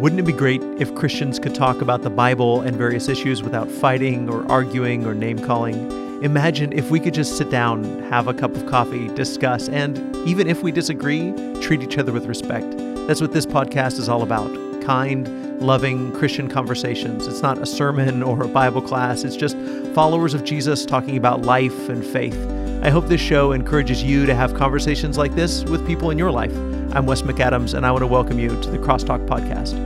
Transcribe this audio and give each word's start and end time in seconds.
Wouldn't 0.00 0.18
it 0.18 0.24
be 0.24 0.32
great 0.32 0.62
if 0.78 0.94
Christians 0.94 1.38
could 1.38 1.54
talk 1.54 1.82
about 1.82 2.00
the 2.00 2.08
Bible 2.08 2.62
and 2.62 2.74
various 2.74 3.06
issues 3.06 3.42
without 3.42 3.70
fighting 3.70 4.30
or 4.30 4.50
arguing 4.50 5.04
or 5.04 5.14
name 5.14 5.38
calling? 5.38 5.92
Imagine 6.22 6.72
if 6.72 6.90
we 6.90 6.98
could 6.98 7.12
just 7.12 7.36
sit 7.36 7.50
down, 7.50 7.84
have 8.04 8.26
a 8.26 8.32
cup 8.32 8.56
of 8.56 8.64
coffee, 8.64 9.08
discuss, 9.08 9.68
and 9.68 10.16
even 10.26 10.48
if 10.48 10.62
we 10.62 10.72
disagree, 10.72 11.34
treat 11.60 11.82
each 11.82 11.98
other 11.98 12.12
with 12.12 12.24
respect. 12.24 12.78
That's 13.06 13.20
what 13.20 13.34
this 13.34 13.44
podcast 13.44 13.98
is 13.98 14.08
all 14.08 14.22
about 14.22 14.50
kind, 14.80 15.60
loving 15.60 16.12
Christian 16.12 16.48
conversations. 16.48 17.26
It's 17.26 17.42
not 17.42 17.58
a 17.58 17.66
sermon 17.66 18.22
or 18.22 18.42
a 18.42 18.48
Bible 18.48 18.80
class, 18.80 19.22
it's 19.24 19.36
just 19.36 19.54
followers 19.94 20.32
of 20.32 20.44
Jesus 20.44 20.86
talking 20.86 21.18
about 21.18 21.42
life 21.42 21.90
and 21.90 22.02
faith. 22.02 22.38
I 22.82 22.88
hope 22.88 23.08
this 23.08 23.20
show 23.20 23.52
encourages 23.52 24.02
you 24.02 24.24
to 24.24 24.34
have 24.34 24.54
conversations 24.54 25.18
like 25.18 25.34
this 25.34 25.62
with 25.64 25.86
people 25.86 26.10
in 26.10 26.16
your 26.16 26.30
life. 26.30 26.69
I'm 26.92 27.06
Wes 27.06 27.22
McAdams, 27.22 27.74
and 27.74 27.86
I 27.86 27.92
want 27.92 28.02
to 28.02 28.08
welcome 28.08 28.40
you 28.40 28.48
to 28.48 28.68
the 28.68 28.76
Crosstalk 28.76 29.24
Podcast. 29.28 29.78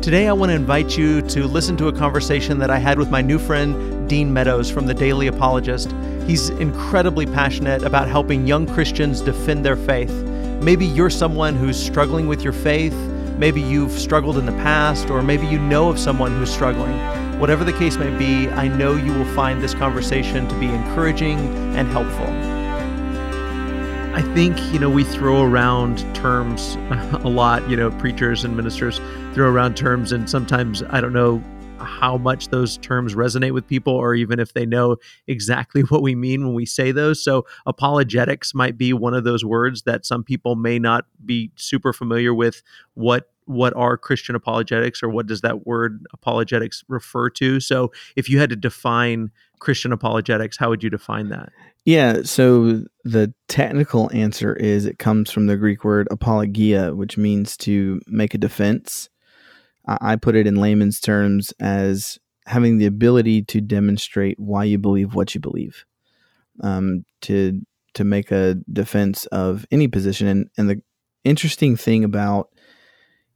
Today, 0.00 0.28
I 0.28 0.32
want 0.32 0.48
to 0.48 0.56
invite 0.56 0.96
you 0.96 1.20
to 1.20 1.46
listen 1.46 1.76
to 1.76 1.88
a 1.88 1.92
conversation 1.92 2.58
that 2.60 2.70
I 2.70 2.78
had 2.78 2.98
with 2.98 3.10
my 3.10 3.20
new 3.20 3.38
friend, 3.38 4.08
Dean 4.08 4.32
Meadows 4.32 4.70
from 4.70 4.86
the 4.86 4.94
Daily 4.94 5.26
Apologist. 5.26 5.94
He's 6.26 6.48
incredibly 6.48 7.26
passionate 7.26 7.82
about 7.82 8.08
helping 8.08 8.46
young 8.46 8.66
Christians 8.66 9.20
defend 9.20 9.62
their 9.62 9.76
faith. 9.76 10.10
Maybe 10.62 10.86
you're 10.86 11.10
someone 11.10 11.54
who's 11.54 11.78
struggling 11.78 12.28
with 12.28 12.42
your 12.42 12.54
faith, 12.54 12.94
maybe 13.36 13.60
you've 13.60 13.92
struggled 13.92 14.38
in 14.38 14.46
the 14.46 14.52
past, 14.52 15.10
or 15.10 15.22
maybe 15.22 15.46
you 15.46 15.58
know 15.58 15.90
of 15.90 15.98
someone 15.98 16.32
who's 16.32 16.50
struggling. 16.50 16.98
Whatever 17.38 17.62
the 17.62 17.74
case 17.74 17.98
may 17.98 18.16
be, 18.16 18.48
I 18.48 18.68
know 18.68 18.96
you 18.96 19.12
will 19.12 19.34
find 19.34 19.62
this 19.62 19.74
conversation 19.74 20.48
to 20.48 20.58
be 20.58 20.68
encouraging 20.68 21.38
and 21.76 21.88
helpful. 21.88 22.41
I 24.14 24.20
think, 24.34 24.60
you 24.74 24.78
know, 24.78 24.90
we 24.90 25.04
throw 25.04 25.42
around 25.42 25.98
terms 26.14 26.74
a 27.24 27.28
lot, 27.28 27.66
you 27.70 27.78
know, 27.78 27.90
preachers 27.92 28.44
and 28.44 28.54
ministers 28.54 29.00
throw 29.32 29.50
around 29.50 29.74
terms, 29.74 30.12
and 30.12 30.28
sometimes 30.28 30.82
I 30.90 31.00
don't 31.00 31.14
know 31.14 31.42
how 31.78 32.18
much 32.18 32.48
those 32.48 32.76
terms 32.76 33.14
resonate 33.14 33.54
with 33.54 33.66
people 33.66 33.94
or 33.94 34.14
even 34.14 34.38
if 34.38 34.52
they 34.52 34.66
know 34.66 34.98
exactly 35.26 35.80
what 35.88 36.02
we 36.02 36.14
mean 36.14 36.44
when 36.44 36.52
we 36.52 36.66
say 36.66 36.92
those. 36.92 37.24
So, 37.24 37.46
apologetics 37.64 38.52
might 38.54 38.76
be 38.76 38.92
one 38.92 39.14
of 39.14 39.24
those 39.24 39.46
words 39.46 39.84
that 39.84 40.04
some 40.04 40.22
people 40.22 40.56
may 40.56 40.78
not 40.78 41.06
be 41.24 41.50
super 41.56 41.94
familiar 41.94 42.34
with 42.34 42.62
what 42.92 43.30
what 43.46 43.74
are 43.74 43.96
Christian 43.96 44.34
apologetics 44.34 45.02
or 45.02 45.08
what 45.08 45.26
does 45.26 45.40
that 45.40 45.66
word 45.66 46.06
apologetics 46.12 46.84
refer 46.86 47.30
to? 47.30 47.60
So, 47.60 47.92
if 48.14 48.28
you 48.28 48.38
had 48.38 48.50
to 48.50 48.56
define 48.56 49.30
Christian 49.62 49.92
apologetics, 49.92 50.56
how 50.56 50.70
would 50.70 50.82
you 50.82 50.90
define 50.90 51.28
that? 51.28 51.50
Yeah, 51.84 52.22
so 52.24 52.82
the 53.04 53.32
technical 53.46 54.10
answer 54.12 54.54
is 54.54 54.86
it 54.86 54.98
comes 54.98 55.30
from 55.30 55.46
the 55.46 55.56
Greek 55.56 55.84
word 55.84 56.08
apologia, 56.10 56.96
which 56.96 57.16
means 57.16 57.56
to 57.58 58.00
make 58.08 58.34
a 58.34 58.38
defense. 58.38 59.08
I 59.86 60.16
put 60.16 60.34
it 60.34 60.48
in 60.48 60.56
layman's 60.56 60.98
terms 60.98 61.52
as 61.60 62.18
having 62.46 62.78
the 62.78 62.86
ability 62.86 63.42
to 63.42 63.60
demonstrate 63.60 64.38
why 64.38 64.64
you 64.64 64.78
believe 64.78 65.14
what 65.14 65.32
you 65.32 65.40
believe, 65.40 65.84
um, 66.60 67.04
to 67.22 67.60
to 67.94 68.02
make 68.02 68.32
a 68.32 68.56
defense 68.72 69.26
of 69.26 69.64
any 69.70 69.86
position. 69.86 70.26
And 70.26 70.50
and 70.58 70.70
the 70.70 70.82
interesting 71.22 71.76
thing 71.76 72.02
about 72.02 72.48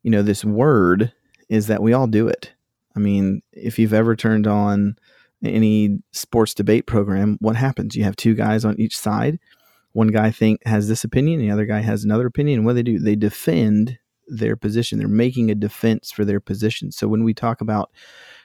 you 0.03 0.11
know 0.11 0.23
this 0.23 0.45
word 0.45 1.13
is 1.49 1.69
that 1.69 1.83
we 1.83 1.93
all 1.93 2.09
do 2.09 2.27
it. 2.27 2.53
I 2.97 2.99
mean, 2.99 3.43
if 3.53 3.79
you've 3.79 3.95
ever 3.95 4.17
turned 4.17 4.49
on 4.49 4.97
any 5.43 5.99
sports 6.13 6.55
debate 6.55 6.87
program, 6.87 7.37
what 7.41 7.57
happens? 7.57 7.95
You 7.95 8.05
have 8.05 8.17
two 8.17 8.35
guys 8.35 8.65
on 8.65 8.81
each 8.81 8.97
side. 8.97 9.39
One 9.93 10.09
guy 10.09 10.31
think 10.31 10.61
has 10.67 10.89
this 10.89 11.05
opinion, 11.05 11.41
the 11.41 11.51
other 11.51 11.65
guy 11.65 11.81
has 11.81 12.05
another 12.05 12.27
opinion. 12.27 12.65
What 12.65 12.73
do 12.73 12.77
they 12.77 12.83
do? 12.83 12.99
They 12.99 13.17
defend 13.17 13.99
their 14.27 14.57
position. 14.57 14.99
They're 14.99 15.09
making 15.09 15.51
a 15.51 15.55
defense 15.55 16.11
for 16.11 16.25
their 16.25 16.41
position. 16.41 16.93
So 16.93 17.09
when 17.09 17.25
we 17.25 17.33
talk 17.33 17.61
about 17.61 17.91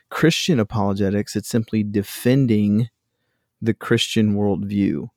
Christian 0.09 0.59
apologetics, 0.59 1.35
it's 1.35 1.49
simply 1.49 1.83
defending 1.83 2.89
the 3.61 3.73
Christian 3.73 4.35
worldview 4.35 5.07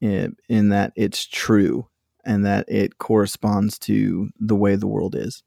in, 0.00 0.36
in 0.48 0.68
that 0.70 0.92
it's 0.96 1.26
true 1.26 1.88
and 2.24 2.44
that 2.44 2.64
it 2.68 2.98
corresponds 2.98 3.78
to 3.78 4.28
the 4.38 4.56
way 4.56 4.76
the 4.76 4.86
world 4.86 5.14
is. 5.14 5.42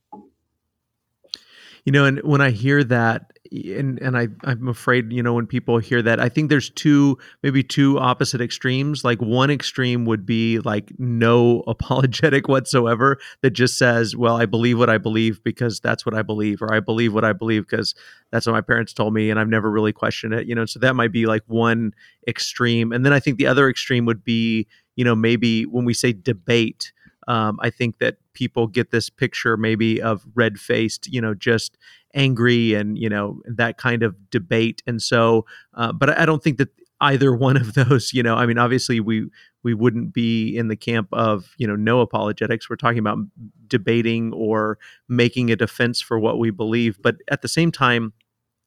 You 1.85 1.91
know, 1.91 2.05
and 2.05 2.19
when 2.19 2.41
I 2.41 2.51
hear 2.51 2.83
that, 2.83 3.31
and 3.51 3.99
and 3.99 4.17
I 4.17 4.27
I'm 4.43 4.67
afraid 4.67 5.11
you 5.11 5.23
know 5.23 5.33
when 5.33 5.47
people 5.47 5.79
hear 5.79 6.01
that 6.01 6.19
I 6.19 6.29
think 6.29 6.49
there's 6.49 6.69
two 6.69 7.17
maybe 7.41 7.63
two 7.63 7.97
opposite 7.99 8.41
extremes. 8.41 9.03
Like 9.03 9.19
one 9.21 9.49
extreme 9.49 10.05
would 10.05 10.25
be 10.25 10.59
like 10.59 10.91
no 10.97 11.63
apologetic 11.67 12.47
whatsoever 12.47 13.17
that 13.41 13.51
just 13.51 13.77
says 13.77 14.15
well 14.15 14.35
I 14.35 14.45
believe 14.45 14.77
what 14.77 14.89
I 14.89 14.97
believe 14.97 15.43
because 15.43 15.79
that's 15.79 16.05
what 16.05 16.15
I 16.15 16.21
believe 16.21 16.61
or 16.61 16.73
I 16.73 16.79
believe 16.79 17.13
what 17.13 17.25
I 17.25 17.33
believe 17.33 17.67
because 17.67 17.95
that's 18.31 18.45
what 18.45 18.53
my 18.53 18.61
parents 18.61 18.93
told 18.93 19.13
me 19.13 19.29
and 19.29 19.39
I've 19.39 19.47
never 19.47 19.69
really 19.69 19.93
questioned 19.93 20.33
it 20.33 20.47
you 20.47 20.55
know 20.55 20.65
so 20.65 20.79
that 20.79 20.95
might 20.95 21.11
be 21.11 21.25
like 21.25 21.43
one 21.47 21.93
extreme. 22.27 22.91
And 22.91 23.05
then 23.05 23.13
I 23.13 23.19
think 23.19 23.37
the 23.37 23.47
other 23.47 23.69
extreme 23.69 24.05
would 24.05 24.23
be 24.23 24.67
you 24.95 25.05
know 25.05 25.15
maybe 25.15 25.63
when 25.65 25.85
we 25.85 25.93
say 25.93 26.13
debate 26.13 26.91
um, 27.29 27.59
I 27.61 27.69
think 27.69 27.99
that 27.99 28.17
people 28.33 28.65
get 28.65 28.89
this 28.89 29.09
picture 29.09 29.55
maybe 29.55 30.01
of 30.01 30.25
red 30.33 30.59
faced, 30.59 31.07
you 31.07 31.21
know, 31.21 31.35
just 31.35 31.77
angry 32.15 32.73
and 32.73 32.97
you 32.97 33.07
know 33.07 33.39
that 33.45 33.77
kind 33.77 34.01
of 34.01 34.15
debate. 34.31 34.81
And 34.87 34.99
so, 34.99 35.45
uh, 35.75 35.93
but 35.93 36.17
I 36.17 36.25
don't 36.25 36.43
think 36.43 36.57
that 36.57 36.69
either 37.01 37.33
one 37.33 37.55
of 37.55 37.73
those, 37.75 38.13
you 38.13 38.23
know, 38.23 38.35
I 38.35 38.47
mean, 38.47 38.57
obviously 38.57 38.99
we 38.99 39.29
we 39.61 39.75
wouldn't 39.75 40.11
be 40.11 40.57
in 40.57 40.69
the 40.69 40.75
camp 40.75 41.07
of 41.13 41.53
you 41.57 41.67
know 41.67 41.75
no 41.75 42.01
apologetics. 42.01 42.67
We're 42.67 42.77
talking 42.77 42.99
about 42.99 43.19
debating 43.67 44.33
or 44.33 44.79
making 45.07 45.51
a 45.51 45.55
defense 45.55 46.01
for 46.01 46.17
what 46.19 46.39
we 46.39 46.49
believe, 46.49 46.99
but 46.99 47.17
at 47.29 47.43
the 47.43 47.47
same 47.47 47.71
time, 47.71 48.11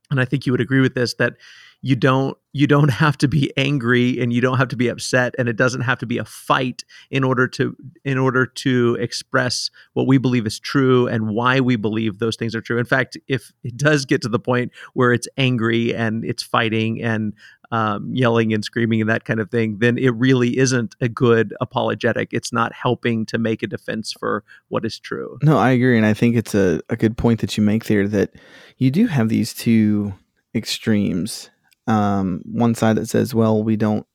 and 0.08 0.20
I 0.20 0.24
think 0.24 0.46
you 0.46 0.52
would 0.52 0.60
agree 0.60 0.80
with 0.80 0.94
this 0.94 1.14
that 1.14 1.34
you 1.82 1.96
don't 1.96 2.38
you 2.52 2.66
don't 2.66 2.88
have 3.02 3.18
to 3.18 3.28
be 3.28 3.52
angry 3.56 4.20
and 4.20 4.32
you 4.32 4.40
don't 4.40 4.58
have 4.58 4.68
to 4.68 4.76
be 4.76 4.88
upset 4.88 5.34
and 5.38 5.48
it 5.48 5.56
doesn't 5.56 5.82
have 5.82 5.98
to 5.98 6.06
be 6.06 6.18
a 6.18 6.24
fight 6.24 6.84
in 7.10 7.24
order 7.24 7.46
to 7.48 7.76
in 8.04 8.16
order 8.16 8.46
to 8.46 8.96
express 9.00 9.70
what 9.92 10.06
we 10.06 10.16
believe 10.16 10.46
is 10.46 10.58
true 10.58 11.06
and 11.08 11.28
why 11.28 11.60
we 11.60 11.76
believe 11.76 12.18
those 12.18 12.36
things 12.36 12.54
are 12.54 12.60
true. 12.60 12.78
In 12.78 12.84
fact 12.86 13.18
if 13.28 13.52
it 13.62 13.76
does 13.76 14.06
get 14.06 14.22
to 14.22 14.28
the 14.28 14.38
point 14.38 14.72
where 14.94 15.12
it's 15.12 15.28
angry 15.36 15.94
and 15.94 16.24
it's 16.24 16.42
fighting 16.42 17.02
and 17.02 17.34
um, 17.70 18.10
yelling 18.14 18.52
and 18.52 18.62
screaming 18.62 19.00
and 19.00 19.08
that 19.08 19.24
kind 19.24 19.40
of 19.40 19.50
thing 19.50 19.78
then 19.78 19.96
it 19.96 20.10
really 20.10 20.58
isn't 20.58 20.94
a 21.00 21.08
good 21.08 21.54
apologetic. 21.60 22.28
It's 22.32 22.52
not 22.52 22.74
helping 22.74 23.24
to 23.26 23.38
make 23.38 23.62
a 23.62 23.66
defense 23.66 24.12
for 24.12 24.44
what 24.68 24.84
is 24.84 24.98
true. 24.98 25.38
No 25.42 25.56
i 25.56 25.70
agree 25.70 25.96
and 25.96 26.06
i 26.06 26.14
think 26.14 26.36
it's 26.36 26.54
a, 26.54 26.80
a 26.90 26.96
good 26.96 27.16
point 27.16 27.40
that 27.40 27.56
you 27.56 27.62
make 27.62 27.86
there 27.86 28.06
that 28.08 28.34
you 28.76 28.90
do 28.90 29.06
have 29.06 29.30
these 29.30 29.54
two 29.54 30.12
extremes 30.54 31.50
um, 31.86 32.42
one 32.44 32.74
side 32.74 32.96
that 32.96 33.08
says, 33.08 33.34
well, 33.34 33.62
we 33.62 33.76
don't 33.76 34.06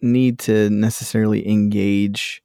need 0.00 0.38
to 0.40 0.68
necessarily 0.70 1.48
engage 1.48 2.42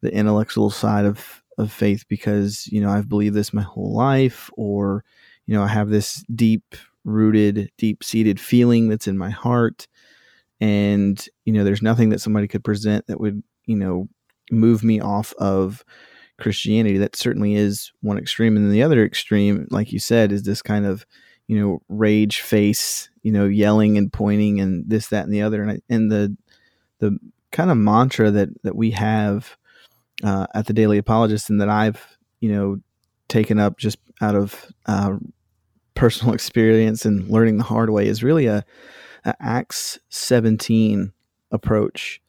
the 0.00 0.12
intellectual 0.12 0.70
side 0.70 1.04
of, 1.04 1.42
of 1.58 1.72
faith 1.72 2.04
because, 2.08 2.66
you 2.66 2.80
know, 2.80 2.90
I've 2.90 3.08
believed 3.08 3.34
this 3.34 3.52
my 3.52 3.62
whole 3.62 3.94
life, 3.94 4.50
or, 4.56 5.04
you 5.46 5.54
know, 5.54 5.62
I 5.62 5.68
have 5.68 5.88
this 5.88 6.24
deep 6.34 6.74
rooted, 7.04 7.70
deep 7.78 8.04
seated 8.04 8.38
feeling 8.38 8.88
that's 8.88 9.08
in 9.08 9.16
my 9.16 9.30
heart. 9.30 9.86
And, 10.60 11.24
you 11.44 11.52
know, 11.52 11.64
there's 11.64 11.82
nothing 11.82 12.10
that 12.10 12.20
somebody 12.20 12.46
could 12.46 12.62
present 12.62 13.06
that 13.06 13.20
would, 13.20 13.42
you 13.66 13.76
know, 13.76 14.08
move 14.50 14.84
me 14.84 15.00
off 15.00 15.32
of 15.38 15.84
Christianity. 16.38 16.98
That 16.98 17.16
certainly 17.16 17.54
is 17.54 17.92
one 18.00 18.18
extreme. 18.18 18.56
And 18.56 18.66
then 18.66 18.72
the 18.72 18.82
other 18.82 19.04
extreme, 19.04 19.66
like 19.70 19.92
you 19.92 19.98
said, 19.98 20.30
is 20.30 20.42
this 20.42 20.62
kind 20.62 20.86
of, 20.86 21.06
you 21.48 21.58
know, 21.58 21.82
rage 21.88 22.40
face, 22.40 23.08
you 23.22 23.32
know, 23.32 23.46
yelling 23.46 23.98
and 23.98 24.12
pointing 24.12 24.60
and 24.60 24.88
this, 24.88 25.08
that, 25.08 25.24
and 25.24 25.32
the 25.32 25.42
other. 25.42 25.62
And, 25.62 25.70
I, 25.72 25.78
and 25.88 26.10
the, 26.10 26.36
the 26.98 27.18
kind 27.50 27.70
of 27.70 27.76
mantra 27.76 28.30
that, 28.30 28.48
that 28.62 28.76
we 28.76 28.92
have 28.92 29.56
uh, 30.22 30.46
at 30.54 30.66
the 30.66 30.72
Daily 30.72 30.98
Apologist 30.98 31.50
and 31.50 31.60
that 31.60 31.68
I've, 31.68 32.04
you 32.40 32.50
know, 32.50 32.80
taken 33.28 33.58
up 33.58 33.78
just 33.78 33.98
out 34.20 34.34
of 34.34 34.66
uh, 34.86 35.16
personal 35.94 36.34
experience 36.34 37.04
and 37.04 37.28
learning 37.28 37.58
the 37.58 37.64
hard 37.64 37.90
way 37.90 38.06
is 38.06 38.22
really 38.22 38.46
a, 38.46 38.64
a 39.24 39.34
Acts 39.40 39.98
17 40.08 41.12
approach 41.50 42.20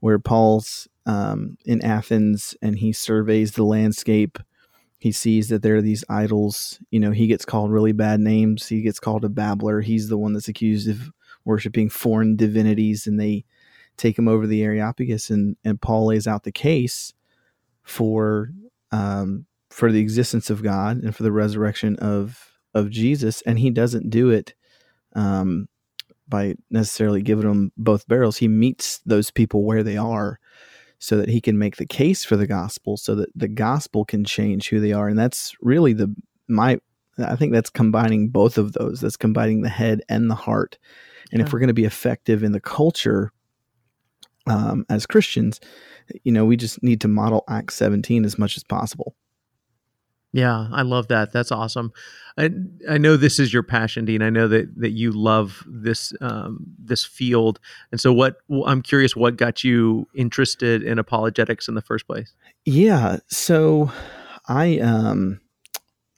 where 0.00 0.18
Paul's 0.18 0.88
um, 1.06 1.56
in 1.64 1.84
Athens 1.84 2.54
and 2.60 2.78
he 2.78 2.92
surveys 2.92 3.52
the 3.52 3.64
landscape 3.64 4.38
he 5.06 5.12
sees 5.12 5.50
that 5.50 5.62
there 5.62 5.76
are 5.76 5.82
these 5.82 6.04
idols. 6.08 6.80
You 6.90 6.98
know, 6.98 7.12
he 7.12 7.28
gets 7.28 7.44
called 7.44 7.70
really 7.70 7.92
bad 7.92 8.18
names. 8.18 8.66
He 8.66 8.82
gets 8.82 8.98
called 8.98 9.24
a 9.24 9.28
babbler. 9.28 9.80
He's 9.80 10.08
the 10.08 10.18
one 10.18 10.32
that's 10.32 10.48
accused 10.48 10.88
of 10.88 11.12
worshiping 11.44 11.90
foreign 11.90 12.34
divinities, 12.34 13.06
and 13.06 13.20
they 13.20 13.44
take 13.96 14.18
him 14.18 14.26
over 14.26 14.48
the 14.48 14.64
Areopagus. 14.64 15.30
And 15.30 15.56
and 15.64 15.80
Paul 15.80 16.06
lays 16.06 16.26
out 16.26 16.42
the 16.42 16.50
case 16.50 17.14
for 17.84 18.50
um, 18.90 19.46
for 19.70 19.92
the 19.92 20.00
existence 20.00 20.50
of 20.50 20.64
God 20.64 20.96
and 21.04 21.14
for 21.14 21.22
the 21.22 21.30
resurrection 21.30 21.94
of 22.00 22.58
of 22.74 22.90
Jesus, 22.90 23.42
and 23.42 23.60
he 23.60 23.70
doesn't 23.70 24.10
do 24.10 24.30
it 24.30 24.54
um, 25.12 25.68
by 26.26 26.56
necessarily 26.68 27.22
giving 27.22 27.46
them 27.46 27.70
both 27.76 28.08
barrels. 28.08 28.38
He 28.38 28.48
meets 28.48 28.98
those 29.06 29.30
people 29.30 29.62
where 29.62 29.84
they 29.84 29.98
are 29.98 30.40
so 30.98 31.16
that 31.16 31.28
he 31.28 31.40
can 31.40 31.58
make 31.58 31.76
the 31.76 31.86
case 31.86 32.24
for 32.24 32.36
the 32.36 32.46
gospel 32.46 32.96
so 32.96 33.14
that 33.14 33.28
the 33.34 33.48
gospel 33.48 34.04
can 34.04 34.24
change 34.24 34.68
who 34.68 34.80
they 34.80 34.92
are 34.92 35.08
and 35.08 35.18
that's 35.18 35.54
really 35.60 35.92
the 35.92 36.14
my 36.48 36.78
I 37.18 37.36
think 37.36 37.52
that's 37.52 37.70
combining 37.70 38.28
both 38.28 38.58
of 38.58 38.72
those. 38.72 39.00
That's 39.00 39.16
combining 39.16 39.62
the 39.62 39.68
head 39.68 40.02
and 40.08 40.30
the 40.30 40.34
heart. 40.34 40.78
And 41.32 41.40
yeah. 41.40 41.46
if 41.46 41.52
we're 41.52 41.58
going 41.58 41.68
to 41.68 41.74
be 41.74 41.84
effective 41.84 42.42
in 42.42 42.52
the 42.52 42.60
culture 42.60 43.32
um, 44.46 44.84
as 44.88 45.06
Christians, 45.06 45.60
you 46.24 46.32
know, 46.32 46.44
we 46.44 46.56
just 46.56 46.82
need 46.82 47.00
to 47.00 47.08
model 47.08 47.44
Acts 47.48 47.74
17 47.76 48.24
as 48.24 48.38
much 48.38 48.56
as 48.56 48.64
possible. 48.64 49.14
Yeah, 50.36 50.68
I 50.70 50.82
love 50.82 51.08
that. 51.08 51.32
That's 51.32 51.50
awesome. 51.50 51.94
I 52.36 52.50
I 52.90 52.98
know 52.98 53.16
this 53.16 53.38
is 53.38 53.54
your 53.54 53.62
passion, 53.62 54.04
Dean. 54.04 54.20
I 54.20 54.28
know 54.28 54.46
that 54.48 54.68
that 54.78 54.90
you 54.90 55.10
love 55.10 55.64
this 55.66 56.12
um, 56.20 56.58
this 56.78 57.06
field, 57.06 57.58
and 57.90 57.98
so 57.98 58.12
what 58.12 58.36
I'm 58.66 58.82
curious, 58.82 59.16
what 59.16 59.38
got 59.38 59.64
you 59.64 60.06
interested 60.14 60.82
in 60.82 60.98
apologetics 60.98 61.68
in 61.68 61.74
the 61.74 61.80
first 61.80 62.06
place? 62.06 62.34
Yeah, 62.66 63.16
so 63.28 63.90
I 64.46 64.78
um 64.80 65.40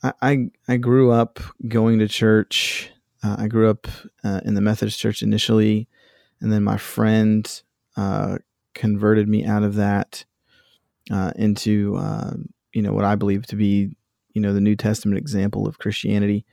I 0.03 0.51
I, 0.67 0.79
grew 0.79 1.13
up 1.13 1.39
going 1.69 2.01
to 2.01 2.09
church. 2.09 2.91
Uh, 3.23 3.37
I 3.39 3.47
grew 3.47 3.71
up 3.71 3.87
uh, 4.25 4.41
in 4.45 4.55
the 4.55 4.61
Methodist 4.61 4.99
church 4.99 5.23
initially, 5.23 5.87
and 6.41 6.53
then 6.53 6.65
my 6.65 6.77
friend 6.77 7.63
uh, 7.97 8.39
converted 8.75 9.29
me 9.29 9.45
out 9.45 9.63
of 9.63 9.77
that 9.77 10.25
uh, 11.09 11.31
into 11.37 11.97
uh, 11.97 12.33
you 12.73 12.83
know 12.83 12.93
what 12.93 13.05
I 13.05 13.15
believe 13.15 13.47
to 13.47 13.57
be 13.57 13.95
you 14.33 14.41
know 14.41 14.53
the 14.53 14.61
New 14.61 14.77
Testament 14.77 15.19
example 15.19 15.67
of 15.67 15.79
Christianity. 15.79 16.45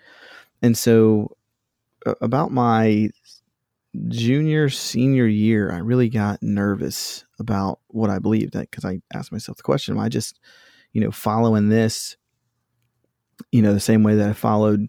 And 0.61 0.77
so, 0.77 1.35
about 2.21 2.51
my 2.51 3.09
junior 4.07 4.69
senior 4.69 5.27
year, 5.27 5.71
I 5.71 5.77
really 5.77 6.09
got 6.09 6.41
nervous 6.41 7.25
about 7.39 7.79
what 7.87 8.09
I 8.09 8.19
believed 8.19 8.53
That 8.53 8.69
because 8.71 8.85
I 8.85 9.01
asked 9.13 9.31
myself 9.31 9.57
the 9.57 9.63
question: 9.63 9.95
Am 9.95 10.01
I 10.01 10.09
just 10.09 10.39
you 10.93 11.01
know 11.01 11.11
following 11.11 11.69
this? 11.69 12.17
You 13.51 13.61
know, 13.61 13.73
the 13.73 13.79
same 13.79 14.03
way 14.03 14.15
that 14.15 14.29
I 14.29 14.33
followed, 14.33 14.87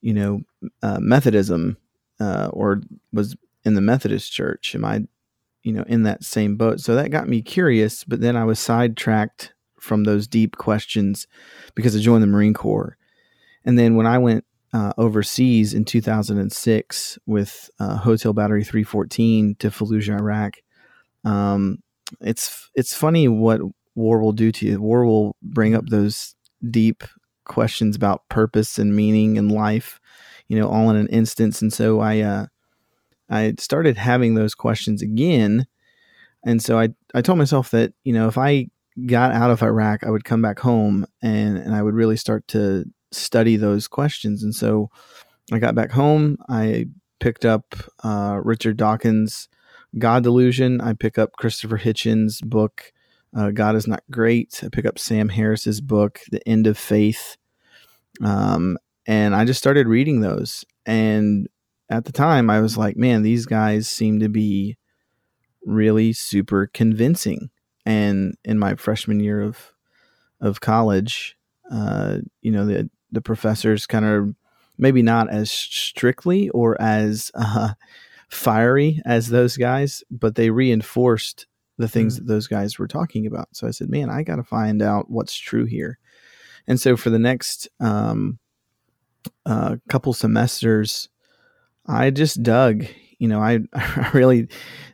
you 0.00 0.12
know, 0.12 0.40
uh, 0.82 0.98
Methodism 1.00 1.76
uh, 2.20 2.48
or 2.52 2.82
was 3.12 3.36
in 3.64 3.74
the 3.74 3.80
Methodist 3.80 4.32
church. 4.32 4.74
Am 4.74 4.84
I, 4.84 5.02
you 5.62 5.72
know, 5.72 5.84
in 5.86 6.04
that 6.04 6.24
same 6.24 6.56
boat? 6.56 6.80
So 6.80 6.94
that 6.94 7.10
got 7.10 7.28
me 7.28 7.42
curious. 7.42 8.04
But 8.04 8.20
then 8.20 8.36
I 8.36 8.44
was 8.44 8.58
sidetracked 8.58 9.52
from 9.80 10.04
those 10.04 10.26
deep 10.26 10.56
questions 10.56 11.26
because 11.74 11.96
I 11.96 12.00
joined 12.00 12.22
the 12.22 12.28
Marine 12.28 12.54
Corps. 12.54 12.96
And 13.64 13.78
then 13.78 13.96
when 13.96 14.06
I 14.06 14.18
went 14.18 14.44
uh, 14.72 14.92
overseas 14.98 15.74
in 15.74 15.84
2006 15.84 17.18
with 17.26 17.70
uh, 17.78 17.96
Hotel 17.96 18.32
Battery 18.32 18.64
314 18.64 19.56
to 19.58 19.70
Fallujah, 19.70 20.18
Iraq, 20.18 20.58
um, 21.24 21.78
it's 22.20 22.70
it's 22.74 22.94
funny 22.94 23.26
what 23.26 23.60
war 23.94 24.20
will 24.20 24.32
do 24.32 24.52
to 24.52 24.66
you. 24.66 24.80
War 24.80 25.04
will 25.04 25.36
bring 25.42 25.74
up 25.74 25.86
those 25.86 26.34
deep 26.70 27.02
questions 27.44 27.96
about 27.96 28.28
purpose 28.28 28.78
and 28.78 28.94
meaning 28.94 29.38
and 29.38 29.50
life, 29.50 30.00
you 30.48 30.58
know, 30.58 30.68
all 30.68 30.90
in 30.90 30.96
an 30.96 31.08
instance. 31.08 31.62
And 31.62 31.72
so 31.72 32.00
I 32.00 32.20
uh, 32.20 32.46
I 33.28 33.54
started 33.58 33.96
having 33.96 34.34
those 34.34 34.54
questions 34.54 35.02
again. 35.02 35.66
And 36.44 36.62
so 36.62 36.78
I, 36.78 36.90
I 37.14 37.22
told 37.22 37.38
myself 37.38 37.70
that, 37.70 37.92
you 38.04 38.12
know, 38.12 38.28
if 38.28 38.38
I 38.38 38.68
got 39.04 39.32
out 39.32 39.50
of 39.50 39.62
Iraq, 39.62 40.04
I 40.04 40.10
would 40.10 40.24
come 40.24 40.40
back 40.40 40.58
home 40.58 41.06
and, 41.22 41.58
and 41.58 41.74
I 41.74 41.82
would 41.82 41.94
really 41.94 42.16
start 42.16 42.46
to 42.48 42.84
study 43.12 43.56
those 43.56 43.88
questions. 43.88 44.42
And 44.42 44.54
so 44.54 44.90
I 45.52 45.58
got 45.58 45.74
back 45.74 45.90
home. 45.90 46.38
I 46.48 46.86
picked 47.20 47.44
up 47.44 47.74
uh, 48.02 48.40
Richard 48.42 48.76
Dawkins' 48.76 49.48
God 49.98 50.22
Delusion. 50.22 50.80
I 50.80 50.94
pick 50.94 51.18
up 51.18 51.32
Christopher 51.32 51.78
Hitchens' 51.78 52.42
book, 52.42 52.92
uh, 53.36 53.50
God 53.50 53.76
is 53.76 53.86
Not 53.86 54.02
Great. 54.10 54.60
I 54.64 54.68
pick 54.68 54.86
up 54.86 54.98
Sam 54.98 55.28
Harris's 55.28 55.80
book, 55.82 56.20
The 56.30 56.46
End 56.48 56.66
of 56.66 56.78
Faith. 56.78 57.36
Um, 58.22 58.78
and 59.06 59.36
I 59.36 59.44
just 59.44 59.58
started 59.58 59.88
reading 59.88 60.20
those. 60.20 60.64
And 60.86 61.48
at 61.90 62.06
the 62.06 62.12
time, 62.12 62.48
I 62.48 62.60
was 62.60 62.78
like, 62.78 62.96
man, 62.96 63.22
these 63.22 63.44
guys 63.44 63.88
seem 63.88 64.20
to 64.20 64.28
be 64.28 64.76
really 65.64 66.12
super 66.14 66.70
convincing 66.72 67.50
and 67.86 68.36
in 68.44 68.58
my 68.58 68.74
freshman 68.74 69.20
year 69.20 69.40
of 69.40 69.72
of 70.40 70.60
college, 70.60 71.38
uh, 71.70 72.18
you 72.42 72.50
know, 72.50 72.66
the 72.66 72.90
the 73.12 73.22
professors 73.22 73.86
kind 73.86 74.04
of 74.04 74.34
maybe 74.76 75.00
not 75.00 75.30
as 75.30 75.50
strictly 75.50 76.50
or 76.50 76.80
as 76.80 77.30
uh, 77.34 77.70
fiery 78.28 79.00
as 79.06 79.28
those 79.28 79.56
guys, 79.56 80.04
but 80.10 80.34
they 80.34 80.50
reinforced 80.50 81.46
the 81.78 81.88
things 81.88 82.14
mm. 82.14 82.18
that 82.18 82.26
those 82.26 82.46
guys 82.46 82.78
were 82.78 82.88
talking 82.88 83.26
about. 83.26 83.48
So 83.52 83.66
I 83.66 83.70
said, 83.70 83.88
man, 83.88 84.10
I 84.10 84.22
got 84.22 84.36
to 84.36 84.42
find 84.42 84.82
out 84.82 85.10
what's 85.10 85.36
true 85.36 85.64
here. 85.64 85.98
And 86.66 86.80
so 86.80 86.96
for 86.96 87.10
the 87.10 87.18
next 87.18 87.68
um, 87.80 88.38
uh, 89.46 89.76
couple 89.88 90.12
semesters, 90.12 91.08
I 91.86 92.10
just 92.10 92.42
dug 92.42 92.86
you 93.18 93.28
know, 93.28 93.40
I, 93.40 93.60
I 93.74 94.10
really, 94.12 94.48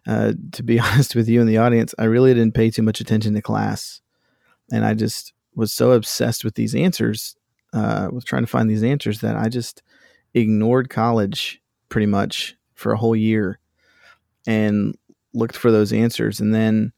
uh, 0.06 0.32
to 0.52 0.62
be 0.62 0.78
honest 0.80 1.14
with 1.14 1.28
you 1.28 1.40
in 1.40 1.46
the 1.46 1.58
audience, 1.58 1.94
I 1.98 2.04
really 2.04 2.34
didn't 2.34 2.54
pay 2.54 2.70
too 2.70 2.82
much 2.82 3.00
attention 3.00 3.34
to 3.34 3.42
class. 3.42 4.00
And 4.70 4.84
I 4.84 4.94
just 4.94 5.32
was 5.54 5.72
so 5.72 5.92
obsessed 5.92 6.44
with 6.44 6.54
these 6.54 6.74
answers, 6.74 7.36
uh, 7.72 8.08
with 8.12 8.24
trying 8.24 8.42
to 8.42 8.50
find 8.50 8.70
these 8.70 8.82
answers 8.82 9.20
that 9.20 9.36
I 9.36 9.48
just 9.48 9.82
ignored 10.34 10.88
college 10.88 11.60
pretty 11.88 12.06
much 12.06 12.56
for 12.74 12.92
a 12.92 12.96
whole 12.96 13.14
year 13.14 13.58
and 14.46 14.96
looked 15.34 15.56
for 15.56 15.70
those 15.70 15.92
answers. 15.92 16.40
And 16.40 16.54
then 16.54 16.92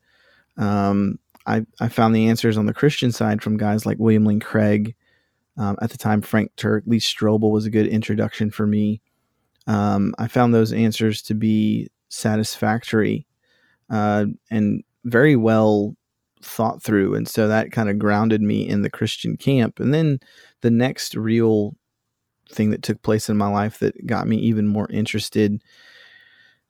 um, 0.56 1.19
I, 1.47 1.67
I 1.81 1.88
found 1.88 2.15
the 2.15 2.29
answers 2.29 2.56
on 2.56 2.67
the 2.67 2.75
Christian 2.75 3.12
side 3.12 3.43
from 3.43 3.56
guys 3.56 3.85
like 3.85 3.99
William 3.99 4.25
Lane 4.25 4.41
Craig. 4.41 4.94
Um, 5.56 5.77
at 5.81 5.91
the 5.91 5.99
time, 5.99 6.20
Frank 6.20 6.53
Turek, 6.56 6.82
Lee 6.87 6.99
Strobel 6.99 7.50
was 7.50 7.67
a 7.67 7.70
good 7.70 7.87
introduction 7.87 8.50
for 8.50 8.67
me 8.67 9.00
um, 9.66 10.14
I 10.19 10.28
found 10.28 10.55
those 10.55 10.72
answers 10.72 11.22
to 11.22 11.34
be 11.34 11.88
satisfactory 12.08 13.26
uh, 13.90 14.26
and 14.50 14.82
very 15.05 15.37
well 15.37 15.96
thought 16.43 16.82
through. 16.82 17.14
And 17.14 17.26
so 17.28 17.49
that 17.49 17.72
kind 17.72 17.88
of 17.88 17.99
grounded 17.99 18.43
me 18.43 18.69
in 18.69 18.82
the 18.82 18.90
Christian 18.90 19.37
camp. 19.37 19.81
And 19.81 19.93
then 19.93 20.20
the 20.61 20.70
next 20.70 21.14
real 21.14 21.75
thing 22.50 22.70
that 22.70 22.82
took 22.82 23.02
place 23.02 23.28
in 23.28 23.37
my 23.37 23.49
life 23.49 23.78
that 23.78 24.06
got 24.06 24.26
me 24.26 24.37
even 24.37 24.66
more 24.66 24.90
interested 24.90 25.62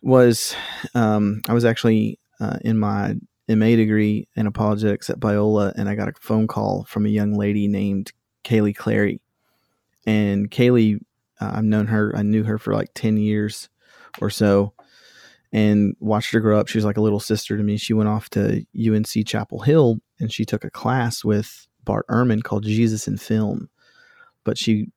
was 0.01 0.55
um, 0.95 1.41
I 1.49 1.55
was 1.55 1.65
actually 1.65 2.19
uh, 2.41 2.59
in 2.63 2.79
my 2.79 3.15
MA 3.49 3.77
degree 3.77 4.29
in 4.37 4.47
apologetics 4.47 5.11
at 5.11 5.21
Biola, 5.21 5.73
and 5.77 5.89
I 5.89 5.95
got 5.95 6.09
a 6.09 6.13
phone 6.21 6.47
call 6.47 6.85
from 6.85 7.07
a 7.07 7.11
young 7.11 7.35
lady 7.35 7.69
named 7.69 8.13
Kaylee 8.45 8.77
Clary. 8.77 9.21
And 10.07 10.51
Kaylee 10.51 11.01
uh, 11.45 11.53
I've 11.55 11.65
known 11.65 11.87
her. 11.87 12.13
I 12.17 12.23
knew 12.23 12.45
her 12.45 12.59
for 12.59 12.75
like 12.75 12.91
ten 12.95 13.17
years 13.17 13.69
or 14.21 14.31
so, 14.31 14.73
and 15.53 15.97
watched 16.01 16.33
her 16.33 16.41
grow 16.41 16.59
up. 16.59 16.69
She 16.69 16.79
was 16.79 16.85
like 16.85 16.97
a 16.97 17.03
little 17.03 17.21
sister 17.21 17.57
to 17.57 17.63
me. 17.63 17.77
She 17.77 17.95
went 17.95 18.09
off 18.09 18.31
to 18.31 18.65
UNC 18.77 19.27
Chapel 19.27 19.61
Hill, 19.61 20.01
and 20.19 20.33
she 20.33 20.45
took 20.45 20.65
a 20.65 20.71
class 20.71 21.25
with 21.25 21.67
Bart 21.85 22.07
Ehrman 22.09 22.43
called 22.43 22.65
Jesus 22.65 23.07
in 23.09 23.17
Film. 23.19 23.69
But 24.45 24.59
she 24.59 24.89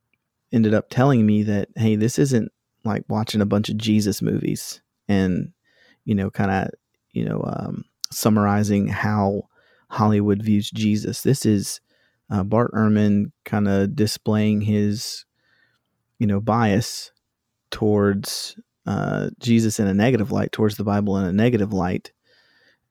ended 0.51 0.73
up 0.73 0.89
telling 0.89 1.25
me 1.25 1.43
that, 1.43 1.69
hey, 1.75 1.95
this 1.95 2.19
isn't 2.19 2.51
like 2.83 3.03
watching 3.07 3.41
a 3.41 3.45
bunch 3.45 3.69
of 3.69 3.77
Jesus 3.77 4.21
movies 4.21 4.81
and 5.07 5.51
you 6.05 6.15
know, 6.15 6.29
kind 6.29 6.51
of 6.51 6.69
you 7.11 7.25
know, 7.25 7.43
um, 7.45 7.83
summarizing 8.11 8.87
how 8.87 9.43
Hollywood 9.89 10.43
views 10.43 10.69
Jesus. 10.69 11.21
This 11.21 11.45
is 11.45 11.81
uh, 12.29 12.43
Bart 12.43 12.71
Ehrman 12.73 13.31
kind 13.43 13.67
of 13.67 13.95
displaying 13.95 14.61
his 14.61 15.25
you 16.19 16.27
know, 16.27 16.39
bias 16.39 17.11
towards 17.71 18.59
uh, 18.85 19.29
Jesus 19.39 19.79
in 19.79 19.87
a 19.87 19.93
negative 19.93 20.31
light, 20.31 20.51
towards 20.51 20.77
the 20.77 20.83
Bible 20.83 21.17
in 21.17 21.25
a 21.25 21.33
negative 21.33 21.73
light, 21.73 22.11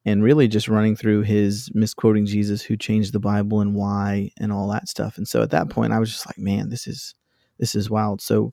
and 0.04 0.22
really 0.22 0.46
just 0.46 0.68
running 0.68 0.94
through 0.94 1.22
his 1.22 1.70
misquoting 1.74 2.26
Jesus, 2.26 2.62
who 2.62 2.76
changed 2.76 3.12
the 3.12 3.20
Bible 3.20 3.60
and 3.60 3.74
why, 3.74 4.30
and 4.38 4.52
all 4.52 4.68
that 4.68 4.88
stuff. 4.88 5.16
And 5.16 5.26
so 5.26 5.42
at 5.42 5.50
that 5.50 5.70
point, 5.70 5.92
I 5.92 5.98
was 5.98 6.12
just 6.12 6.26
like, 6.26 6.38
man, 6.38 6.68
this 6.68 6.86
is 6.86 7.14
this 7.58 7.74
is 7.74 7.90
wild. 7.90 8.20
So, 8.20 8.52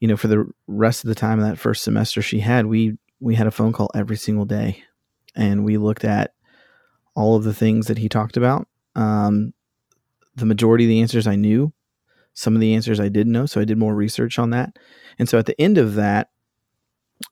you 0.00 0.08
know, 0.08 0.16
for 0.16 0.28
the 0.28 0.44
rest 0.66 1.04
of 1.04 1.08
the 1.08 1.14
time 1.14 1.38
of 1.38 1.46
that 1.46 1.58
first 1.58 1.84
semester 1.84 2.20
she 2.20 2.40
had, 2.40 2.66
we 2.66 2.98
we 3.20 3.36
had 3.36 3.46
a 3.46 3.52
phone 3.52 3.72
call 3.72 3.90
every 3.94 4.16
single 4.16 4.44
day, 4.44 4.82
and 5.34 5.64
we 5.64 5.78
looked 5.78 6.04
at 6.04 6.34
all 7.14 7.36
of 7.36 7.44
the 7.44 7.54
things 7.54 7.86
that 7.86 7.98
he 7.98 8.08
talked 8.08 8.36
about. 8.36 8.66
Um, 8.96 9.54
the 10.34 10.46
majority 10.46 10.84
of 10.84 10.88
the 10.88 11.00
answers 11.00 11.26
I 11.26 11.36
knew 11.36 11.72
some 12.34 12.54
of 12.54 12.60
the 12.60 12.74
answers 12.74 13.00
I 13.00 13.08
didn't 13.08 13.32
know, 13.32 13.46
so 13.46 13.60
I 13.60 13.64
did 13.64 13.78
more 13.78 13.94
research 13.94 14.38
on 14.38 14.50
that. 14.50 14.78
And 15.18 15.28
so 15.28 15.38
at 15.38 15.46
the 15.46 15.60
end 15.60 15.78
of 15.78 15.94
that, 15.94 16.28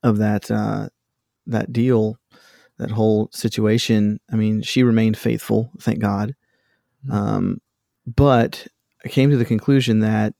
of 0.02 0.18
that 0.18 0.50
uh, 0.50 0.88
that 1.47 1.73
deal, 1.73 2.18
that 2.78 2.90
whole 2.90 3.28
situation, 3.32 4.21
I 4.32 4.37
mean, 4.37 4.62
she 4.62 4.82
remained 4.82 5.18
faithful, 5.18 5.71
thank 5.80 5.99
God. 5.99 6.35
Mm-hmm. 7.06 7.12
Um, 7.12 7.61
but 8.06 8.66
I 9.04 9.09
came 9.09 9.30
to 9.30 9.37
the 9.37 9.44
conclusion 9.44 10.00
that 10.00 10.35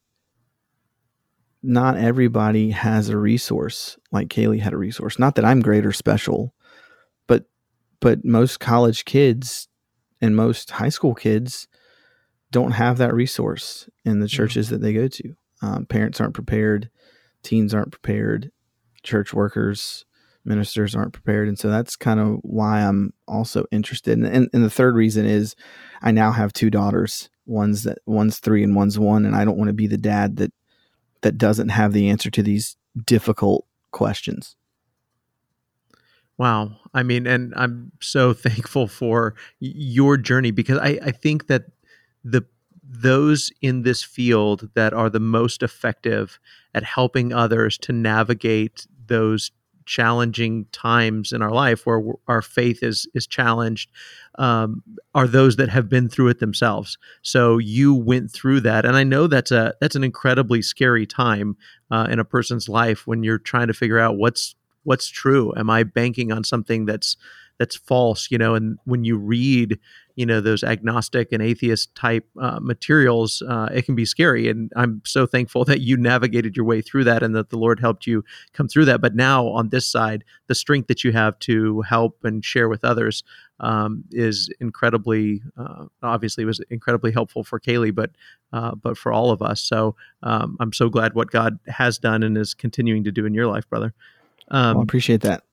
not 1.63 1.97
everybody 1.97 2.71
has 2.71 3.09
a 3.09 3.17
resource 3.17 3.97
like 4.11 4.29
Kaylee 4.29 4.61
had 4.61 4.73
a 4.73 4.79
resource. 4.79 5.19
Not 5.19 5.37
that 5.37 5.45
I'm 5.45 5.61
great 5.61 5.87
or 5.87 5.93
special, 5.93 6.55
but 7.27 7.45
but 8.01 8.25
most 8.25 8.59
college 8.61 9.05
kids 9.05 9.69
and 10.21 10.35
most 10.35 10.71
high 10.73 10.89
school 10.89 11.15
kids 11.15 11.69
don't 12.53 12.73
have 12.73 12.99
that 12.99 13.15
resource 13.15 13.89
in 14.05 14.21
the 14.21 14.29
churches 14.29 14.69
that 14.69 14.81
they 14.81 14.93
go 14.93 15.09
to. 15.09 15.35
Um, 15.63 15.87
parents 15.87 16.21
aren't 16.21 16.35
prepared, 16.35 16.91
teens 17.43 17.75
aren't 17.75 17.91
prepared, 17.91 18.53
church 19.03 19.33
workers, 19.33 20.05
ministers 20.45 20.95
aren't 20.95 21.13
prepared. 21.13 21.49
And 21.49 21.59
so 21.59 21.71
that's 21.71 21.97
kind 21.97 22.21
of 22.21 22.39
why 22.43 22.81
I'm 22.81 23.13
also 23.27 23.65
interested. 23.71 24.19
And, 24.19 24.27
and, 24.27 24.49
and 24.53 24.65
the 24.65 24.71
third 24.71 24.95
reason 24.95 25.25
is 25.25 25.55
I 26.03 26.11
now 26.11 26.33
have 26.33 26.53
two 26.53 26.71
daughters. 26.71 27.31
One's 27.47 27.85
that 27.85 27.99
one's 28.07 28.39
three 28.39 28.63
and 28.63 28.77
one's 28.77 28.99
one, 28.99 29.25
and 29.25 29.35
I 29.35 29.45
don't 29.45 29.59
want 29.59 29.69
to 29.69 29.75
be 29.75 29.89
the 29.89 29.97
dad 29.97 30.37
that 30.37 30.53
that 31.23 31.39
doesn't 31.39 31.71
have 31.71 31.93
the 31.93 32.09
answer 32.09 32.31
to 32.31 32.43
these 32.43 32.77
difficult 33.05 33.67
questions. 33.91 34.55
Wow. 36.39 36.77
I 36.95 37.03
mean, 37.03 37.27
and 37.27 37.53
I'm 37.57 37.93
so 38.01 38.33
thankful 38.33 38.87
for 38.87 39.35
your 39.61 40.17
journey 40.17 40.51
because 40.51 40.79
I, 40.79 40.99
I 41.03 41.11
think 41.11 41.47
that 41.49 41.65
the 42.25 42.45
those 42.85 43.51
in 43.63 43.83
this 43.83 44.03
field 44.03 44.69
that 44.75 44.93
are 44.93 45.09
the 45.09 45.21
most 45.21 45.63
effective 45.63 46.39
at 46.75 46.85
helping 46.85 47.33
others 47.33 47.79
to 47.79 47.93
navigate 47.93 48.87
those 49.07 49.51
challenging 49.85 50.67
times 50.73 51.33
in 51.33 51.43
our 51.43 51.51
life 51.51 51.87
where 51.87 52.03
our 52.29 52.43
faith 52.43 52.83
is 52.83 53.09
is 53.15 53.27
challenged 53.27 53.91
um, 54.39 54.83
are 55.15 55.27
those 55.27 55.57
that 55.57 55.69
have 55.69 55.89
been 55.89 56.09
through 56.09 56.29
it 56.29 56.39
themselves. 56.39 56.97
So 57.23 57.59
you 57.59 57.95
went 57.95 58.31
through 58.31 58.61
that, 58.61 58.85
and 58.85 58.97
I 58.97 59.05
know 59.05 59.27
that's 59.27 59.51
a 59.51 59.75
that's 59.81 59.97
an 59.97 60.05
incredibly 60.05 60.63
scary 60.63 61.07
time 61.07 61.57
uh, 61.91 62.07
in 62.11 62.19
a 62.19 62.25
person's 62.25 62.69
life 62.69 63.07
when 63.07 63.23
you're 63.23 63.39
trying 63.39 63.69
to 63.69 63.75
figure 63.75 63.99
out 63.99 64.17
what's 64.17 64.55
what's 64.85 65.09
true. 65.09 65.53
Am 65.57 65.71
I 65.71 65.83
banking 65.83 66.33
on 66.33 66.45
something 66.45 66.87
that's 66.87 67.17
that's 67.59 67.77
false? 67.77 68.31
You 68.31 68.39
know, 68.39 68.55
and 68.55 68.79
when 68.85 69.05
you 69.05 69.17
read 69.17 69.79
you 70.17 70.27
know 70.27 70.41
those 70.41 70.63
agnostic 70.63 71.33
and 71.33 71.43
atheist 71.43 71.95
type 71.95 72.27
uh, 72.41 72.59
materials 72.61 73.43
uh, 73.49 73.69
it 73.73 73.83
can 73.83 73.95
be 73.95 74.05
scary 74.05 74.49
and 74.49 74.73
i'm 74.77 75.03
so 75.05 75.27
thankful 75.27 75.65
that 75.73 75.81
you 75.81 75.97
navigated 75.97 76.57
your 76.57 76.65
way 76.65 76.81
through 76.81 77.05
that 77.05 77.23
and 77.23 77.35
that 77.35 77.51
the 77.51 77.59
lord 77.59 77.81
helped 77.81 78.07
you 78.07 78.25
come 78.53 78.69
through 78.69 78.85
that. 78.87 79.01
But 79.01 79.15
now 79.15 79.47
on 79.49 79.69
this 79.69 79.87
side 79.87 80.25
the 80.47 80.55
strength 80.55 80.89
that 80.89 81.05
you 81.05 81.13
have 81.13 81.39
to 81.41 81.83
help 81.83 82.25
and 82.25 82.45
share 82.45 82.69
with 82.69 82.85
others 82.85 83.23
um, 83.61 84.05
is 84.11 84.51
incredibly 84.61 85.43
uh, 85.57 85.87
obviously 86.03 86.45
was 86.45 86.61
incredibly 86.71 87.13
helpful 87.13 87.45
for 87.45 87.61
kaylee 87.61 87.95
but 87.95 88.11
uh, 88.53 88.75
but 88.75 88.99
for 88.99 89.13
all 89.13 89.31
of 89.31 89.41
us. 89.43 89.63
So 89.63 89.97
um, 90.23 90.57
i'm 90.61 90.73
so 90.73 90.89
glad 90.89 91.15
what 91.15 91.31
god 91.31 91.59
has 91.67 91.99
done 91.99 92.23
and 92.23 92.37
is 92.37 92.55
continuing 92.55 93.05
to 93.05 93.13
do 93.13 93.27
in 93.27 93.35
your 93.35 93.47
life 93.47 93.69
brother. 93.69 93.93
Um, 94.49 94.75
well, 94.75 94.81
I 94.81 94.83
appreciate 94.83 95.21
that 95.23 95.45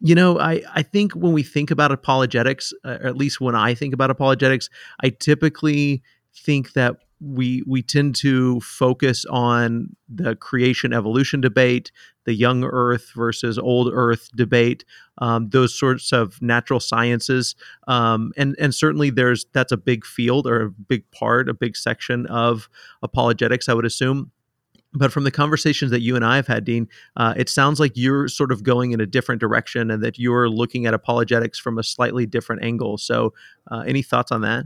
you 0.00 0.14
know, 0.14 0.38
I, 0.38 0.62
I 0.74 0.82
think 0.82 1.12
when 1.12 1.32
we 1.32 1.42
think 1.42 1.70
about 1.70 1.90
apologetics, 1.92 2.72
uh, 2.84 2.98
or 3.00 3.06
at 3.06 3.16
least 3.16 3.40
when 3.40 3.54
I 3.54 3.74
think 3.74 3.94
about 3.94 4.10
apologetics, 4.10 4.68
I 5.02 5.10
typically 5.10 6.02
think 6.34 6.74
that 6.74 6.96
we 7.18 7.62
we 7.66 7.80
tend 7.80 8.14
to 8.14 8.60
focus 8.60 9.24
on 9.30 9.96
the 10.08 10.36
creation 10.36 10.92
evolution 10.92 11.40
debate, 11.40 11.90
the 12.24 12.34
young 12.34 12.62
Earth 12.62 13.10
versus 13.14 13.58
old 13.58 13.90
Earth 13.90 14.28
debate, 14.36 14.84
um, 15.18 15.48
those 15.48 15.76
sorts 15.76 16.12
of 16.12 16.40
natural 16.42 16.78
sciences, 16.78 17.54
um, 17.88 18.32
and 18.36 18.54
and 18.58 18.74
certainly 18.74 19.08
there's 19.08 19.46
that's 19.54 19.72
a 19.72 19.78
big 19.78 20.04
field 20.04 20.46
or 20.46 20.62
a 20.62 20.70
big 20.70 21.10
part, 21.10 21.48
a 21.48 21.54
big 21.54 21.74
section 21.74 22.26
of 22.26 22.68
apologetics. 23.02 23.68
I 23.68 23.74
would 23.74 23.86
assume 23.86 24.30
but 24.96 25.12
from 25.12 25.24
the 25.24 25.30
conversations 25.30 25.90
that 25.90 26.00
you 26.00 26.16
and 26.16 26.24
I 26.24 26.36
have 26.36 26.46
had, 26.46 26.64
Dean, 26.64 26.88
uh, 27.16 27.34
it 27.36 27.48
sounds 27.48 27.78
like 27.78 27.92
you're 27.94 28.28
sort 28.28 28.52
of 28.52 28.62
going 28.62 28.92
in 28.92 29.00
a 29.00 29.06
different 29.06 29.40
direction 29.40 29.90
and 29.90 30.02
that 30.02 30.18
you're 30.18 30.48
looking 30.48 30.86
at 30.86 30.94
apologetics 30.94 31.58
from 31.58 31.78
a 31.78 31.82
slightly 31.82 32.26
different 32.26 32.62
angle. 32.62 32.98
So, 32.98 33.34
uh, 33.70 33.84
any 33.86 34.02
thoughts 34.02 34.32
on 34.32 34.40
that? 34.42 34.64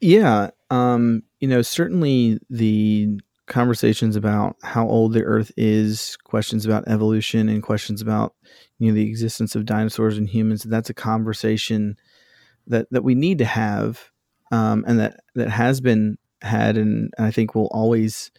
Yeah. 0.00 0.50
Um, 0.70 1.22
you 1.40 1.48
know, 1.48 1.62
certainly 1.62 2.38
the 2.50 3.20
conversations 3.46 4.16
about 4.16 4.56
how 4.62 4.88
old 4.88 5.12
the 5.12 5.22
earth 5.22 5.52
is, 5.56 6.16
questions 6.24 6.66
about 6.66 6.88
evolution, 6.88 7.48
and 7.48 7.62
questions 7.62 8.02
about, 8.02 8.34
you 8.78 8.88
know, 8.88 8.94
the 8.94 9.08
existence 9.08 9.54
of 9.54 9.64
dinosaurs 9.64 10.18
and 10.18 10.28
humans, 10.28 10.64
that's 10.64 10.90
a 10.90 10.94
conversation 10.94 11.96
that, 12.66 12.88
that 12.90 13.04
we 13.04 13.14
need 13.14 13.38
to 13.38 13.44
have 13.44 14.10
um, 14.50 14.84
and 14.86 14.98
that, 14.98 15.20
that 15.34 15.48
has 15.48 15.80
been 15.80 16.18
had 16.42 16.76
and 16.76 17.12
I 17.18 17.30
think 17.30 17.54
will 17.54 17.68
always 17.68 18.30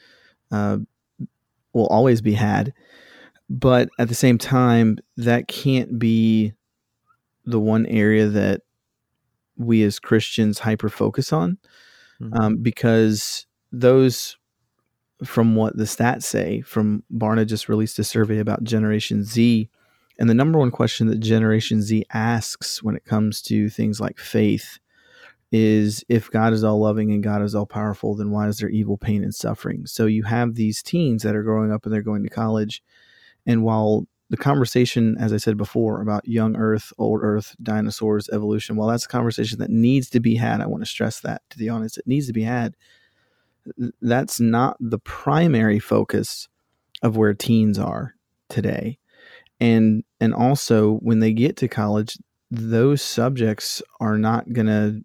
uh, 0.51 0.77
will 1.73 1.87
always 1.87 2.21
be 2.21 2.33
had. 2.33 2.73
But 3.49 3.89
at 3.97 4.09
the 4.09 4.15
same 4.15 4.37
time, 4.37 4.97
that 5.15 5.47
can't 5.47 5.97
be 5.97 6.53
the 7.45 7.59
one 7.59 7.85
area 7.85 8.27
that 8.27 8.61
we 9.55 9.83
as 9.83 9.99
Christians 9.99 10.59
hyper 10.59 10.89
focus 10.89 11.31
on 11.31 11.57
mm-hmm. 12.21 12.33
um, 12.33 12.57
because 12.57 13.45
those, 13.71 14.37
from 15.23 15.55
what 15.55 15.77
the 15.77 15.85
stats 15.85 16.23
say, 16.23 16.61
from 16.61 17.03
Barna 17.11 17.45
just 17.45 17.69
released 17.69 17.99
a 17.99 18.03
survey 18.03 18.39
about 18.39 18.63
Generation 18.63 19.23
Z. 19.23 19.69
And 20.19 20.29
the 20.29 20.33
number 20.33 20.59
one 20.59 20.71
question 20.71 21.07
that 21.07 21.19
Generation 21.19 21.81
Z 21.81 22.03
asks 22.11 22.83
when 22.83 22.95
it 22.95 23.05
comes 23.05 23.41
to 23.43 23.69
things 23.69 23.99
like 23.99 24.19
faith 24.19 24.79
is 25.51 26.03
if 26.09 26.29
God 26.29 26.53
is 26.53 26.63
all 26.63 26.79
loving 26.79 27.11
and 27.11 27.23
God 27.23 27.41
is 27.41 27.55
all 27.55 27.65
powerful, 27.65 28.15
then 28.15 28.31
why 28.31 28.47
is 28.47 28.57
there 28.57 28.69
evil, 28.69 28.97
pain, 28.97 29.23
and 29.23 29.33
suffering? 29.33 29.85
So 29.85 30.05
you 30.05 30.23
have 30.23 30.55
these 30.55 30.83
teens 30.83 31.23
that 31.23 31.35
are 31.35 31.43
growing 31.43 31.71
up 31.71 31.85
and 31.85 31.93
they're 31.93 32.01
going 32.01 32.23
to 32.23 32.29
college. 32.29 32.83
And 33.45 33.63
while 33.63 34.07
the 34.29 34.37
conversation, 34.37 35.15
as 35.19 35.31
I 35.31 35.37
said 35.37 35.55
before, 35.55 36.01
about 36.01 36.27
young 36.27 36.57
Earth, 36.57 36.91
old 36.97 37.21
Earth, 37.23 37.55
dinosaurs, 37.63 38.27
evolution, 38.29 38.75
while 38.75 38.89
that's 38.89 39.05
a 39.05 39.09
conversation 39.09 39.59
that 39.59 39.69
needs 39.69 40.09
to 40.09 40.19
be 40.19 40.35
had, 40.35 40.59
I 40.59 40.67
want 40.67 40.83
to 40.83 40.89
stress 40.89 41.21
that 41.21 41.41
to 41.51 41.57
the 41.57 41.69
audience, 41.69 41.97
it 41.97 42.07
needs 42.07 42.27
to 42.27 42.33
be 42.33 42.43
had. 42.43 42.75
That's 44.01 44.39
not 44.39 44.75
the 44.79 44.99
primary 44.99 45.79
focus 45.79 46.49
of 47.01 47.15
where 47.15 47.33
teens 47.33 47.79
are 47.79 48.15
today. 48.49 48.97
And 49.59 50.03
and 50.19 50.33
also 50.33 50.95
when 50.95 51.19
they 51.19 51.33
get 51.33 51.57
to 51.57 51.67
college, 51.67 52.17
those 52.51 53.01
subjects 53.01 53.81
are 53.99 54.17
not 54.17 54.51
going 54.51 54.67
to 54.67 55.03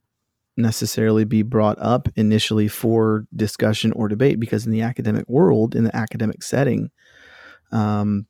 necessarily 0.56 1.24
be 1.24 1.42
brought 1.42 1.78
up 1.80 2.08
initially 2.16 2.68
for 2.68 3.26
discussion 3.34 3.92
or 3.92 4.08
debate 4.08 4.38
because 4.38 4.66
in 4.66 4.72
the 4.72 4.82
academic 4.82 5.28
world, 5.28 5.74
in 5.74 5.84
the 5.84 5.96
academic 5.96 6.42
setting, 6.42 6.90
um, 7.70 8.26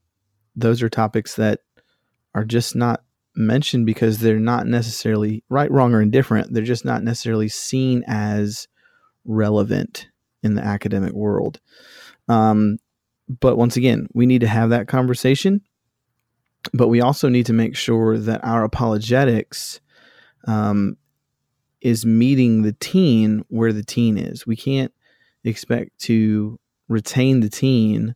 those 0.55 0.83
are 0.83 0.89
topics 0.89 1.37
that 1.37 1.61
are 2.35 2.45
just 2.45 2.77
not 2.77 3.03
mentioned 3.35 3.87
because 3.87 4.19
they're 4.19 4.39
not 4.39 4.67
necessarily 4.67 5.43
right, 5.49 5.71
wrong, 5.71 5.95
or 5.95 6.03
indifferent. 6.03 6.53
They're 6.53 6.63
just 6.63 6.85
not 6.85 7.03
necessarily 7.03 7.49
seen 7.49 8.05
as 8.07 8.69
relevant 9.25 10.09
in 10.43 10.55
the 10.55 10.65
academic 10.65 11.13
world. 11.13 11.61
Um, 12.29 12.79
but 13.41 13.57
once 13.57 13.77
again, 13.77 14.09
we 14.13 14.27
need 14.27 14.41
to 14.43 14.49
have 14.49 14.71
that 14.71 14.89
conversation, 14.89 15.63
but 16.73 16.89
we 16.89 17.01
also 17.01 17.29
need 17.29 17.47
to 17.47 17.53
make 17.53 17.77
sure 17.77 18.19
that 18.19 18.45
our 18.45 18.65
apologetics 18.65 19.81
um, 20.47 20.97
is 21.83 22.07
meeting 22.07 22.63
the 22.63 22.73
teen 22.73 23.45
where 23.49 23.73
the 23.73 23.85
teen 23.85 24.17
is. 24.17 24.47
We 24.47 24.57
can't 24.57 24.93
expect 25.45 25.99
to 26.01 26.59
retain 26.89 27.41
the 27.41 27.51
teen 27.51 28.15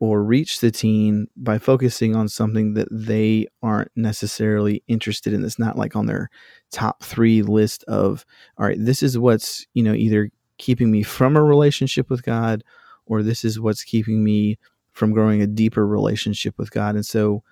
or 0.00 0.22
reach 0.22 0.60
the 0.60 0.70
teen 0.70 1.26
by 1.36 1.58
focusing 1.58 2.14
on 2.14 2.28
something 2.28 2.74
that 2.74 2.86
they 2.90 3.46
aren't 3.62 3.90
necessarily 3.96 4.84
interested 4.86 5.32
in. 5.32 5.44
It's 5.44 5.58
not 5.58 5.76
like 5.76 5.96
on 5.96 6.06
their 6.06 6.28
top 6.70 7.02
three 7.02 7.42
list 7.42 7.82
of, 7.84 8.24
all 8.58 8.66
right, 8.66 8.76
this 8.78 9.02
is 9.02 9.18
what's, 9.18 9.66
you 9.74 9.82
know, 9.82 9.94
either 9.94 10.30
keeping 10.58 10.90
me 10.90 11.02
from 11.02 11.36
a 11.36 11.42
relationship 11.42 12.10
with 12.10 12.22
God 12.22 12.62
or 13.06 13.22
this 13.22 13.44
is 13.44 13.58
what's 13.58 13.82
keeping 13.82 14.22
me 14.22 14.58
from 14.92 15.12
growing 15.12 15.40
a 15.40 15.46
deeper 15.46 15.86
relationship 15.86 16.58
with 16.58 16.70
God. 16.70 16.94
And 16.94 17.06
so, 17.06 17.42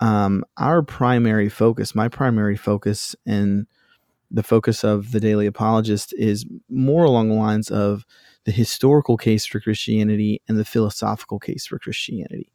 um, 0.00 0.44
our 0.56 0.82
primary 0.82 1.48
focus, 1.48 1.94
my 1.94 2.08
primary 2.08 2.56
focus 2.56 3.14
in 3.24 3.66
the 4.34 4.42
focus 4.42 4.82
of 4.82 5.12
the 5.12 5.20
Daily 5.20 5.46
Apologist 5.46 6.12
is 6.18 6.44
more 6.68 7.04
along 7.04 7.28
the 7.28 7.36
lines 7.36 7.70
of 7.70 8.04
the 8.44 8.52
historical 8.52 9.16
case 9.16 9.46
for 9.46 9.60
Christianity 9.60 10.42
and 10.48 10.58
the 10.58 10.64
philosophical 10.64 11.38
case 11.38 11.66
for 11.66 11.78
Christianity. 11.78 12.50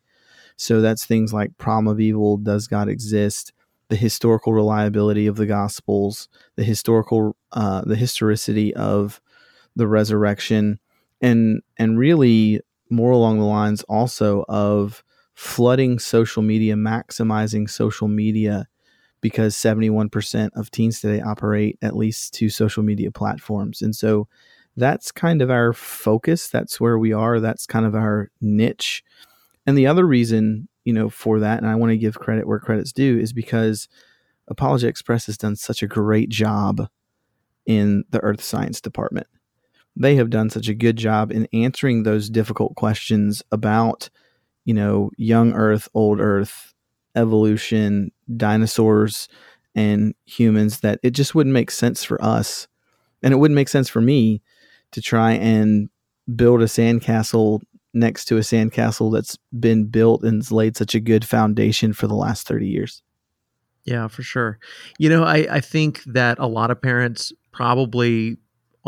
So 0.58 0.82
that's 0.82 1.06
things 1.06 1.34
like 1.34 1.58
problem 1.58 1.88
of 1.88 2.02
evil, 2.02 2.36
does 2.36 2.68
God 2.68 2.90
exist, 2.90 3.54
the 3.88 3.96
historical 3.96 4.52
reliability 4.52 5.26
of 5.26 5.38
the 5.38 5.46
Gospels, 5.46 6.28
the 6.58 6.66
historical, 6.66 7.38
uh, 7.54 7.82
the 7.86 7.96
historicity 7.96 8.76
of 8.76 9.22
the 9.78 9.88
resurrection, 9.88 10.80
and 11.22 11.62
and 11.78 11.98
really 11.98 12.60
more 12.90 13.12
along 13.12 13.40
the 13.40 13.46
lines 13.46 13.84
also 13.84 14.44
of 14.50 15.02
flooding 15.34 15.98
social 15.98 16.44
media, 16.44 16.76
maximizing 16.76 17.70
social 17.70 18.10
media 18.10 18.68
because 19.22 19.56
71% 19.56 20.50
of 20.56 20.72
teens 20.72 21.02
today 21.02 21.22
operate 21.22 21.78
at 21.82 21.96
least 21.96 22.34
two 22.34 22.50
social 22.50 22.84
media 22.84 23.12
platforms. 23.12 23.82
And 23.82 23.96
so 23.96 24.28
that's 24.78 25.12
kind 25.12 25.42
of 25.42 25.50
our 25.50 25.74
focus. 25.74 26.48
That's 26.48 26.80
where 26.80 26.98
we 26.98 27.12
are. 27.12 27.40
That's 27.40 27.66
kind 27.66 27.86
of 27.86 27.96
our 27.96 28.32
niche. 28.40 29.04
And 29.66 29.78
the 29.78 29.88
other 29.88 30.06
reason, 30.06 30.68
you 30.86 30.94
know, 30.94 31.10
for 31.10 31.40
that, 31.42 31.58
and 31.58 31.68
I 31.68 31.76
want 31.76 31.92
to 31.92 31.98
give 31.98 32.20
credit 32.20 32.48
where 32.48 32.60
credit's 32.60 32.94
due, 32.94 33.20
is 33.20 33.34
because 33.34 33.90
Apologetics 34.48 35.02
Press 35.02 35.26
has 35.26 35.38
done 35.38 35.56
such 35.56 35.84
a 35.84 35.88
great 35.88 36.30
job 36.30 36.88
in 37.66 38.04
the 38.10 38.20
earth 38.24 38.42
science 38.42 38.82
department. 38.82 39.28
they 39.96 40.16
have 40.16 40.30
done 40.30 40.50
such 40.50 40.68
a 40.70 40.74
good 40.74 40.96
job 40.96 41.32
in 41.32 41.48
answering 41.54 42.04
those 42.04 42.30
difficult 42.30 42.76
questions 42.76 43.44
about, 43.52 44.10
you 44.66 44.74
know, 44.74 45.12
young 45.18 45.54
Earth, 45.54 45.90
old 45.94 46.20
Earth, 46.22 46.74
evolution, 47.16 48.12
dinosaurs, 48.36 49.28
and 49.76 50.14
humans 50.26 50.80
that 50.82 51.00
it 51.04 51.12
just 51.12 51.36
wouldn't 51.36 51.54
make 51.54 51.72
sense 51.72 52.04
for 52.04 52.22
us. 52.24 52.68
And 53.22 53.34
it 53.34 53.38
wouldn't 53.38 53.56
make 53.56 53.70
sense 53.70 53.90
for 53.90 54.02
me 54.02 54.42
to 54.92 55.02
try 55.02 55.34
and 55.34 55.90
build 56.36 56.62
a 56.62 56.66
sandcastle 56.66 57.62
next 57.94 58.26
to 58.26 58.38
a 58.38 58.42
sandcastle 58.42 59.12
that's 59.12 59.38
been 59.60 59.86
built 59.86 60.24
and 60.24 60.50
laid 60.52 60.78
such 60.78 60.96
a 60.96 61.00
good 61.00 61.26
foundation 61.26 61.94
for 61.94 62.08
the 62.08 62.16
last 62.16 62.48
30 62.48 62.68
years. 62.68 63.02
Yeah, 63.84 64.08
for 64.08 64.22
sure. 64.22 64.60
You 64.98 65.10
know, 65.10 65.24
I, 65.24 65.48
I 65.50 65.60
think 65.60 66.04
that 66.04 66.38
a 66.40 66.48
lot 66.48 66.72
of 66.72 66.82
parents 66.82 67.34
probably 67.52 68.38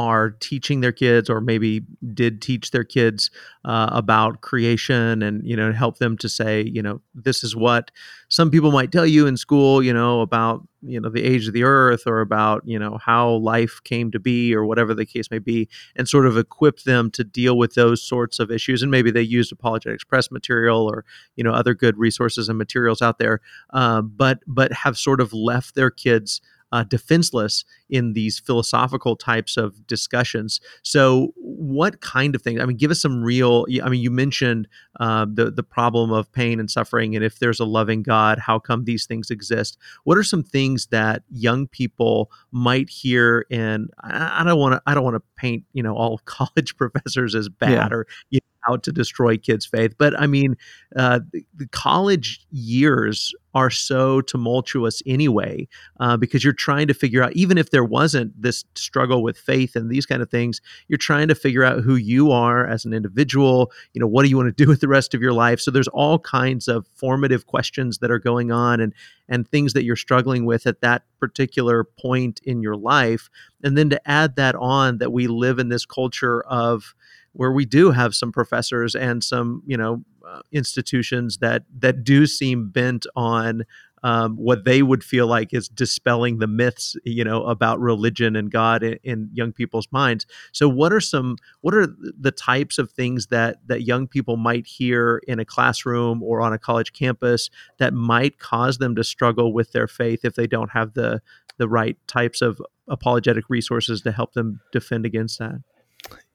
are 0.01 0.31
teaching 0.31 0.81
their 0.81 0.91
kids 0.91 1.29
or 1.29 1.39
maybe 1.39 1.81
did 2.13 2.41
teach 2.41 2.72
their 2.72 2.84
kids 2.84 3.29
uh, 3.65 3.89
about 3.91 4.41
creation 4.41 5.22
and 5.22 5.46
you 5.48 5.55
know 5.55 5.72
help 5.72 5.98
them 6.00 6.17
to 6.17 6.27
say 6.27 6.63
you 6.63 6.81
know 6.81 7.01
this 7.13 7.43
is 7.43 7.55
what 7.55 7.91
some 8.29 8.50
people 8.50 8.72
might 8.72 8.91
tell 8.91 9.05
you 9.05 9.27
in 9.27 9.38
school 9.38 9.84
you 9.84 9.93
know 9.93 10.22
about 10.22 10.67
you 10.81 11.00
know 11.00 11.10
the 11.10 11.24
age 11.24 11.48
of 11.48 11.53
the 11.53 11.63
earth 11.63 12.03
or 12.08 12.22
about 12.22 12.62
you 12.65 12.77
know 12.77 12.98
how 12.98 13.31
life 13.34 13.79
came 13.84 14.12
to 14.12 14.20
be 14.20 14.53
or 14.55 14.65
whatever 14.65 14.93
the 14.93 15.05
case 15.05 15.29
may 15.29 15.39
be 15.39 15.70
and 15.96 16.08
sort 16.08 16.25
of 16.25 16.38
equip 16.38 16.79
them 16.79 17.12
to 17.12 17.24
deal 17.24 17.58
with 17.58 17.75
those 17.75 18.03
sorts 18.03 18.39
of 18.39 18.51
issues. 18.51 18.81
And 18.81 18.91
maybe 18.91 19.12
they 19.12 19.22
used 19.22 19.51
apologetics 19.51 20.03
press 20.03 20.31
material 20.31 20.89
or 20.91 21.05
you 21.36 21.43
know 21.43 21.53
other 21.53 21.74
good 21.74 21.98
resources 21.98 22.50
and 22.50 22.58
materials 22.58 23.01
out 23.01 23.20
there 23.20 23.41
uh, 23.72 24.01
but 24.01 24.39
but 24.48 24.72
have 24.72 24.98
sort 24.98 25.22
of 25.22 25.34
left 25.34 25.75
their 25.75 25.91
kids 25.91 26.41
uh, 26.72 26.84
defenseless 26.84 27.66
in 27.90 28.13
these 28.13 28.40
philosophical 28.40 29.16
types 29.16 29.58
of 29.58 29.86
discussions. 29.88 30.62
So, 30.84 31.34
what 31.38 32.01
kind 32.01 32.36
of 32.36 32.42
things? 32.42 32.62
I 32.62 32.66
mean, 32.66 32.78
give 32.78 32.92
us 32.92 33.01
some 33.01 33.24
real. 33.24 33.66
I 33.84 33.90
mean, 33.90 34.01
you 34.01 34.12
mentioned 34.12 34.68
uh, 35.00 35.25
the 35.32 35.51
the 35.51 35.63
problem 35.63 36.12
of 36.12 36.32
pain 36.32 36.60
and 36.60 36.70
suffering, 36.70 37.16
and 37.16 37.24
if 37.24 37.40
there's 37.40 37.60
a 37.60 37.66
loving 37.66 38.04
God, 38.04 38.40
how 38.40 38.60
come 38.60 38.86
these 38.86 39.06
things 39.06 39.30
exist? 39.30 39.78
What 40.04 40.18
are 40.18 40.24
some 40.24 40.44
things 40.44 40.88
that 40.88 41.24
young 41.30 41.68
people 41.68 42.32
might 42.51 42.90
hear? 42.90 43.46
And 43.51 43.90
I, 44.01 44.44
don't 44.44 44.60
want 44.60 44.74
to. 44.74 44.82
I 44.86 44.94
don't 44.94 45.04
want 45.04 45.16
to 45.16 45.24
paint 45.36 45.63
you 45.74 45.84
know 45.84 45.96
all 45.96 46.18
college 46.25 46.78
professors 46.78 47.36
as 47.36 47.50
bad 47.50 47.72
yeah. 47.72 47.88
or 47.92 48.08
you 48.30 48.40
know, 48.40 48.50
out 48.70 48.84
to 48.84 48.91
destroy 48.91 49.38
kids' 49.38 49.65
faith, 49.65 49.96
but 49.98 50.20
I 50.20 50.27
mean, 50.27 50.56
uh, 50.96 51.20
the, 51.32 51.68
college 51.72 52.46
years 52.51 53.34
are 53.53 53.70
so 53.70 54.22
tumultuous 54.22 55.01
anyway 55.06 55.68
uh, 56.00 56.18
because 56.18 56.44
you're 56.44 56.53
trying 56.53 56.88
to 56.88 56.94
figure 56.94 57.24
out 57.24 57.34
even 57.34 57.58
if 57.58 57.72
there 57.72 57.84
wasn't 57.84 58.39
this 58.41 58.65
struggle 58.75 59.24
with 59.24 59.38
faith 59.38 59.75
and 59.75 59.89
these 59.89 60.06
kind 60.06 60.22
of 60.22 60.30
things 60.30 60.62
you're 60.88 60.98
trying 60.98 61.27
to 61.27 61.36
figure 61.36 61.63
out 61.63 61.82
who 61.82 61.96
you 61.96 62.32
are 62.32 62.65
as 62.65 62.86
an 62.86 62.94
individual. 62.94 63.72
You 63.94 64.01
know 64.01 64.08
what 64.08 64.24
do 64.24 64.30
you 64.30 64.38
want 64.38 64.56
to 64.56 64.63
do 64.63 64.70
with 64.70 64.82
the 64.82 64.88
rest 64.88 65.13
of 65.13 65.22
your 65.22 65.34
life? 65.34 65.60
So 65.60 65.72
there's 65.72 65.88
all 65.89 66.20
kinds 66.20 66.68
of 66.68 66.88
formative 66.94 67.46
questions 67.46 68.00
that 68.00 68.12
are 68.12 68.20
going 68.20 68.51
on 68.51 68.80
and 68.80 68.94
and 69.30 69.48
things 69.48 69.74
that 69.74 69.84
you're 69.84 69.96
struggling 69.96 70.46
with 70.46 70.68
at 70.68 70.82
that 70.82 71.03
particular 71.20 71.86
point 71.86 72.41
in 72.44 72.62
your 72.62 72.75
life. 72.75 73.30
And 73.63 73.77
then 73.77 73.89
to 73.91 74.10
add 74.10 74.36
that 74.36 74.56
on 74.56 74.98
that 74.98 75.12
we 75.12 75.27
live 75.27 75.58
in 75.58 75.70
this 75.70 75.86
culture 75.86 76.41
of 76.44 76.94
where 77.33 77.51
we 77.51 77.65
do 77.65 77.91
have 77.91 78.13
some 78.13 78.31
professors 78.31 78.95
and 78.95 79.23
some 79.23 79.63
you 79.65 79.77
know 79.77 80.03
uh, 80.27 80.41
institutions 80.51 81.38
that 81.38 81.63
that 81.79 82.03
do 82.03 82.25
seem 82.25 82.69
bent 82.69 83.05
on 83.15 83.63
um, 84.03 84.35
what 84.35 84.65
they 84.65 84.81
would 84.81 85.03
feel 85.03 85.27
like 85.27 85.53
is 85.53 85.69
dispelling 85.69 86.39
the 86.39 86.47
myths, 86.47 86.95
you 87.03 87.23
know, 87.23 87.43
about 87.43 87.79
religion 87.79 88.35
and 88.35 88.51
God 88.51 88.83
in, 88.83 88.97
in, 89.03 89.29
young 89.31 89.51
people's 89.51 89.88
minds. 89.91 90.25
So, 90.51 90.67
what 90.67 90.91
are 90.91 91.00
some 91.00 91.38
what 91.61 91.75
are 91.75 91.88
the 92.00 92.31
types 92.31 92.77
of 92.77 92.91
things 92.91 93.27
that 93.27 93.57
that 93.67 93.83
young 93.83 94.07
people 94.07 94.38
might 94.38 94.65
hear 94.65 95.21
in 95.27 95.39
a 95.39 95.45
classroom 95.45 96.23
or 96.23 96.41
on 96.41 96.53
a 96.53 96.57
college 96.57 96.94
campus 96.94 97.50
that 97.77 97.94
might 97.94 98.39
cause 98.39 98.79
them 98.79 98.96
to 98.96 99.03
struggle 99.03 99.53
with 99.53 99.72
their 99.72 99.87
faith 99.87 100.25
if 100.25 100.35
they 100.35 100.48
don't 100.48 100.72
have 100.72 100.94
the 100.94 101.22
the 101.57 101.67
right 101.67 101.98
types 102.07 102.41
of 102.41 102.59
apologetic 102.87 103.50
resources 103.50 104.01
to 104.01 104.11
help 104.11 104.33
them 104.33 104.61
defend 104.72 105.05
against 105.05 105.37
that? 105.37 105.61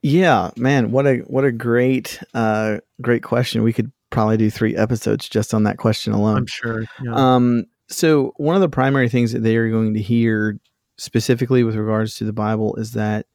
Yeah, 0.09 0.53
man, 0.57 0.92
what 0.92 1.05
a 1.05 1.16
what 1.27 1.45
a 1.45 1.51
great 1.51 2.23
uh 2.33 2.79
great 3.03 3.25
question. 3.25 3.64
We 3.64 3.73
could 3.73 3.90
probably 4.11 4.37
do 4.37 4.51
3 4.51 4.77
episodes 4.77 5.29
just 5.29 5.53
on 5.53 5.64
that 5.64 5.79
question 5.79 6.12
alone. 6.12 6.37
I'm 6.37 6.47
sure. 6.47 6.85
Yeah. 7.03 7.12
Um 7.12 7.64
so 7.88 8.33
one 8.37 8.55
of 8.55 8.61
the 8.61 8.69
primary 8.69 9.09
things 9.09 9.33
that 9.33 9.42
they 9.42 9.57
are 9.57 9.69
going 9.69 9.95
to 9.95 10.01
hear 10.01 10.61
specifically 10.97 11.64
with 11.64 11.75
regards 11.75 12.14
to 12.16 12.25
the 12.25 12.33
Bible 12.33 12.77
is 12.77 12.92
that 12.92 13.27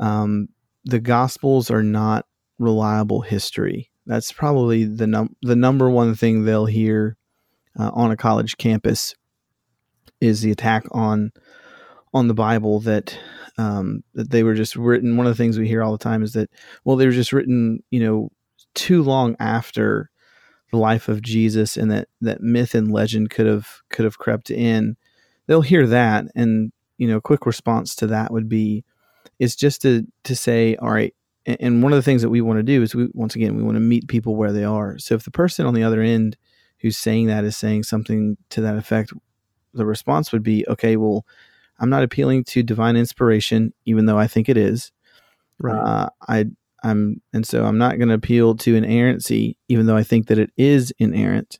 um 0.00 0.48
the 0.84 0.98
gospels 0.98 1.70
are 1.70 1.84
not 1.84 2.26
reliable 2.58 3.20
history. 3.20 3.88
That's 4.04 4.32
probably 4.32 4.86
the 4.86 5.06
num- 5.06 5.36
the 5.42 5.54
number 5.54 5.88
one 5.88 6.16
thing 6.16 6.44
they'll 6.44 6.66
hear 6.66 7.16
uh, 7.78 7.92
on 7.94 8.10
a 8.10 8.16
college 8.16 8.56
campus 8.56 9.14
is 10.20 10.40
the 10.40 10.50
attack 10.50 10.86
on 10.90 11.30
on 12.12 12.28
the 12.28 12.34
Bible 12.34 12.80
that 12.80 13.16
um, 13.58 14.02
that 14.14 14.30
they 14.30 14.42
were 14.42 14.54
just 14.54 14.76
written. 14.76 15.16
One 15.16 15.26
of 15.26 15.36
the 15.36 15.42
things 15.42 15.58
we 15.58 15.68
hear 15.68 15.82
all 15.82 15.92
the 15.92 15.98
time 15.98 16.22
is 16.22 16.32
that 16.32 16.50
well, 16.84 16.96
they 16.96 17.06
were 17.06 17.12
just 17.12 17.32
written, 17.32 17.82
you 17.90 18.00
know, 18.00 18.30
too 18.74 19.02
long 19.02 19.36
after 19.38 20.10
the 20.70 20.78
life 20.78 21.08
of 21.08 21.22
Jesus, 21.22 21.76
and 21.76 21.90
that 21.90 22.08
that 22.20 22.40
myth 22.40 22.74
and 22.74 22.92
legend 22.92 23.30
could 23.30 23.46
have 23.46 23.68
could 23.90 24.04
have 24.04 24.18
crept 24.18 24.50
in. 24.50 24.96
They'll 25.46 25.62
hear 25.62 25.86
that, 25.86 26.26
and 26.34 26.72
you 26.98 27.08
know, 27.08 27.16
a 27.16 27.22
quick 27.22 27.46
response 27.46 27.94
to 27.96 28.06
that 28.08 28.32
would 28.32 28.48
be 28.48 28.84
is 29.38 29.56
just 29.56 29.82
to 29.82 30.06
to 30.24 30.36
say, 30.36 30.76
all 30.76 30.90
right. 30.90 31.14
And 31.46 31.82
one 31.82 31.92
of 31.92 31.96
the 31.96 32.02
things 32.02 32.20
that 32.20 32.28
we 32.28 32.42
want 32.42 32.58
to 32.58 32.62
do 32.62 32.82
is 32.82 32.94
we 32.94 33.08
once 33.14 33.34
again 33.34 33.56
we 33.56 33.62
want 33.62 33.76
to 33.76 33.80
meet 33.80 34.08
people 34.08 34.36
where 34.36 34.52
they 34.52 34.62
are. 34.62 34.98
So 34.98 35.14
if 35.14 35.24
the 35.24 35.30
person 35.30 35.66
on 35.66 35.74
the 35.74 35.82
other 35.82 36.02
end 36.02 36.36
who's 36.80 36.98
saying 36.98 37.26
that 37.26 37.44
is 37.44 37.56
saying 37.56 37.84
something 37.84 38.36
to 38.50 38.60
that 38.60 38.76
effect, 38.76 39.12
the 39.72 39.86
response 39.86 40.32
would 40.32 40.42
be, 40.42 40.66
okay, 40.68 40.96
well, 40.96 41.24
I'm 41.80 41.90
not 41.90 42.02
appealing 42.02 42.44
to 42.44 42.62
divine 42.62 42.96
inspiration, 42.96 43.72
even 43.86 44.06
though 44.06 44.18
I 44.18 44.26
think 44.26 44.48
it 44.48 44.56
is. 44.56 44.92
Right. 45.58 45.76
Uh, 45.76 46.10
I 46.28 46.46
I'm 46.82 47.20
and 47.32 47.46
so 47.46 47.64
I'm 47.64 47.78
not 47.78 47.98
going 47.98 48.08
to 48.08 48.14
appeal 48.14 48.54
to 48.56 48.74
inerrancy, 48.74 49.56
even 49.68 49.86
though 49.86 49.96
I 49.96 50.02
think 50.02 50.28
that 50.28 50.38
it 50.38 50.50
is 50.56 50.92
inerrant. 50.98 51.58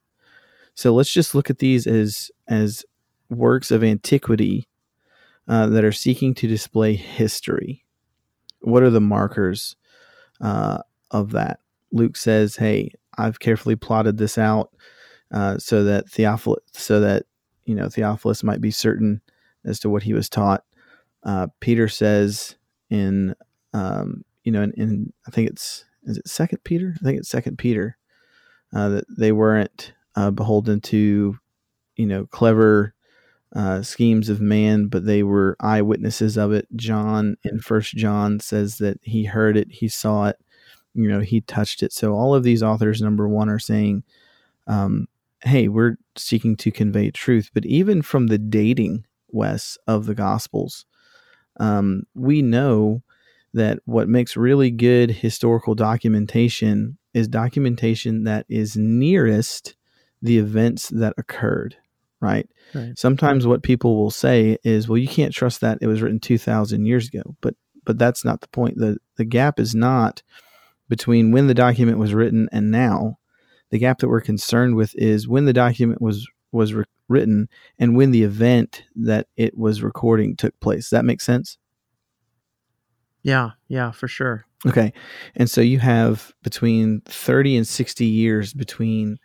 So 0.75 0.95
let's 0.95 1.13
just 1.13 1.35
look 1.35 1.51
at 1.51 1.59
these 1.59 1.87
as 1.87 2.31
as 2.49 2.85
works 3.29 3.71
of 3.71 3.83
antiquity 3.83 4.69
uh, 5.49 5.67
that 5.69 5.85
are 5.85 5.93
seeking 5.93 6.35
to 6.35 6.47
display 6.47 6.95
history. 6.95 7.85
What 8.61 8.83
are 8.83 8.91
the 8.91 9.01
markers 9.01 9.77
uh, 10.41 10.79
of 11.11 11.33
that? 11.33 11.61
Luke 11.93 12.17
says, 12.17 12.57
"Hey, 12.57 12.93
I've 13.19 13.41
carefully 13.41 13.77
plotted 13.77 14.19
this 14.19 14.39
out 14.39 14.71
uh, 15.33 15.59
so 15.59 15.85
that 15.85 16.09
Theophilus, 16.09 16.63
so 16.73 17.01
that 17.01 17.25
you 17.65 17.75
know 17.75 17.89
Theophilus 17.89 18.43
might 18.43 18.61
be 18.61 18.71
certain 18.71 19.21
as 19.65 19.79
to 19.81 19.91
what 19.91 20.03
he 20.03 20.13
was 20.13 20.29
taught. 20.29 20.65
Uh, 21.23 21.49
Peter 21.61 21.89
says 21.89 22.57
in, 22.89 23.35
um, 23.73 24.25
you 24.45 24.53
know, 24.53 24.63
in, 24.63 24.73
in, 24.73 25.13
I 25.27 25.31
think 25.31 25.51
it's 25.51 25.85
is 26.05 26.17
it 26.17 26.29
Second 26.29 26.65
Peter? 26.65 26.95
I 27.01 27.05
think 27.05 27.19
it's 27.19 27.29
Second 27.29 27.59
Peter 27.59 27.97
uh, 28.75 28.89
that 28.89 29.05
they 29.19 29.33
weren't 29.33 29.93
uh, 30.17 30.31
beholden 30.31 30.81
to, 30.81 31.39
you 31.97 32.07
know, 32.07 32.27
clever 32.27 32.95
uh, 33.55 33.83
schemes 33.83 34.29
of 34.29 34.41
man, 34.41 34.87
but 34.87 35.05
they 35.05 35.23
were 35.23 35.57
eyewitnesses 35.61 36.37
of 36.37 36.53
it. 36.53 36.67
John 36.77 37.37
in 37.43 37.61
First 37.61 37.95
John 37.95 38.41
says 38.41 38.79
that 38.79 38.99
he 39.03 39.25
heard 39.25 39.57
it, 39.57 39.71
he 39.71 39.89
saw 39.89 40.27
it, 40.27 40.37
you 40.95 41.09
know, 41.09 41.21
he 41.21 41.41
touched 41.43 41.83
it. 41.83 41.93
So 41.93 42.15
all 42.15 42.35
of 42.35 42.43
these 42.43 42.63
authors, 42.63 43.03
number 43.03 43.29
one, 43.29 43.49
are 43.49 43.59
saying, 43.59 44.05
um, 44.67 45.07
"Hey, 45.43 45.69
we're 45.69 45.97
seeking 46.17 46.57
to 46.59 46.71
convey 46.71 47.11
truth." 47.11 47.51
But 47.53 47.67
even 47.67 48.03
from 48.03 48.29
the 48.29 48.39
dating 48.39 49.05
Wes 49.33 49.79
of 49.87 50.07
the 50.07 50.15
Gospels. 50.15 50.85
Um, 51.59 52.05
we 52.15 52.43
know 52.43 53.03
that 53.53 53.81
what 53.85 54.09
makes 54.09 54.37
really 54.37 54.71
good 54.71 55.11
historical 55.11 55.75
documentation 55.75 56.99
is 57.13 57.29
documentation 57.29 58.25
that 58.25 58.47
is 58.49 58.77
nearest 58.77 59.75
the 60.23 60.39
events 60.39 60.89
that 60.91 61.15
occurred, 61.19 61.77
right? 62.21 62.49
right? 62.75 62.97
Sometimes 62.99 63.47
what 63.47 63.63
people 63.63 63.97
will 63.97 64.11
say 64.11 64.59
is, 64.63 64.89
well, 64.89 64.99
you 64.99 65.09
can't 65.09 65.35
trust 65.35 65.61
that 65.63 65.79
it 65.81 65.87
was 65.87 66.03
written 66.03 66.21
2000 66.21 66.85
years 66.85 67.09
ago, 67.09 67.37
but 67.41 67.55
but 67.85 67.99
that's 67.99 68.25
not 68.25 68.41
the 68.41 68.49
point. 68.49 68.77
The 68.77 68.99
the 69.17 69.25
gap 69.25 69.59
is 69.59 69.75
not 69.75 70.23
between 70.89 71.33
when 71.33 71.47
the 71.47 71.55
document 71.55 71.99
was 71.99 72.15
written 72.15 72.49
and 72.53 72.71
now. 72.71 73.19
The 73.71 73.79
gap 73.79 73.99
that 73.99 74.09
we're 74.09 74.21
concerned 74.21 74.75
with 74.77 74.95
is 74.97 75.29
when 75.29 75.45
the 75.45 75.53
document 75.53 76.03
was 76.03 76.29
was 76.53 76.75
written 77.11 77.49
and 77.79 77.97
when 77.97 78.13
the 78.13 78.23
event 78.23 78.85
that 78.97 79.27
it 79.37 79.59
was 79.59 79.83
recording 79.83 80.37
took 80.37 80.59
place. 80.61 80.85
Does 80.85 80.91
that 80.91 81.05
make 81.05 81.21
sense? 81.21 81.59
Yeah, 83.23 83.51
yeah, 83.69 83.91
for 83.91 84.09
sure. 84.09 84.47
Okay. 84.67 84.93
And 85.37 85.51
so 85.51 85.61
you 85.61 85.79
have 85.79 86.33
between 86.43 87.03
30 87.07 87.59
and 87.59 87.67
60 87.69 88.05
years 88.07 88.55
between 88.55 89.19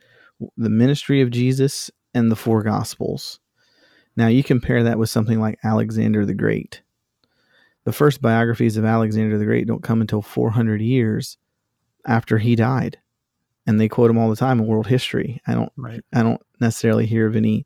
the 0.57 0.69
ministry 0.69 1.21
of 1.21 1.29
Jesus 1.29 1.89
and 2.13 2.31
the 2.31 2.35
four 2.35 2.63
gospels. 2.63 3.39
Now 4.17 4.27
you 4.27 4.43
compare 4.43 4.83
that 4.83 4.97
with 4.97 5.09
something 5.09 5.39
like 5.39 5.59
Alexander 5.63 6.25
the 6.25 6.33
Great. 6.33 6.81
the 7.85 7.93
first 7.93 8.21
biographies 8.21 8.77
of 8.77 8.85
Alexander 8.85 9.37
the 9.37 9.45
Great 9.45 9.67
don't 9.67 9.83
come 9.83 10.01
until 10.01 10.21
400 10.21 10.81
years 10.81 11.37
after 12.05 12.37
he 12.39 12.55
died, 12.55 12.97
and 13.67 13.79
they 13.79 13.89
quote 13.89 14.09
him 14.09 14.17
all 14.17 14.29
the 14.29 14.35
time 14.35 14.59
in 14.59 14.67
world 14.67 14.87
history. 14.87 15.41
I 15.47 15.53
don't, 15.53 15.71
right. 15.75 16.03
I 16.13 16.23
don't 16.23 16.41
necessarily 16.59 17.05
hear 17.05 17.27
of 17.27 17.35
any 17.35 17.65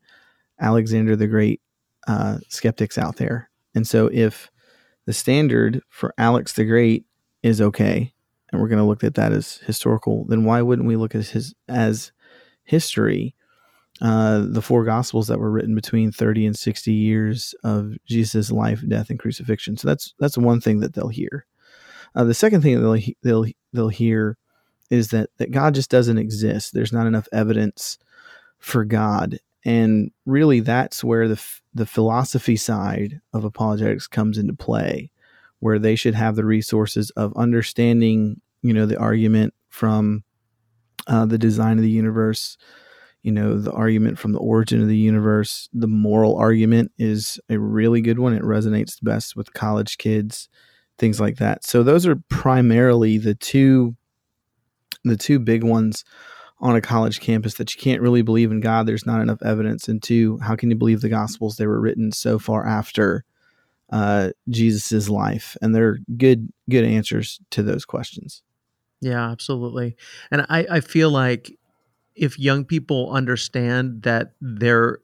Alexander 0.60 1.16
the 1.16 1.28
Great 1.28 1.62
uh, 2.08 2.38
skeptics 2.48 2.98
out 2.98 3.18
there. 3.18 3.50
And 3.76 3.88
so, 3.88 4.10
if 4.12 4.50
the 5.06 5.14
standard 5.14 5.82
for 5.90 6.14
Alex 6.18 6.54
the 6.54 6.66
Great 6.66 7.06
is 7.44 7.62
okay, 7.62 8.14
and 8.52 8.62
we're 8.62 8.68
going 8.68 8.80
to 8.80 8.86
look 8.86 9.04
at 9.04 9.16
that 9.16 9.32
as 9.32 9.58
historical, 9.58 10.26
then 10.26 10.44
why 10.44 10.62
wouldn't 10.62 10.88
we 10.88 10.96
look 10.96 11.16
at 11.16 11.28
his 11.28 11.54
as 11.68 12.12
history? 12.64 13.36
Uh, 14.02 14.46
the 14.48 14.62
four 14.62 14.86
gospels 14.86 15.28
that 15.28 15.40
were 15.40 15.52
written 15.52 15.76
between 15.76 16.10
30 16.10 16.46
and 16.46 16.58
60 16.58 16.94
years 16.94 17.54
of 17.66 17.96
Jesus' 18.06 18.50
life, 18.50 18.82
death, 18.88 19.10
and 19.10 19.20
crucifixion. 19.20 19.76
So 19.76 19.90
that's 19.90 20.14
that's 20.20 20.38
one 20.38 20.62
thing 20.62 20.80
that 20.80 20.94
they'll 20.94 21.10
hear. 21.10 21.46
Uh, 22.16 22.24
the 22.24 22.34
second 22.34 22.62
thing 22.62 22.76
that 22.76 22.82
they'll 22.82 23.14
they'll 23.24 23.54
they'll 23.74 23.90
hear 23.90 24.38
is 24.90 25.10
that 25.10 25.30
that 25.38 25.52
God 25.52 25.76
just 25.76 25.90
doesn't 25.90 26.18
exist. 26.18 26.74
There's 26.74 26.94
not 26.94 27.08
enough 27.08 27.28
evidence 27.32 27.98
for 28.60 28.86
God, 28.86 29.40
and 29.64 30.12
really 30.26 30.60
that's 30.60 31.04
where 31.04 31.28
the 31.28 31.42
the 31.74 31.86
philosophy 31.86 32.56
side 32.56 33.22
of 33.34 33.44
apologetics 33.44 34.08
comes 34.08 34.38
into 34.38 34.54
play, 34.54 35.12
where 35.60 35.80
they 35.80 35.96
should 35.96 36.16
have 36.16 36.36
the 36.36 36.46
resources 36.46 37.10
of 37.12 37.34
understanding, 37.36 38.42
you 38.62 38.74
know, 38.74 38.86
the 38.86 38.98
argument 38.98 39.54
from 39.70 40.24
uh, 41.08 41.26
the 41.26 41.38
design 41.38 41.78
of 41.78 41.84
the 41.84 41.90
universe 41.90 42.58
you 43.22 43.34
know 43.34 43.60
the 43.60 43.74
argument 43.74 44.18
from 44.18 44.32
the 44.32 44.40
origin 44.40 44.82
of 44.82 44.88
the 44.88 44.96
universe. 44.96 45.68
The 45.74 45.90
moral 45.90 46.38
argument 46.38 46.94
is 46.98 47.38
a 47.50 47.60
really 47.60 48.00
good 48.00 48.18
one. 48.18 48.34
It 48.34 48.44
resonates 48.44 48.96
best 49.04 49.36
with 49.36 49.54
college 49.54 49.98
kids 49.98 50.48
things 51.00 51.20
like 51.20 51.38
that. 51.38 51.64
So 51.64 51.82
those 51.82 52.06
are 52.06 52.22
primarily 52.30 53.18
the 53.18 53.34
two 53.34 53.96
the 55.04 55.18
two 55.18 55.40
big 55.40 55.64
ones 55.64 56.04
on 56.62 56.76
a 56.76 56.82
college 56.82 57.20
campus 57.22 57.54
that 57.56 57.74
you 57.74 57.82
can't 57.82 58.02
really 58.02 58.22
believe 58.22 58.52
in 58.52 58.60
god 58.60 58.86
there's 58.86 59.06
not 59.06 59.22
enough 59.22 59.42
evidence 59.44 59.88
and 59.88 60.04
two 60.04 60.38
how 60.40 60.56
can 60.56 60.70
you 60.70 60.76
believe 60.76 61.02
the 61.02 61.10
gospels? 61.10 61.56
They 61.56 61.68
were 61.68 61.80
written 61.80 62.12
so 62.12 62.40
far 62.40 62.66
after 62.66 63.24
uh, 63.92 64.30
jesus's 64.50 65.10
life 65.10 65.58
and 65.62 65.74
they're 65.74 65.98
good 66.18 66.52
good 66.70 66.86
answers 66.86 67.40
to 67.52 67.64
those 67.64 67.86
questions. 67.86 68.44
Yeah 69.02 69.32
absolutely. 69.32 69.96
And 70.32 70.46
i 70.50 70.66
i 70.70 70.80
feel 70.80 71.10
like 71.10 71.58
if 72.16 72.38
young 72.38 72.66
people 72.66 73.12
understand 73.12 74.04
that 74.04 74.34
there 74.42 75.00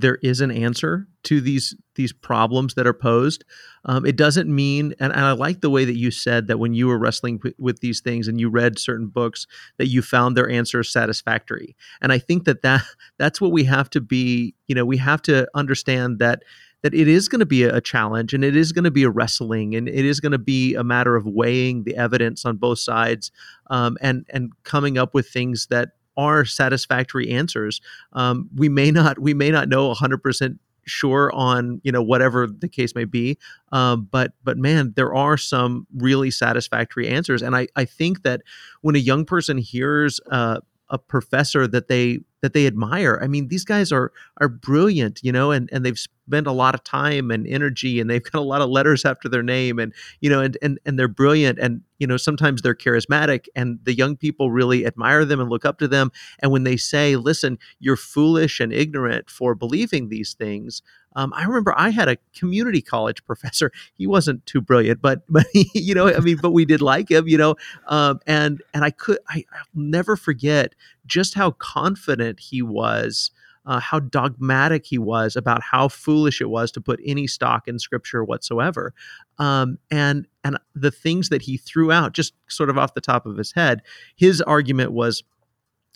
there 0.00 0.18
is 0.22 0.40
an 0.40 0.50
answer 0.50 1.06
to 1.24 1.40
these 1.40 1.74
these 1.94 2.12
problems 2.12 2.74
that 2.74 2.86
are 2.86 2.94
posed. 2.94 3.44
Um, 3.84 4.04
it 4.04 4.16
doesn't 4.16 4.52
mean, 4.52 4.94
and, 4.98 5.12
and, 5.12 5.24
I 5.24 5.32
like 5.32 5.60
the 5.60 5.70
way 5.70 5.84
that 5.84 5.96
you 5.96 6.10
said 6.10 6.48
that 6.48 6.58
when 6.58 6.74
you 6.74 6.88
were 6.88 6.98
wrestling 6.98 7.40
with, 7.56 7.80
these 7.80 8.00
things 8.00 8.26
and 8.26 8.40
you 8.40 8.48
read 8.48 8.78
certain 8.78 9.06
books, 9.06 9.46
that 9.76 9.86
you 9.86 10.02
found 10.02 10.36
their 10.36 10.48
answers 10.48 10.90
satisfactory. 10.90 11.76
And 12.00 12.10
I 12.10 12.18
think 12.18 12.44
that 12.44 12.62
that 12.62 12.82
that's 13.18 13.40
what 13.40 13.52
we 13.52 13.64
have 13.64 13.90
to 13.90 14.00
be. 14.00 14.54
You 14.66 14.74
know, 14.74 14.84
we 14.84 14.96
have 14.96 15.22
to 15.22 15.46
understand 15.54 16.18
that 16.18 16.42
that 16.82 16.94
it 16.94 17.08
is 17.08 17.28
going 17.28 17.40
to 17.40 17.46
be 17.46 17.62
a 17.62 17.80
challenge 17.80 18.34
and 18.34 18.44
it 18.44 18.54
is 18.54 18.70
going 18.70 18.84
to 18.84 18.90
be 18.90 19.04
a 19.04 19.10
wrestling 19.10 19.74
and 19.74 19.88
it 19.88 20.04
is 20.04 20.20
going 20.20 20.32
to 20.32 20.38
be 20.38 20.74
a 20.74 20.84
matter 20.84 21.16
of 21.16 21.24
weighing 21.26 21.84
the 21.84 21.96
evidence 21.96 22.44
on 22.44 22.58
both 22.58 22.78
sides 22.78 23.32
um, 23.70 23.96
and 24.02 24.26
and 24.30 24.52
coming 24.64 24.98
up 24.98 25.14
with 25.14 25.28
things 25.28 25.68
that 25.68 25.92
are 26.16 26.44
satisfactory 26.44 27.30
answers. 27.30 27.80
Um, 28.12 28.48
we 28.54 28.68
may 28.68 28.90
not 28.90 29.18
we 29.18 29.34
may 29.34 29.50
not 29.50 29.68
know 29.68 29.92
100% 29.92 30.58
sure 30.86 31.32
on 31.34 31.80
you 31.82 31.90
know 31.90 32.02
whatever 32.02 32.46
the 32.46 32.68
case 32.68 32.94
may 32.94 33.04
be 33.04 33.38
um, 33.72 34.06
but 34.10 34.32
but 34.42 34.58
man 34.58 34.92
there 34.96 35.14
are 35.14 35.36
some 35.38 35.86
really 35.96 36.30
satisfactory 36.30 37.08
answers 37.08 37.40
and 37.40 37.56
i 37.56 37.66
i 37.74 37.86
think 37.86 38.22
that 38.22 38.42
when 38.82 38.94
a 38.94 38.98
young 38.98 39.24
person 39.24 39.56
hears 39.56 40.20
uh, 40.30 40.60
a 40.90 40.98
professor 40.98 41.66
that 41.66 41.88
they 41.88 42.18
that 42.44 42.52
they 42.52 42.66
admire. 42.66 43.18
I 43.22 43.26
mean, 43.26 43.48
these 43.48 43.64
guys 43.64 43.90
are 43.90 44.12
are 44.36 44.48
brilliant, 44.48 45.20
you 45.22 45.32
know, 45.32 45.50
and 45.50 45.70
and 45.72 45.82
they've 45.82 45.98
spent 45.98 46.46
a 46.46 46.52
lot 46.52 46.74
of 46.74 46.84
time 46.84 47.30
and 47.30 47.46
energy, 47.46 48.00
and 48.00 48.10
they've 48.10 48.22
got 48.22 48.38
a 48.38 48.42
lot 48.42 48.60
of 48.60 48.68
letters 48.68 49.04
after 49.06 49.30
their 49.30 49.42
name, 49.42 49.78
and 49.78 49.94
you 50.20 50.28
know, 50.28 50.40
and 50.40 50.58
and 50.60 50.78
and 50.84 50.98
they're 50.98 51.08
brilliant, 51.08 51.58
and 51.58 51.80
you 51.98 52.06
know, 52.06 52.18
sometimes 52.18 52.60
they're 52.60 52.74
charismatic, 52.74 53.46
and 53.56 53.78
the 53.84 53.94
young 53.94 54.14
people 54.14 54.50
really 54.50 54.84
admire 54.84 55.24
them 55.24 55.40
and 55.40 55.48
look 55.48 55.64
up 55.64 55.78
to 55.78 55.88
them. 55.88 56.12
And 56.40 56.52
when 56.52 56.64
they 56.64 56.76
say, 56.76 57.16
"Listen, 57.16 57.58
you're 57.80 57.96
foolish 57.96 58.60
and 58.60 58.70
ignorant 58.70 59.30
for 59.30 59.54
believing 59.54 60.10
these 60.10 60.34
things," 60.34 60.82
Um, 61.16 61.32
I 61.34 61.44
remember 61.44 61.72
I 61.76 61.90
had 61.90 62.08
a 62.08 62.16
community 62.36 62.82
college 62.82 63.24
professor. 63.24 63.70
He 63.96 64.06
wasn't 64.08 64.44
too 64.46 64.60
brilliant, 64.60 65.00
but 65.00 65.22
but 65.28 65.46
he, 65.52 65.70
you 65.74 65.94
know, 65.94 66.08
I 66.08 66.18
mean, 66.20 66.38
but 66.42 66.50
we 66.50 66.64
did 66.64 66.80
like 66.80 67.10
him, 67.10 67.28
you 67.28 67.38
know, 67.38 67.54
um, 67.86 68.18
and 68.26 68.62
and 68.72 68.84
I 68.84 68.90
could 68.90 69.18
I, 69.28 69.44
I'll 69.52 69.66
never 69.74 70.16
forget 70.16 70.74
just 71.06 71.34
how 71.34 71.52
confident 71.52 72.40
he 72.40 72.62
was. 72.62 73.30
Uh, 73.66 73.80
how 73.80 73.98
dogmatic 73.98 74.84
he 74.84 74.98
was 74.98 75.36
about 75.36 75.62
how 75.62 75.88
foolish 75.88 76.42
it 76.42 76.50
was 76.50 76.70
to 76.70 76.82
put 76.82 77.00
any 77.02 77.26
stock 77.26 77.66
in 77.66 77.78
scripture 77.78 78.22
whatsoever, 78.22 78.92
um, 79.38 79.78
and 79.90 80.28
and 80.44 80.58
the 80.74 80.90
things 80.90 81.30
that 81.30 81.40
he 81.40 81.56
threw 81.56 81.90
out 81.90 82.12
just 82.12 82.34
sort 82.46 82.68
of 82.68 82.76
off 82.76 82.92
the 82.92 83.00
top 83.00 83.24
of 83.24 83.38
his 83.38 83.52
head. 83.52 83.80
His 84.16 84.42
argument 84.42 84.92
was, 84.92 85.22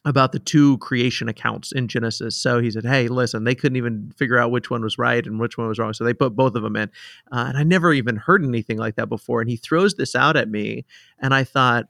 about 0.05 0.33
the 0.33 0.39
two 0.39 0.79
creation 0.79 1.29
accounts 1.29 1.73
in 1.73 1.89
Genesis. 1.89 2.37
So 2.37 2.61
he 2.61 2.71
said, 2.71 2.85
"Hey, 2.85 3.09
listen, 3.09 3.45
they 3.45 3.55
couldn't 3.55 3.77
even 3.77 4.11
figure 4.17 4.39
out 4.39 4.51
which 4.51 4.71
one 4.71 4.83
was 4.83 4.99
right 4.99 5.25
and 5.27 5.39
which 5.41 5.59
one 5.59 5.69
was 5.69 5.79
wrong, 5.79 5.93
so 5.93 6.05
they 6.05 6.15
put 6.15 6.37
both 6.37 6.55
of 6.55 6.63
them 6.63 6.77
in." 6.77 6.91
Uh, 7.33 7.47
and 7.49 7.59
I 7.59 7.63
never 7.65 7.93
even 7.93 8.17
heard 8.17 8.45
anything 8.45 8.79
like 8.79 8.97
that 8.97 9.09
before. 9.09 9.41
And 9.41 9.51
he 9.51 9.57
throws 9.57 9.95
this 9.95 10.15
out 10.15 10.37
at 10.37 10.49
me, 10.49 10.85
and 11.19 11.35
I 11.35 11.45
thought, 11.45 11.87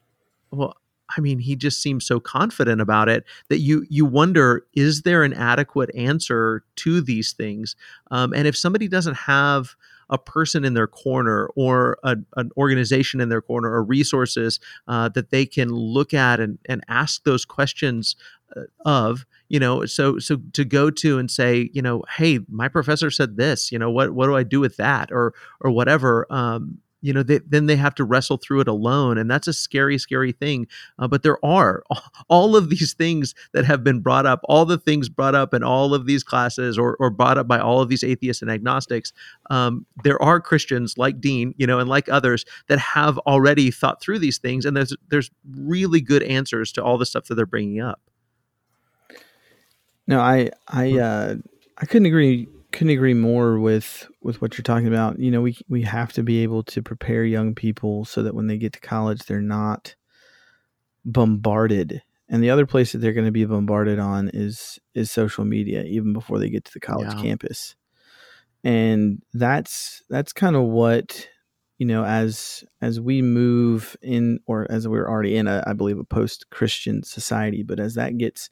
well. 0.51 0.77
I 1.17 1.21
mean, 1.21 1.39
he 1.39 1.57
just 1.57 1.83
seems 1.83 2.07
so 2.07 2.21
confident 2.21 2.81
about 2.81 3.09
it 3.09 3.25
that 3.49 3.61
you 3.61 3.87
you 3.89 4.05
wonder 4.05 4.67
is 4.75 5.03
there 5.03 5.23
an 5.23 5.33
adequate 5.33 5.95
answer 5.95 6.65
to 6.77 7.01
these 7.01 7.33
things? 7.33 7.77
Um, 8.11 8.33
and 8.33 8.47
if 8.47 8.57
somebody 8.57 8.89
doesn't 8.89 9.17
have 9.17 9.75
a 10.11 10.19
person 10.19 10.65
in 10.65 10.75
their 10.75 10.87
corner 10.87 11.49
or 11.55 11.99
a, 12.03 12.17
an 12.37 12.51
organization 12.57 13.21
in 13.21 13.29
their 13.29 13.43
corner 13.43 13.71
or 13.71 13.83
resources 13.83 14.59
uh, 14.87 15.09
that 15.11 15.31
they 15.31 15.45
can 15.45 15.69
look 15.69 16.15
at 16.15 16.41
and, 16.41 16.59
and 16.67 16.83
ask 16.89 17.25
those 17.25 17.45
questions 17.45 18.17
uh, 18.57 18.63
of 18.85 19.27
you 19.49 19.61
know 19.61 19.85
so 19.85 20.19
so 20.19 20.39
to 20.53 20.65
go 20.65 20.91
to 20.91 21.19
and 21.19 21.31
say 21.31 21.71
you 21.75 21.83
know 21.83 22.03
hey 22.17 22.41
my 22.49 22.69
professor 22.69 23.11
said 23.11 23.37
this 23.37 23.71
you 23.71 23.79
know 23.79 23.91
what 23.91 24.13
what 24.13 24.27
do 24.27 24.35
i 24.35 24.43
do 24.43 24.61
with 24.61 24.77
that 24.79 25.13
or 25.13 25.35
or 25.61 25.71
whatever 25.71 26.27
um 26.31 26.79
you 27.01 27.13
know 27.13 27.23
they, 27.23 27.39
then 27.47 27.67
they 27.67 27.77
have 27.77 27.95
to 27.95 28.05
wrestle 28.05 28.37
through 28.37 28.61
it 28.61 28.69
alone 28.69 29.19
and 29.19 29.31
that's 29.31 29.47
a 29.47 29.53
scary 29.53 29.99
scary 29.99 30.33
thing 30.33 30.67
uh, 30.99 31.07
but 31.09 31.23
there 31.23 31.43
are 31.45 31.83
all 32.29 32.57
of 32.57 32.71
these 32.71 32.95
things 32.95 33.35
that 33.53 33.65
have 33.65 33.85
been 33.85 34.01
brought 34.01 34.27
up 34.27 34.41
all 34.45 34.65
the 34.65 34.79
things 34.79 35.09
brought 35.09 35.35
up 35.35 35.55
in 35.55 35.63
all 35.63 35.95
of 35.95 36.07
these 36.07 36.25
classes 36.25 36.79
or, 36.79 36.97
or 37.01 37.11
brought 37.11 37.39
up 37.39 37.47
by 37.47 37.59
all 37.59 37.81
of 37.81 37.89
these 37.89 38.05
atheists 38.05 38.43
and 38.43 38.51
agnostics 38.51 39.13
um, 39.51 39.87
there 40.05 40.21
are 40.23 40.41
christians 40.41 40.97
like 40.99 41.21
dean 41.21 41.55
you 41.57 41.67
know 41.67 41.79
and 41.79 41.89
like 41.89 42.09
others 42.09 42.45
that 42.69 42.79
have 42.79 43.19
already 43.19 43.71
thought 43.71 44.01
through 44.01 44.19
these 44.19 44.39
things 44.39 44.65
and 44.65 44.77
there's 44.77 44.97
there's 45.09 45.31
really 45.57 46.01
good 46.01 46.23
answers 46.25 46.73
to 46.73 46.83
all 46.83 46.99
the 46.99 47.07
stuff 47.07 47.25
that 47.27 47.35
they're 47.35 47.47
bringing 47.47 47.81
up. 47.81 48.01
No 50.07 50.21
i 50.21 50.51
i 50.69 50.99
uh 50.99 51.35
i 51.77 51.87
couldn't 51.87 52.07
agree 52.07 52.49
couldn't 52.79 52.93
agree 52.93 53.15
more 53.15 53.59
with 53.59 54.09
with 54.23 54.41
what 54.41 54.57
you're 54.57 54.63
talking 54.63 54.87
about. 54.87 55.19
You 55.19 55.33
know, 55.33 55.41
we 55.41 55.59
we 55.69 55.83
have 55.83 56.13
to 56.13 56.23
be 56.23 56.45
able 56.45 56.63
to 56.63 56.81
prepare 56.81 57.25
young 57.25 57.53
people 57.53 58.05
so 58.05 58.23
that 58.23 58.37
when 58.37 58.47
they 58.47 58.57
get 58.57 58.73
to 58.75 58.81
college, 58.81 59.23
they're 59.23 59.41
not 59.41 59.97
bombarded. 61.05 62.03
And 62.29 62.41
the 62.41 62.51
other 62.51 62.67
place 62.67 62.93
that 62.93 62.99
they're 62.99 63.13
going 63.13 63.27
to 63.27 63.33
be 63.33 63.45
bombarded 63.45 63.99
on 63.99 64.31
is 64.33 64.79
is 64.95 65.11
social 65.11 65.45
media, 65.45 65.83
even 65.83 66.13
before 66.13 66.39
they 66.39 66.51
get 66.51 66.65
to 66.67 66.73
the 66.73 66.79
college 66.79 67.13
yeah. 67.15 67.21
campus. 67.21 67.75
And 68.63 69.23
that's 69.35 70.05
that's 70.09 70.33
kind 70.33 70.55
of 70.55 70.63
what 70.63 71.29
you 71.79 71.87
know 71.87 72.05
as 72.05 72.63
as 72.81 73.01
we 73.01 73.23
move 73.23 73.97
in, 74.03 74.39
or 74.47 74.71
as 74.71 74.87
we're 74.87 75.09
already 75.09 75.37
in, 75.37 75.49
a, 75.49 75.65
I 75.67 75.73
believe, 75.73 75.99
a 75.99 76.05
post 76.05 76.49
Christian 76.51 77.03
society. 77.03 77.65
But 77.65 77.81
as 77.81 77.95
that 77.95 78.19
gets 78.19 78.51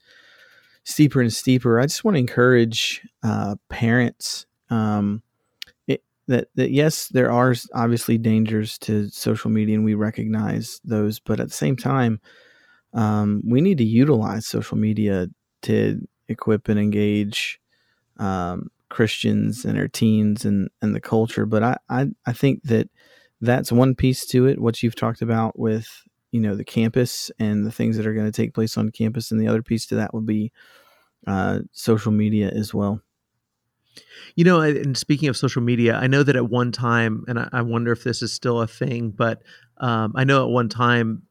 steeper 0.86 1.20
and 1.20 1.32
steeper. 1.32 1.80
I 1.80 1.84
just 1.84 2.04
want 2.04 2.14
to 2.14 2.20
encourage 2.20 3.02
uh, 3.22 3.56
parents 3.68 4.46
um, 4.70 5.22
it, 5.86 6.02
that 6.28 6.48
that 6.54 6.70
yes, 6.70 7.08
there 7.08 7.30
are 7.30 7.54
obviously 7.74 8.16
dangers 8.16 8.78
to 8.78 9.08
social 9.10 9.50
media, 9.50 9.74
and 9.74 9.84
we 9.84 9.94
recognize 9.94 10.80
those. 10.84 11.18
But 11.18 11.40
at 11.40 11.48
the 11.48 11.54
same 11.54 11.76
time, 11.76 12.20
um, 12.94 13.42
we 13.44 13.60
need 13.60 13.78
to 13.78 13.84
utilize 13.84 14.46
social 14.46 14.78
media 14.78 15.26
to 15.62 16.00
equip 16.28 16.68
and 16.68 16.78
engage 16.78 17.60
um, 18.18 18.70
Christians 18.88 19.64
and 19.64 19.76
our 19.76 19.88
teens 19.88 20.44
and 20.44 20.70
and 20.80 20.94
the 20.94 21.00
culture. 21.00 21.46
But 21.46 21.62
I, 21.62 21.76
I 21.88 22.06
I 22.26 22.32
think 22.32 22.62
that 22.64 22.88
that's 23.40 23.72
one 23.72 23.96
piece 23.96 24.24
to 24.26 24.46
it. 24.46 24.60
What 24.60 24.82
you've 24.82 24.94
talked 24.94 25.20
about 25.20 25.58
with 25.58 25.88
you 26.32 26.40
know 26.40 26.54
the 26.54 26.64
campus 26.64 27.30
and 27.38 27.66
the 27.66 27.72
things 27.72 27.96
that 27.96 28.06
are 28.06 28.14
going 28.14 28.26
to 28.26 28.32
take 28.32 28.54
place 28.54 28.76
on 28.76 28.90
campus 28.90 29.30
and 29.30 29.40
the 29.40 29.48
other 29.48 29.62
piece 29.62 29.86
to 29.86 29.96
that 29.96 30.12
would 30.14 30.26
be 30.26 30.52
uh, 31.26 31.60
social 31.72 32.12
media 32.12 32.50
as 32.50 32.72
well. 32.72 33.00
You 34.34 34.44
know, 34.44 34.60
and 34.60 34.96
speaking 34.96 35.28
of 35.28 35.36
social 35.36 35.62
media, 35.62 35.94
I 35.96 36.06
know 36.06 36.22
that 36.22 36.36
at 36.36 36.50
one 36.50 36.70
time, 36.70 37.24
and 37.28 37.48
I, 37.52 37.62
wonder 37.62 37.92
if 37.92 38.04
this 38.04 38.22
is 38.22 38.32
still 38.32 38.60
a 38.60 38.66
thing, 38.66 39.10
but 39.10 39.42
um, 39.78 40.12
I 40.14 40.24
know 40.24 40.44
at 40.44 40.50
one 40.50 40.68
time 40.68 41.22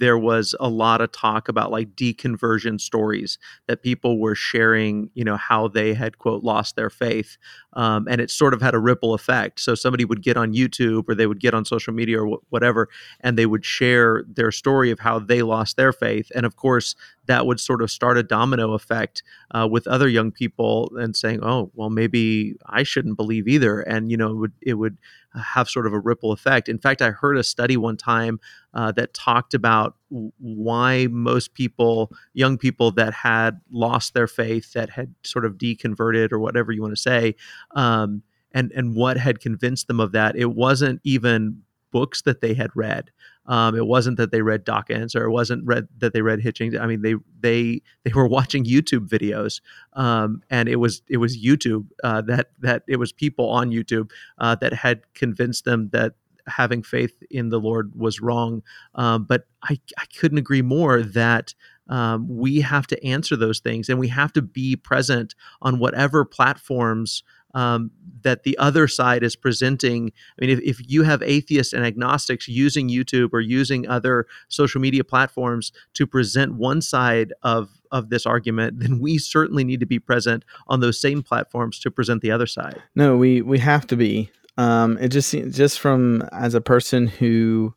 there 0.00 0.18
was 0.18 0.54
a 0.58 0.68
lot 0.68 1.02
of 1.02 1.12
talk 1.12 1.48
about 1.48 1.70
like 1.70 1.94
deconversion 1.94 2.80
stories 2.80 3.38
that 3.68 3.82
people 3.82 4.18
were 4.18 4.34
sharing, 4.34 5.10
you 5.14 5.22
know, 5.22 5.36
how 5.36 5.68
they 5.68 5.92
had, 5.92 6.18
quote, 6.18 6.42
lost 6.42 6.74
their 6.74 6.88
faith. 6.88 7.36
Um, 7.74 8.08
and 8.08 8.20
it 8.20 8.30
sort 8.30 8.54
of 8.54 8.62
had 8.62 8.74
a 8.74 8.78
ripple 8.78 9.12
effect. 9.12 9.60
So 9.60 9.74
somebody 9.74 10.06
would 10.06 10.22
get 10.22 10.38
on 10.38 10.54
YouTube 10.54 11.04
or 11.06 11.14
they 11.14 11.26
would 11.26 11.38
get 11.38 11.54
on 11.54 11.66
social 11.66 11.92
media 11.92 12.20
or 12.22 12.38
whatever, 12.48 12.88
and 13.20 13.36
they 13.36 13.46
would 13.46 13.64
share 13.64 14.24
their 14.26 14.50
story 14.50 14.90
of 14.90 14.98
how 14.98 15.18
they 15.18 15.42
lost 15.42 15.76
their 15.76 15.92
faith. 15.92 16.32
And 16.34 16.46
of 16.46 16.56
course, 16.56 16.94
that 17.26 17.46
would 17.46 17.60
sort 17.60 17.82
of 17.82 17.90
start 17.90 18.18
a 18.18 18.22
domino 18.22 18.72
effect 18.72 19.22
uh, 19.52 19.68
with 19.70 19.86
other 19.86 20.08
young 20.08 20.30
people 20.32 20.90
and 20.96 21.16
saying, 21.16 21.40
"Oh, 21.42 21.70
well, 21.74 21.90
maybe 21.90 22.56
I 22.66 22.82
shouldn't 22.82 23.16
believe 23.16 23.46
either." 23.46 23.80
And 23.80 24.10
you 24.10 24.16
know, 24.16 24.30
it 24.30 24.36
would 24.36 24.52
it 24.62 24.74
would 24.74 24.98
have 25.34 25.68
sort 25.68 25.86
of 25.86 25.92
a 25.92 25.98
ripple 25.98 26.32
effect. 26.32 26.68
In 26.68 26.78
fact, 26.78 27.02
I 27.02 27.10
heard 27.10 27.36
a 27.36 27.44
study 27.44 27.76
one 27.76 27.96
time 27.96 28.40
uh, 28.74 28.92
that 28.92 29.14
talked 29.14 29.54
about 29.54 29.96
why 30.08 31.06
most 31.10 31.54
people, 31.54 32.10
young 32.32 32.58
people 32.58 32.90
that 32.92 33.12
had 33.14 33.60
lost 33.70 34.14
their 34.14 34.26
faith, 34.26 34.72
that 34.72 34.90
had 34.90 35.14
sort 35.22 35.44
of 35.44 35.56
deconverted 35.56 36.32
or 36.32 36.38
whatever 36.40 36.72
you 36.72 36.82
want 36.82 36.94
to 36.96 37.00
say, 37.00 37.36
um, 37.76 38.22
and 38.52 38.72
and 38.72 38.96
what 38.96 39.16
had 39.16 39.40
convinced 39.40 39.86
them 39.86 40.00
of 40.00 40.12
that. 40.12 40.36
It 40.36 40.52
wasn't 40.52 41.00
even 41.04 41.62
books 41.92 42.22
that 42.22 42.40
they 42.40 42.54
had 42.54 42.70
read. 42.74 43.10
Um, 43.50 43.74
it 43.74 43.84
wasn't 43.84 44.16
that 44.18 44.30
they 44.30 44.42
read 44.42 44.64
Dawkins 44.64 45.16
or 45.16 45.24
it 45.24 45.30
wasn't 45.32 45.66
read 45.66 45.88
that 45.98 46.12
they 46.12 46.22
read 46.22 46.38
Hitchens. 46.38 46.80
I 46.80 46.86
mean, 46.86 47.02
they 47.02 47.16
they 47.40 47.82
they 48.04 48.12
were 48.14 48.28
watching 48.28 48.64
YouTube 48.64 49.08
videos, 49.08 49.60
um, 49.94 50.40
and 50.50 50.68
it 50.68 50.76
was 50.76 51.02
it 51.08 51.16
was 51.16 51.36
YouTube 51.36 51.88
uh, 52.04 52.22
that 52.22 52.50
that 52.60 52.84
it 52.86 52.96
was 52.96 53.12
people 53.12 53.50
on 53.50 53.70
YouTube 53.70 54.10
uh, 54.38 54.54
that 54.56 54.72
had 54.72 55.02
convinced 55.14 55.64
them 55.64 55.90
that 55.92 56.14
having 56.46 56.82
faith 56.82 57.22
in 57.28 57.48
the 57.48 57.58
Lord 57.58 57.92
was 57.94 58.20
wrong. 58.20 58.62
Um, 58.94 59.24
but 59.24 59.46
I, 59.64 59.78
I 59.98 60.04
couldn't 60.18 60.38
agree 60.38 60.62
more 60.62 61.02
that 61.02 61.54
um, 61.88 62.28
we 62.28 62.60
have 62.60 62.86
to 62.88 63.04
answer 63.04 63.36
those 63.36 63.58
things 63.58 63.88
and 63.88 63.98
we 63.98 64.08
have 64.08 64.32
to 64.34 64.42
be 64.42 64.76
present 64.76 65.34
on 65.60 65.80
whatever 65.80 66.24
platforms 66.24 67.24
um, 67.54 67.90
that 68.22 68.42
the 68.42 68.56
other 68.58 68.86
side 68.86 69.22
is 69.22 69.36
presenting. 69.36 70.12
I 70.38 70.44
mean, 70.44 70.50
if, 70.50 70.60
if 70.60 70.80
you 70.90 71.02
have 71.02 71.22
atheists 71.22 71.72
and 71.72 71.84
agnostics 71.84 72.48
using 72.48 72.88
YouTube 72.88 73.30
or 73.32 73.40
using 73.40 73.88
other 73.88 74.26
social 74.48 74.80
media 74.80 75.04
platforms 75.04 75.72
to 75.94 76.06
present 76.06 76.54
one 76.54 76.82
side 76.82 77.32
of 77.42 77.70
of 77.92 78.10
this 78.10 78.26
argument, 78.26 78.78
then 78.80 79.00
we 79.00 79.18
certainly 79.18 79.64
need 79.64 79.80
to 79.80 79.86
be 79.86 79.98
present 79.98 80.44
on 80.68 80.80
those 80.80 81.00
same 81.00 81.22
platforms 81.22 81.78
to 81.80 81.90
present 81.90 82.22
the 82.22 82.30
other 82.30 82.46
side. 82.46 82.80
No, 82.94 83.16
we 83.16 83.42
we 83.42 83.58
have 83.58 83.86
to 83.88 83.96
be. 83.96 84.30
Um, 84.56 84.98
it 84.98 85.08
just 85.08 85.32
just 85.32 85.80
from 85.80 86.22
as 86.32 86.54
a 86.54 86.60
person 86.60 87.06
who 87.06 87.74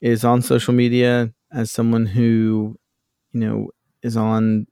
is 0.00 0.24
on 0.24 0.42
social 0.42 0.74
media, 0.74 1.32
as 1.52 1.70
someone 1.70 2.06
who 2.06 2.78
you 3.32 3.40
know 3.40 3.70
is 4.02 4.16
on 4.16 4.66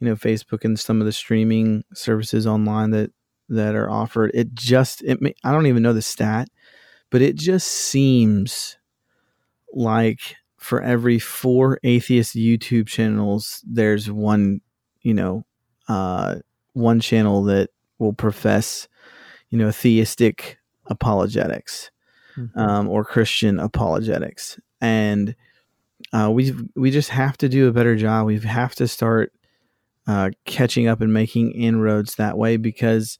you 0.00 0.08
know 0.08 0.16
Facebook 0.16 0.64
and 0.64 0.78
some 0.78 1.00
of 1.00 1.06
the 1.06 1.12
streaming 1.12 1.84
services 1.94 2.46
online 2.46 2.90
that 2.90 3.10
that 3.48 3.74
are 3.74 3.90
offered. 3.90 4.30
It 4.34 4.54
just 4.54 5.02
it 5.02 5.20
may, 5.20 5.34
I 5.44 5.52
don't 5.52 5.66
even 5.66 5.82
know 5.82 5.92
the 5.92 6.02
stat, 6.02 6.48
but 7.10 7.22
it 7.22 7.36
just 7.36 7.66
seems 7.66 8.76
like 9.72 10.36
for 10.56 10.82
every 10.82 11.18
four 11.18 11.78
atheist 11.84 12.34
YouTube 12.34 12.86
channels, 12.86 13.62
there's 13.66 14.10
one 14.10 14.60
you 15.02 15.14
know 15.14 15.44
uh, 15.88 16.36
one 16.72 17.00
channel 17.00 17.44
that 17.44 17.70
will 17.98 18.12
profess 18.12 18.88
you 19.50 19.58
know 19.58 19.70
theistic 19.70 20.58
apologetics 20.86 21.90
mm-hmm. 22.36 22.58
um, 22.58 22.88
or 22.88 23.04
Christian 23.04 23.60
apologetics, 23.60 24.58
and 24.80 25.34
uh, 26.12 26.30
we 26.32 26.52
we 26.74 26.90
just 26.90 27.10
have 27.10 27.36
to 27.38 27.48
do 27.48 27.68
a 27.68 27.72
better 27.72 27.96
job. 27.96 28.26
We 28.26 28.38
have 28.40 28.74
to 28.76 28.88
start 28.88 29.32
uh, 30.06 30.30
catching 30.44 30.86
up 30.86 31.00
and 31.00 31.12
making 31.12 31.52
inroads 31.52 32.14
that 32.14 32.38
way 32.38 32.56
because 32.56 33.18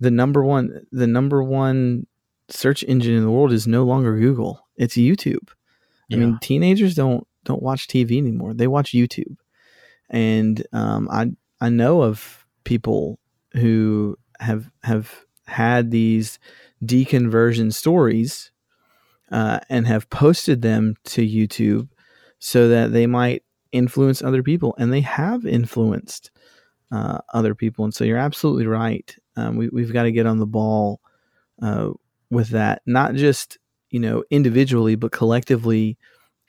the 0.00 0.10
number 0.10 0.44
one 0.44 0.86
the 0.90 1.06
number 1.06 1.42
one 1.42 2.06
search 2.48 2.82
engine 2.84 3.14
in 3.14 3.22
the 3.22 3.30
world 3.30 3.52
is 3.52 3.66
no 3.66 3.84
longer 3.84 4.18
Google. 4.18 4.66
It's 4.76 4.96
YouTube. 4.96 5.48
Yeah. 6.08 6.16
I 6.16 6.20
mean, 6.20 6.38
teenagers 6.40 6.94
don't 6.94 7.26
don't 7.44 7.62
watch 7.62 7.88
TV 7.88 8.18
anymore. 8.18 8.54
They 8.54 8.66
watch 8.66 8.92
YouTube, 8.92 9.36
and 10.10 10.64
um, 10.72 11.08
I 11.10 11.30
I 11.60 11.68
know 11.68 12.02
of 12.02 12.44
people 12.64 13.18
who 13.52 14.16
have 14.40 14.70
have 14.82 15.24
had 15.46 15.90
these 15.90 16.38
deconversion 16.84 17.72
stories 17.72 18.50
uh, 19.30 19.60
and 19.68 19.86
have 19.86 20.10
posted 20.10 20.62
them 20.62 20.96
to 21.04 21.26
YouTube 21.26 21.88
so 22.38 22.68
that 22.68 22.92
they 22.92 23.06
might 23.06 23.43
influence 23.74 24.22
other 24.22 24.42
people. 24.42 24.74
And 24.78 24.92
they 24.92 25.00
have 25.00 25.44
influenced 25.44 26.30
uh, 26.92 27.18
other 27.32 27.54
people. 27.54 27.84
And 27.84 27.92
so 27.92 28.04
you're 28.04 28.16
absolutely 28.16 28.66
right. 28.66 29.14
Um, 29.36 29.56
we, 29.56 29.68
we've 29.68 29.92
got 29.92 30.04
to 30.04 30.12
get 30.12 30.26
on 30.26 30.38
the 30.38 30.46
ball 30.46 31.00
uh, 31.60 31.90
with 32.30 32.50
that, 32.50 32.82
not 32.86 33.14
just 33.14 33.58
you 33.90 34.00
know 34.00 34.24
individually, 34.30 34.94
but 34.94 35.12
collectively 35.12 35.98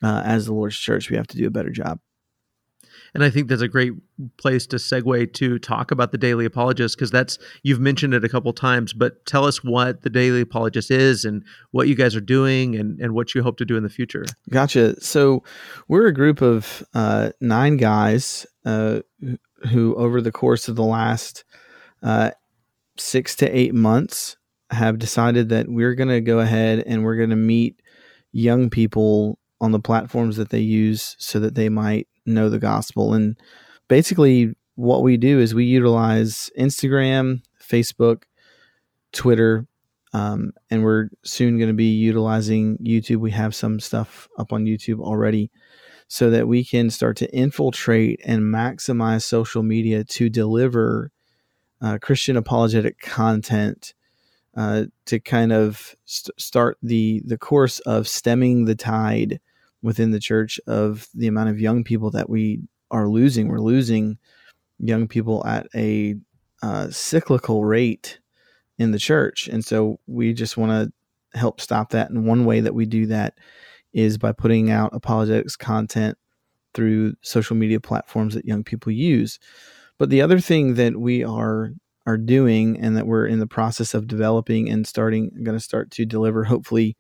uh, 0.04 0.22
as 0.26 0.46
the 0.46 0.54
Lord's 0.54 0.78
church. 0.78 1.10
We 1.10 1.18
have 1.18 1.28
to 1.28 1.38
do 1.38 1.48
a 1.48 1.52
better 1.52 1.70
job. 1.70 2.00
And 3.15 3.23
I 3.23 3.30
think 3.30 3.47
that's 3.47 3.62
a 3.62 3.69
great 3.69 3.93
place 4.38 4.67
to 4.67 4.75
segue 4.75 5.34
to 5.34 5.58
talk 5.58 5.89
about 5.89 6.12
the 6.12 6.17
Daily 6.17 6.43
Apologist 6.43 6.97
because 6.97 7.12
that's 7.12 7.39
you've 7.63 7.80
mentioned 7.80 8.13
it 8.13 8.25
a 8.25 8.30
couple 8.30 8.51
times, 8.51 8.91
but 8.91 9.25
tell 9.25 9.45
us 9.45 9.63
what 9.63 10.01
the 10.01 10.10
Daily 10.10 10.41
Apologist 10.41 10.91
is 10.91 11.23
and 11.23 11.41
what 11.71 11.88
you 11.88 11.95
guys 11.95 12.13
are 12.13 12.21
doing 12.21 12.75
and, 12.75 12.99
and 12.99 13.13
what 13.13 13.34
you 13.34 13.41
hope 13.41 13.56
to 13.58 13.65
do 13.65 13.78
in 13.78 13.84
the 13.84 13.89
future. 13.89 14.25
Gotcha. 14.49 15.01
So 15.01 15.43
we're 15.88 16.08
a 16.08 16.13
group 16.13 16.41
of 16.41 16.84
uh, 16.93 17.30
nine 17.39 17.78
guys 17.78 18.45
uh, 18.65 18.99
who, 19.71 19.95
over 19.95 20.19
the 20.19 20.34
course 20.34 20.67
of 20.67 20.75
the 20.75 20.84
last 20.84 21.45
uh, 22.04 22.32
six 22.97 23.34
to 23.38 23.49
eight 23.49 23.73
months, 23.73 24.36
have 24.71 24.99
decided 24.99 25.47
that 25.49 25.69
we're 25.69 25.95
going 25.95 26.10
to 26.10 26.19
go 26.19 26.39
ahead 26.39 26.84
and 26.86 27.06
we're 27.06 27.15
going 27.15 27.30
to 27.30 27.38
meet 27.38 27.82
young 28.34 28.69
people 28.69 29.39
on 29.62 29.71
the 29.71 29.80
platforms 29.80 30.36
that 30.36 30.49
they 30.49 30.60
use 30.60 31.15
so 31.17 31.39
that 31.39 31.56
they 31.56 31.69
might 31.69 32.10
know 32.26 32.50
the 32.50 32.60
gospel. 32.60 33.14
And 33.14 33.38
basically, 33.88 34.56
what 34.76 35.04
we 35.04 35.18
do 35.18 35.40
is 35.40 35.54
we 35.54 35.66
utilize 35.66 36.50
Instagram, 36.58 37.42
Facebook, 37.62 38.24
Twitter, 39.12 39.68
um, 40.14 40.54
and 40.70 40.84
we're 40.84 41.10
soon 41.24 41.58
going 41.58 41.70
to 41.70 41.74
be 41.74 41.92
utilizing 41.92 42.78
YouTube. 42.78 43.18
We 43.18 43.32
have 43.32 43.56
some 43.56 43.80
stuff 43.80 44.28
up 44.38 44.54
on 44.54 44.66
YouTube 44.66 45.00
already 45.00 45.52
so 46.08 46.30
that 46.30 46.48
we 46.48 46.64
can 46.64 46.90
start 46.90 47.18
to 47.18 47.34
infiltrate 47.34 48.22
and 48.24 48.42
maximize 48.42 49.24
social 49.24 49.64
media 49.64 50.04
to 50.04 50.30
deliver 50.30 51.12
uh, 51.82 51.98
Christian 52.02 52.38
apologetic 52.38 53.00
content 53.00 53.94
uh, 54.56 54.86
to 55.06 55.20
kind 55.20 55.52
of 55.52 55.96
st- 56.06 56.40
start 56.40 56.78
the 56.82 57.22
the 57.26 57.38
course 57.38 57.80
of 57.80 58.08
stemming 58.08 58.66
the 58.66 58.76
tide 58.76 59.40
within 59.86 60.10
the 60.10 60.19
church 60.19 60.60
of 60.65 61.08
the 61.13 61.28
amount 61.28 61.48
of 61.48 61.60
young 61.60 61.84
people 61.84 62.10
that 62.10 62.28
we 62.28 62.60
are 62.89 63.08
losing. 63.08 63.48
We're 63.48 63.60
losing 63.60 64.17
young 64.80 65.08
people 65.08 65.45
at 65.45 65.67
a 65.76 66.15
uh, 66.63 66.89
cyclical 66.89 67.63
rate 67.63 68.19
in 68.80 68.89
the 68.89 68.98
church. 68.98 69.48
And 69.48 69.63
so 69.63 70.00
we 70.08 70.34
just 70.34 70.58
want 70.58 70.71
to 70.71 71.38
help 71.38 71.62
stop 71.62 71.91
that. 71.91 72.10
And 72.10 72.26
one 72.26 72.45
way 72.45 72.62
that 72.62 72.74
we 72.74 72.88
do 72.88 73.06
that 73.06 73.38
is 73.93 74.17
by 74.17 74.32
putting 74.32 74.71
out 74.71 74.89
apologetics 74.91 75.56
content 75.56 76.17
through 76.74 77.13
social 77.21 77.56
media 77.56 77.80
platforms 77.80 78.34
that 78.34 78.45
young 78.45 78.63
people 78.63 78.91
use. 78.91 79.38
But 80.00 80.10
the 80.10 80.24
other 80.24 80.39
thing 80.39 80.74
that 80.76 80.98
we 80.98 81.24
are 81.24 81.69
are 82.08 82.17
doing 82.17 82.80
and 82.80 82.98
that 82.98 83.08
we're 83.08 83.28
in 83.28 83.39
the 83.39 83.48
process 83.48 83.93
of 83.93 84.08
developing 84.08 84.69
and 84.69 84.88
starting 84.88 85.32
going 85.43 85.58
to 85.58 85.63
start 85.63 85.91
to 85.91 86.06
deliver 86.06 86.43
hopefully 86.43 86.98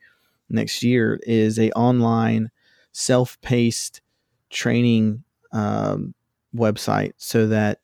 next 0.49 0.83
year 0.83 1.19
is 1.23 1.59
a 1.59 1.71
online 1.71 2.49
self-paced 2.95 3.99
training 4.49 5.21
um, 5.51 6.13
website 6.55 7.11
so 7.17 7.45
that 7.47 7.79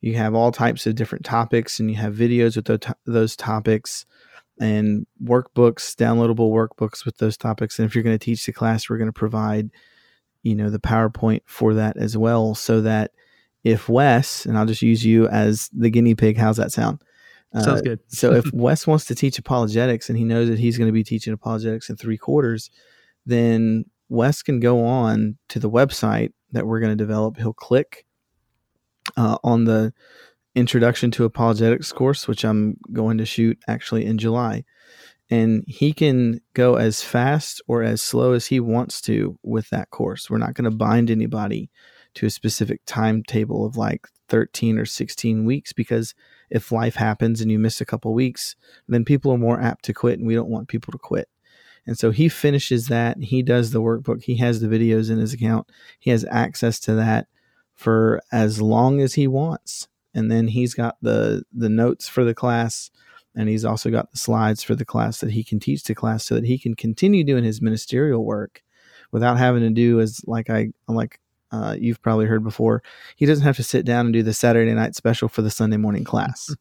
you 0.00 0.14
have 0.14 0.34
all 0.34 0.50
types 0.50 0.88
of 0.88 0.96
different 0.96 1.24
topics 1.24 1.78
and 1.78 1.88
you 1.88 1.96
have 1.96 2.14
videos 2.14 2.56
with 2.56 2.92
those 3.04 3.36
topics 3.36 4.06
and 4.58 5.06
workbooks 5.22 5.94
downloadable 5.94 6.50
workbooks 6.50 7.04
with 7.04 7.16
those 7.18 7.36
topics. 7.36 7.78
And 7.78 7.86
if 7.86 7.94
you're 7.94 8.02
going 8.02 8.18
to 8.18 8.24
teach 8.24 8.44
the 8.44 8.52
class 8.52 8.90
we're 8.90 8.98
going 8.98 9.06
to 9.06 9.12
provide 9.12 9.70
you 10.42 10.56
know 10.56 10.68
the 10.68 10.80
powerpoint 10.80 11.42
for 11.44 11.74
that 11.74 11.96
as 11.96 12.16
well 12.16 12.54
so 12.56 12.80
that 12.80 13.12
if 13.64 13.88
wes 13.88 14.46
and 14.46 14.56
i'll 14.56 14.66
just 14.66 14.82
use 14.82 15.04
you 15.04 15.26
as 15.28 15.68
the 15.72 15.90
guinea 15.90 16.14
pig 16.14 16.36
how's 16.36 16.56
that 16.56 16.72
sound? 16.72 17.02
Sounds 17.54 17.80
uh, 17.80 17.82
good. 17.82 18.00
so 18.08 18.32
if 18.32 18.52
wes 18.52 18.84
wants 18.84 19.04
to 19.06 19.14
teach 19.14 19.38
apologetics 19.38 20.08
and 20.08 20.18
he 20.18 20.24
knows 20.24 20.48
that 20.48 20.58
he's 20.58 20.76
going 20.76 20.88
to 20.88 20.92
be 20.92 21.04
teaching 21.04 21.32
apologetics 21.32 21.88
in 21.88 21.96
three 21.96 22.18
quarters 22.18 22.70
then 23.26 23.84
Wes 24.08 24.42
can 24.42 24.60
go 24.60 24.84
on 24.84 25.38
to 25.48 25.58
the 25.58 25.70
website 25.70 26.32
that 26.52 26.66
we're 26.66 26.80
going 26.80 26.96
to 26.96 26.96
develop. 26.96 27.36
He'll 27.36 27.52
click 27.52 28.06
uh, 29.16 29.38
on 29.42 29.64
the 29.64 29.92
introduction 30.54 31.10
to 31.12 31.24
apologetics 31.24 31.92
course, 31.92 32.26
which 32.26 32.44
I'm 32.44 32.76
going 32.92 33.18
to 33.18 33.26
shoot 33.26 33.58
actually 33.68 34.06
in 34.06 34.18
July. 34.18 34.64
And 35.28 35.64
he 35.66 35.92
can 35.92 36.40
go 36.54 36.76
as 36.76 37.02
fast 37.02 37.60
or 37.66 37.82
as 37.82 38.00
slow 38.00 38.32
as 38.32 38.46
he 38.46 38.60
wants 38.60 39.00
to 39.02 39.38
with 39.42 39.68
that 39.70 39.90
course. 39.90 40.30
We're 40.30 40.38
not 40.38 40.54
going 40.54 40.70
to 40.70 40.76
bind 40.76 41.10
anybody 41.10 41.70
to 42.14 42.26
a 42.26 42.30
specific 42.30 42.80
timetable 42.86 43.66
of 43.66 43.76
like 43.76 44.06
13 44.28 44.78
or 44.78 44.86
16 44.86 45.44
weeks 45.44 45.72
because 45.72 46.14
if 46.48 46.72
life 46.72 46.94
happens 46.94 47.40
and 47.40 47.50
you 47.50 47.58
miss 47.58 47.80
a 47.80 47.86
couple 47.86 48.14
weeks, 48.14 48.56
then 48.88 49.04
people 49.04 49.32
are 49.32 49.38
more 49.38 49.60
apt 49.60 49.84
to 49.86 49.92
quit 49.92 50.18
and 50.18 50.26
we 50.26 50.34
don't 50.34 50.48
want 50.48 50.68
people 50.68 50.92
to 50.92 50.98
quit. 50.98 51.28
And 51.86 51.98
so 51.98 52.10
he 52.10 52.28
finishes 52.28 52.88
that. 52.88 53.18
He 53.22 53.42
does 53.42 53.70
the 53.70 53.80
workbook. 53.80 54.22
He 54.24 54.36
has 54.36 54.60
the 54.60 54.68
videos 54.68 55.10
in 55.10 55.18
his 55.18 55.32
account. 55.32 55.68
He 56.00 56.10
has 56.10 56.24
access 56.30 56.80
to 56.80 56.94
that 56.94 57.28
for 57.74 58.20
as 58.32 58.60
long 58.60 59.00
as 59.00 59.14
he 59.14 59.28
wants. 59.28 59.88
And 60.14 60.30
then 60.30 60.48
he's 60.48 60.74
got 60.74 60.96
the 61.02 61.44
the 61.52 61.68
notes 61.68 62.08
for 62.08 62.24
the 62.24 62.34
class 62.34 62.90
and 63.36 63.50
he's 63.50 63.66
also 63.66 63.90
got 63.90 64.10
the 64.10 64.16
slides 64.16 64.62
for 64.62 64.74
the 64.74 64.84
class 64.84 65.20
that 65.20 65.30
he 65.30 65.44
can 65.44 65.60
teach 65.60 65.84
the 65.84 65.94
class 65.94 66.24
so 66.24 66.34
that 66.34 66.46
he 66.46 66.58
can 66.58 66.74
continue 66.74 67.22
doing 67.22 67.44
his 67.44 67.60
ministerial 67.60 68.24
work 68.24 68.62
without 69.12 69.36
having 69.36 69.60
to 69.60 69.70
do 69.70 70.00
as 70.00 70.22
like 70.26 70.48
I 70.48 70.70
like 70.88 71.20
uh, 71.52 71.76
you've 71.78 72.02
probably 72.02 72.26
heard 72.26 72.42
before. 72.42 72.82
He 73.14 73.26
doesn't 73.26 73.44
have 73.44 73.56
to 73.56 73.62
sit 73.62 73.84
down 73.84 74.06
and 74.06 74.12
do 74.12 74.22
the 74.22 74.32
Saturday 74.32 74.72
night 74.72 74.96
special 74.96 75.28
for 75.28 75.42
the 75.42 75.50
Sunday 75.50 75.76
morning 75.76 76.02
class. 76.02 76.54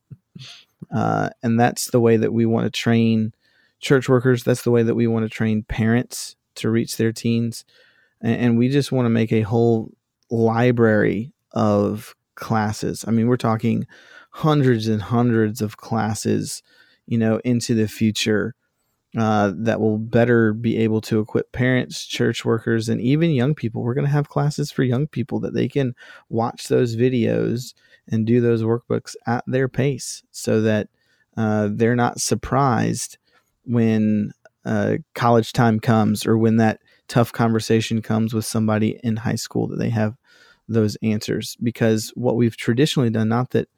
uh, 0.96 1.30
and 1.42 1.60
that's 1.60 1.90
the 1.90 2.00
way 2.00 2.18
that 2.18 2.34
we 2.34 2.46
want 2.46 2.66
to 2.66 2.70
train 2.70 3.34
church 3.86 4.10
workers. 4.10 4.44
That's 4.44 4.64
the 4.64 4.72
way 4.72 4.84
that 4.84 4.96
we 4.96 5.08
want 5.08 5.26
to 5.26 5.30
train 5.30 5.64
parents 5.64 6.36
to 6.56 6.70
reach 6.70 6.98
their 6.98 7.14
teens. 7.14 7.64
And, 8.20 8.36
and 8.36 8.58
we 8.58 8.68
just 8.68 8.92
want 8.92 9.06
to 9.06 9.12
make 9.12 9.32
a 9.32 9.42
whole 9.42 9.92
library 10.32 11.32
of 11.52 12.16
classes. 12.34 13.06
I 13.08 13.12
mean, 13.12 13.28
we're 13.28 13.38
talking 13.38 13.86
hundreds 14.32 14.88
and 14.88 15.02
hundreds 15.02 15.62
of 15.62 15.78
classes, 15.78 16.64
you 17.06 17.18
know, 17.18 17.40
into 17.46 17.76
the 17.76 17.88
future 17.88 18.56
uh, 19.18 19.54
that 19.56 19.80
will 19.80 20.00
better 20.00 20.52
be 20.52 20.78
able 20.78 21.00
to 21.02 21.20
equip 21.20 21.52
parents, 21.52 22.06
church 22.06 22.44
workers, 22.44 22.90
and 22.90 23.00
even 23.00 23.30
young 23.30 23.54
people. 23.54 23.84
We're 23.84 23.94
going 23.94 24.08
to 24.08 24.12
have 24.12 24.30
classes 24.30 24.72
for 24.72 24.84
young 24.84 25.08
people 25.08 25.40
that 25.42 25.54
they 25.54 25.70
can 25.70 25.94
watch 26.28 26.68
those 26.68 26.96
videos 26.96 27.76
and 28.10 28.26
do 28.26 28.42
those 28.42 28.64
workbooks 28.64 29.16
at 29.28 29.44
their 29.48 29.70
pace 29.70 30.24
so 30.32 30.62
that 30.62 30.90
uh, 31.38 31.70
they're 31.72 31.96
not 31.96 32.20
surprised 32.20 33.18
when 33.66 34.32
uh, 34.66 34.96
college 35.14 35.54
time 35.54 35.80
comes 35.80 36.26
or 36.26 36.38
when 36.38 36.58
that 36.58 36.82
tough 37.08 37.32
conversation 37.32 38.02
comes 38.02 38.34
with 38.34 38.46
somebody 38.46 39.00
in 39.04 39.18
high 39.18 39.36
school 39.36 39.68
that 39.68 39.78
they 39.78 39.90
have 39.90 40.16
those 40.68 40.98
answers. 41.04 41.56
Because 41.62 42.12
what 42.16 42.36
we've 42.36 42.58
traditionally 42.58 43.12
done 43.12 43.30
not 43.30 43.52
that 43.52 43.70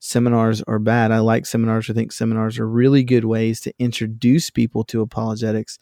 seminars 0.00 0.62
are 0.62 0.78
bad 0.78 1.12
i 1.12 1.18
like 1.18 1.44
seminars. 1.44 1.90
I 1.90 1.92
think 1.92 2.10
seminars 2.10 2.58
are 2.58 2.66
really 2.66 3.04
good 3.04 3.26
ways 3.26 3.60
to 3.60 3.74
introduce 3.78 4.48
people 4.48 4.82
to 4.84 5.02
apologetics 5.02 5.78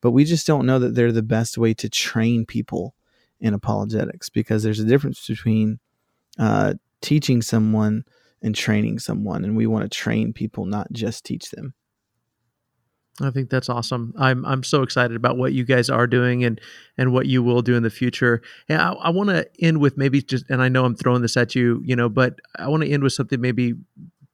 but 0.00 0.10
we 0.10 0.24
just 0.24 0.46
don't 0.46 0.66
know 0.66 0.80
that 0.80 0.94
they're 0.96 1.12
the 1.12 1.22
best 1.22 1.56
way 1.56 1.72
to 1.74 1.88
train 1.88 2.44
people 2.44 2.94
in 3.38 3.54
apologetics 3.54 4.28
because 4.28 4.64
there's 4.64 4.80
a 4.80 4.84
difference 4.84 5.24
between 5.26 5.78
uh, 6.38 6.74
teaching 7.00 7.40
someone 7.40 8.04
and 8.42 8.56
training 8.56 8.98
someone 8.98 9.44
and 9.44 9.56
we 9.56 9.68
want 9.68 9.84
to 9.84 9.96
train 9.96 10.32
people 10.32 10.66
not 10.66 10.90
just 10.90 11.24
teach 11.24 11.50
them 11.52 11.72
I 13.20 13.30
think 13.30 13.50
that's 13.50 13.68
awesome. 13.68 14.14
I'm 14.18 14.44
I'm 14.44 14.62
so 14.62 14.82
excited 14.82 15.16
about 15.16 15.36
what 15.36 15.52
you 15.52 15.64
guys 15.64 15.90
are 15.90 16.06
doing 16.06 16.44
and 16.44 16.60
and 16.96 17.12
what 17.12 17.26
you 17.26 17.42
will 17.42 17.62
do 17.62 17.76
in 17.76 17.82
the 17.82 17.90
future. 17.90 18.42
And 18.68 18.80
I, 18.80 18.92
I 18.92 19.10
want 19.10 19.30
to 19.30 19.48
end 19.60 19.80
with 19.80 19.96
maybe 19.96 20.22
just, 20.22 20.44
and 20.48 20.62
I 20.62 20.68
know 20.68 20.84
I'm 20.84 20.96
throwing 20.96 21.22
this 21.22 21.36
at 21.36 21.54
you, 21.54 21.82
you 21.84 21.96
know, 21.96 22.08
but 22.08 22.38
I 22.56 22.68
want 22.68 22.82
to 22.82 22.90
end 22.90 23.02
with 23.02 23.12
something 23.12 23.40
maybe 23.40 23.74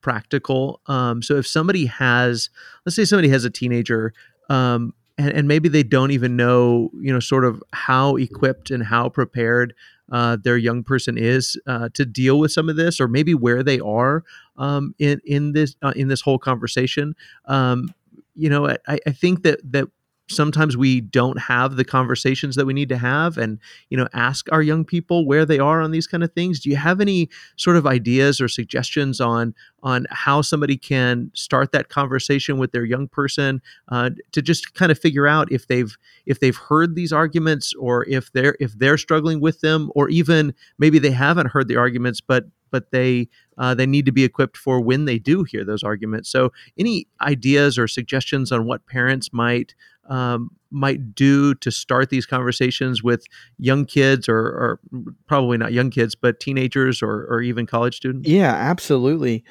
practical. 0.00 0.80
Um, 0.86 1.22
so 1.22 1.36
if 1.36 1.46
somebody 1.46 1.86
has, 1.86 2.50
let's 2.84 2.96
say 2.96 3.04
somebody 3.04 3.28
has 3.28 3.44
a 3.44 3.50
teenager, 3.50 4.12
um, 4.48 4.94
and, 5.18 5.30
and 5.30 5.48
maybe 5.48 5.68
they 5.68 5.82
don't 5.82 6.10
even 6.10 6.36
know, 6.36 6.90
you 7.00 7.12
know, 7.12 7.20
sort 7.20 7.44
of 7.44 7.62
how 7.72 8.16
equipped 8.16 8.70
and 8.70 8.84
how 8.84 9.08
prepared 9.08 9.74
uh, 10.12 10.36
their 10.42 10.56
young 10.56 10.84
person 10.84 11.18
is 11.18 11.58
uh, 11.66 11.88
to 11.94 12.04
deal 12.04 12.38
with 12.38 12.52
some 12.52 12.68
of 12.68 12.76
this, 12.76 13.00
or 13.00 13.08
maybe 13.08 13.34
where 13.34 13.62
they 13.62 13.80
are 13.80 14.22
um, 14.56 14.94
in 14.98 15.20
in 15.24 15.52
this 15.52 15.74
uh, 15.82 15.92
in 15.96 16.08
this 16.08 16.20
whole 16.20 16.38
conversation. 16.38 17.16
Um, 17.46 17.92
you 18.36 18.48
know, 18.48 18.68
I, 18.68 18.98
I 19.06 19.12
think 19.12 19.42
that 19.42 19.60
that 19.72 19.88
sometimes 20.28 20.76
we 20.76 21.00
don't 21.00 21.38
have 21.38 21.76
the 21.76 21.84
conversations 21.84 22.56
that 22.56 22.66
we 22.66 22.74
need 22.74 22.88
to 22.88 22.98
have 22.98 23.38
and 23.38 23.58
you 23.90 23.96
know 23.96 24.08
ask 24.12 24.50
our 24.50 24.62
young 24.62 24.84
people 24.84 25.24
where 25.24 25.44
they 25.44 25.58
are 25.58 25.80
on 25.80 25.92
these 25.92 26.06
kind 26.06 26.24
of 26.24 26.32
things. 26.32 26.60
Do 26.60 26.70
you 26.70 26.76
have 26.76 27.00
any 27.00 27.28
sort 27.56 27.76
of 27.76 27.86
ideas 27.86 28.40
or 28.40 28.48
suggestions 28.48 29.20
on 29.20 29.54
on 29.82 30.06
how 30.10 30.42
somebody 30.42 30.76
can 30.76 31.30
start 31.34 31.72
that 31.72 31.88
conversation 31.88 32.58
with 32.58 32.72
their 32.72 32.84
young 32.84 33.06
person 33.08 33.62
uh, 33.88 34.10
to 34.32 34.42
just 34.42 34.74
kind 34.74 34.90
of 34.90 34.98
figure 34.98 35.26
out 35.26 35.50
if 35.52 35.68
they've 35.68 35.96
if 36.26 36.40
they've 36.40 36.56
heard 36.56 36.96
these 36.96 37.12
arguments 37.12 37.72
or 37.74 38.04
if 38.08 38.32
they're 38.32 38.56
if 38.58 38.72
they're 38.78 38.98
struggling 38.98 39.40
with 39.40 39.60
them 39.60 39.90
or 39.94 40.08
even 40.08 40.52
maybe 40.78 40.98
they 40.98 41.10
haven't 41.10 41.48
heard 41.48 41.68
the 41.68 41.76
arguments 41.76 42.20
but 42.20 42.46
but 42.70 42.90
they 42.90 43.28
uh, 43.58 43.74
they 43.74 43.86
need 43.86 44.06
to 44.06 44.12
be 44.12 44.24
equipped 44.24 44.56
for 44.56 44.80
when 44.80 45.04
they 45.04 45.18
do 45.18 45.44
hear 45.44 45.64
those 45.64 45.82
arguments. 45.82 46.30
So, 46.30 46.52
any 46.78 47.06
ideas 47.20 47.78
or 47.78 47.88
suggestions 47.88 48.52
on 48.52 48.66
what 48.66 48.86
parents 48.86 49.32
might 49.32 49.74
um, 50.08 50.50
might 50.70 51.14
do 51.14 51.54
to 51.54 51.70
start 51.70 52.10
these 52.10 52.26
conversations 52.26 53.02
with 53.02 53.26
young 53.58 53.84
kids, 53.84 54.28
or, 54.28 54.38
or 54.38 54.80
probably 55.26 55.58
not 55.58 55.72
young 55.72 55.90
kids, 55.90 56.14
but 56.14 56.40
teenagers 56.40 57.02
or, 57.02 57.26
or 57.26 57.40
even 57.40 57.66
college 57.66 57.96
students? 57.96 58.28
Yeah, 58.28 58.52
absolutely. 58.52 59.44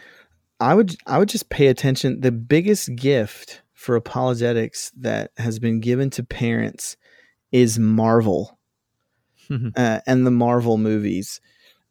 I 0.60 0.74
would 0.74 0.96
I 1.06 1.18
would 1.18 1.30
just 1.30 1.50
pay 1.50 1.68
attention. 1.68 2.22
The 2.22 2.32
biggest 2.32 2.96
gift 2.96 3.62
for 3.74 3.96
apologetics 3.96 4.92
that 4.98 5.32
has 5.38 5.60
been 5.60 5.80
given 5.80 6.10
to 6.12 6.24
parents 6.24 6.96
is 7.52 7.78
Marvel 7.78 8.58
uh, 9.76 10.00
and 10.08 10.26
the 10.26 10.32
Marvel 10.32 10.78
movies. 10.78 11.42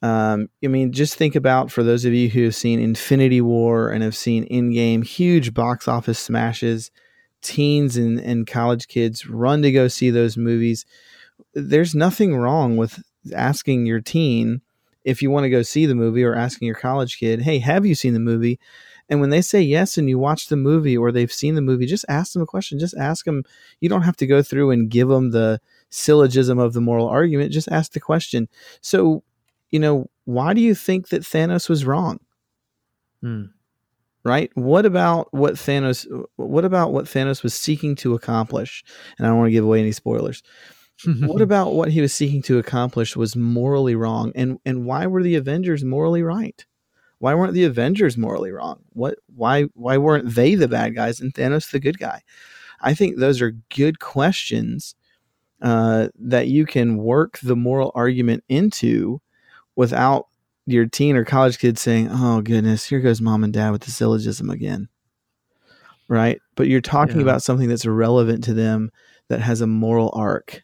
Um, 0.05 0.51
I 0.63 0.67
mean, 0.67 0.93
just 0.93 1.15
think 1.15 1.35
about 1.35 1.73
for 1.73 1.83
those 1.83 2.05
of 2.05 2.13
you 2.13 2.29
who 2.29 2.45
have 2.45 2.55
seen 2.55 2.79
Infinity 2.79 3.41
War 3.41 3.89
and 3.89 4.03
have 4.03 4.15
seen 4.15 4.47
Endgame, 4.49 5.03
huge 5.03 5.55
box 5.55 5.89
office 5.89 6.19
smashes. 6.19 6.91
Teens 7.41 7.97
and, 7.97 8.21
and 8.21 8.47
college 8.47 8.87
kids 8.87 9.27
run 9.27 9.63
to 9.63 9.73
go 9.73 9.89
see 9.89 10.11
those 10.11 10.37
movies. 10.37 10.85
There's 11.55 11.95
nothing 11.95 12.37
wrong 12.37 12.77
with 12.77 13.03
asking 13.35 13.87
your 13.87 14.03
teen 14.03 14.61
if 15.05 15.23
you 15.23 15.31
want 15.31 15.45
to 15.45 15.51
go 15.51 15.63
see 15.63 15.87
the 15.87 15.95
movie 15.95 16.23
or 16.23 16.35
asking 16.35 16.67
your 16.67 16.77
college 16.77 17.19
kid, 17.19 17.41
hey, 17.41 17.59
have 17.61 17.87
you 17.87 17.95
seen 17.95 18.13
the 18.13 18.21
movie? 18.21 18.61
And 19.09 19.23
when 19.23 19.31
they 19.31 19.41
say 19.41 19.63
yes 19.63 19.97
and 19.97 20.09
you 20.09 20.19
watch 20.19 20.49
the 20.49 20.57
movie 20.57 20.99
or 20.99 21.13
they've 21.13 21.33
seen 21.33 21.55
the 21.55 21.63
movie, 21.63 21.87
just 21.87 22.05
ask 22.11 22.35
them 22.35 22.43
a 22.43 22.47
question. 22.47 22.79
Just 22.79 22.97
ask 22.97 23.25
them. 23.25 23.43
You 23.81 23.89
don't 23.89 24.03
have 24.03 24.17
to 24.17 24.27
go 24.27 24.43
through 24.43 24.71
and 24.71 24.91
give 24.91 25.09
them 25.09 25.31
the 25.31 25.61
syllogism 25.89 26.59
of 26.59 26.75
the 26.75 26.81
moral 26.83 27.09
argument. 27.09 27.53
Just 27.53 27.69
ask 27.69 27.93
the 27.93 28.01
question. 28.01 28.49
So 28.83 29.23
you 29.75 29.81
know, 29.81 30.09
why 30.25 30.55
do 30.55 30.61
you 30.61 30.73
think 30.73 31.09
that 31.09 31.23
Thanos 31.23 31.69
was 31.69 31.85
wrong? 31.85 32.21
Hmm. 33.23 33.47
Right? 34.23 34.53
What 34.55 34.87
about 34.87 35.35
what 35.35 35.55
Thanos 35.55 36.07
what 36.37 36.65
about 36.65 36.93
what 36.93 37.07
Thanos 37.07 37.43
was 37.43 37.55
seeking 37.55 37.97
to 37.97 38.15
accomplish? 38.15 38.85
And 39.19 39.27
I 39.27 39.31
don't 39.31 39.39
want 39.39 39.49
to 39.49 39.53
give 39.53 39.65
away 39.65 39.81
any 39.81 39.91
spoilers. 39.91 40.45
what 41.23 41.43
about 41.43 41.75
what 41.75 41.91
he 41.91 42.01
was 42.01 42.15
seeking 42.15 42.41
to 42.43 42.59
accomplish 42.59 43.17
was 43.17 43.35
morally 43.35 43.97
wrong 43.97 44.31
and 44.37 44.61
and 44.65 44.87
why 44.87 45.09
were 45.09 45.25
the 45.25 45.35
Avengers 45.35 45.83
morally 45.83 46.23
right? 46.23 46.65
Why 47.19 47.35
weren't 47.35 47.55
the 47.55 47.65
Avengers 47.65 48.17
morally 48.17 48.53
wrong? 48.53 48.79
What 48.91 49.19
why 49.35 49.65
why 49.75 49.99
weren't 49.99 50.37
they 50.37 50.55
the 50.55 50.69
bad 50.69 50.95
guys 50.95 51.19
and 51.19 51.35
Thanos 51.35 51.73
the 51.73 51.81
good 51.81 51.99
guy? 51.99 52.23
I 52.81 52.95
think 52.95 53.19
those 53.19 53.43
are 53.43 53.57
good 53.75 53.99
questions 53.99 54.95
uh, 55.61 56.11
that 56.21 56.47
you 56.47 56.65
can 56.65 56.97
work 56.97 57.41
the 57.43 57.57
moral 57.57 57.91
argument 57.97 58.45
into 58.49 59.21
without 59.77 60.29
your 60.67 60.87
teen 60.87 61.17
or 61.17 61.25
college 61.25 61.59
kid 61.59 61.79
saying, 61.79 62.09
"Oh 62.11 62.41
goodness, 62.41 62.85
here 62.85 63.01
goes 63.01 63.21
mom 63.21 63.45
and 63.45 63.53
dad 63.53 63.71
with 63.71 63.83
the 63.83 63.91
syllogism 63.91 64.51
again." 64.51 64.89
Right? 66.09 66.41
But 66.55 66.69
you're 66.69 66.81
talking 66.81 67.17
yeah. 67.17 67.23
about 67.23 67.43
something 67.43 67.69
that's 67.69 67.87
relevant 67.87 68.45
to 68.45 68.55
them 68.55 68.91
that 69.29 69.41
has 69.41 69.61
a 69.61 69.67
moral 69.67 70.11
arc 70.15 70.63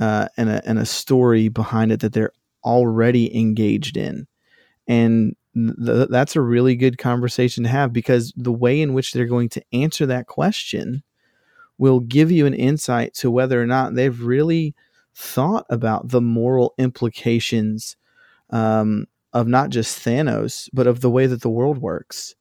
uh, 0.00 0.28
and 0.36 0.48
a 0.48 0.66
and 0.68 0.78
a 0.78 0.86
story 0.86 1.48
behind 1.48 1.92
it 1.92 2.00
that 2.00 2.12
they're 2.12 2.32
already 2.64 3.34
engaged 3.36 3.96
in, 3.96 4.26
and 4.86 5.36
th- 5.54 6.08
that's 6.10 6.36
a 6.36 6.40
really 6.40 6.76
good 6.76 6.98
conversation 6.98 7.64
to 7.64 7.70
have 7.70 7.92
because 7.92 8.32
the 8.36 8.52
way 8.52 8.80
in 8.80 8.92
which 8.92 9.12
they're 9.12 9.26
going 9.26 9.48
to 9.50 9.62
answer 9.72 10.06
that 10.06 10.26
question 10.26 11.02
will 11.78 12.00
give 12.00 12.30
you 12.30 12.46
an 12.46 12.54
insight 12.54 13.14
to 13.14 13.30
whether 13.30 13.60
or 13.60 13.66
not 13.66 13.94
they've 13.94 14.22
really 14.22 14.74
thought 15.14 15.66
about 15.70 16.08
the 16.08 16.20
moral 16.20 16.74
implications 16.78 17.96
um, 18.50 19.06
of 19.32 19.46
not 19.46 19.70
just 19.70 20.04
Thanos, 20.04 20.68
but 20.72 20.86
of 20.86 21.00
the 21.00 21.10
way 21.10 21.26
that 21.26 21.42
the 21.42 21.50
world 21.50 21.78
works. 21.78 22.34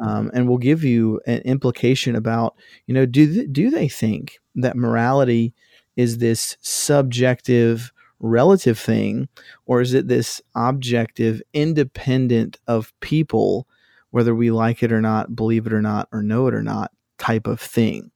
Um, 0.00 0.30
and 0.32 0.48
will 0.48 0.58
give 0.58 0.84
you 0.84 1.20
an 1.26 1.38
implication 1.38 2.14
about, 2.14 2.54
you 2.86 2.94
know, 2.94 3.04
do 3.04 3.34
th- 3.34 3.48
do 3.50 3.68
they 3.68 3.88
think 3.88 4.38
that 4.54 4.76
morality 4.76 5.52
is 5.96 6.18
this 6.18 6.56
subjective, 6.60 7.92
relative 8.20 8.78
thing 8.78 9.28
or 9.66 9.80
is 9.80 9.94
it 9.94 10.08
this 10.08 10.42
objective 10.54 11.40
independent 11.52 12.58
of 12.66 12.92
people 13.00 13.66
whether 14.10 14.34
we 14.34 14.50
like 14.50 14.82
it 14.82 14.92
or 14.92 15.00
not 15.00 15.36
believe 15.36 15.66
it 15.66 15.72
or 15.72 15.82
not 15.82 16.08
or 16.12 16.22
know 16.22 16.46
it 16.48 16.54
or 16.54 16.62
not 16.62 16.90
type 17.18 17.46
of 17.46 17.60
thing 17.60 18.10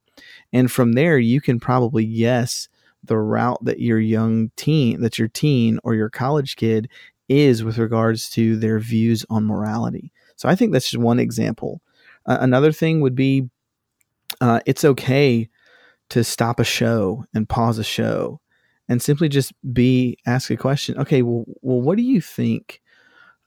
and 0.51 0.71
from 0.71 0.93
there 0.93 1.17
you 1.17 1.39
can 1.39 1.59
probably 1.59 2.05
guess 2.05 2.67
the 3.05 3.17
route 3.17 3.63
that 3.63 3.79
your 3.79 3.99
young 3.99 4.51
teen 4.57 4.99
that 5.01 5.17
your 5.17 5.29
teen 5.29 5.79
or 5.83 5.95
your 5.95 6.09
college 6.09 6.57
kid 6.57 6.89
is 7.33 7.63
with 7.63 7.77
regards 7.77 8.29
to 8.31 8.55
their 8.55 8.79
views 8.79 9.25
on 9.29 9.45
morality. 9.45 10.11
So 10.35 10.49
i 10.49 10.55
think 10.55 10.71
that's 10.71 10.89
just 10.89 11.01
one 11.01 11.19
example. 11.19 11.81
Uh, 12.25 12.37
another 12.39 12.71
thing 12.71 13.01
would 13.01 13.15
be 13.15 13.49
uh, 14.41 14.61
it's 14.65 14.83
okay 14.83 15.49
to 16.09 16.23
stop 16.23 16.59
a 16.59 16.63
show 16.63 17.25
and 17.33 17.47
pause 17.47 17.77
a 17.77 17.83
show 17.83 18.39
and 18.89 19.01
simply 19.01 19.29
just 19.29 19.53
be 19.73 20.17
ask 20.25 20.49
a 20.49 20.57
question 20.57 20.97
okay 20.97 21.21
well, 21.21 21.45
well 21.61 21.81
what 21.81 21.97
do 21.97 22.03
you 22.03 22.19
think 22.19 22.81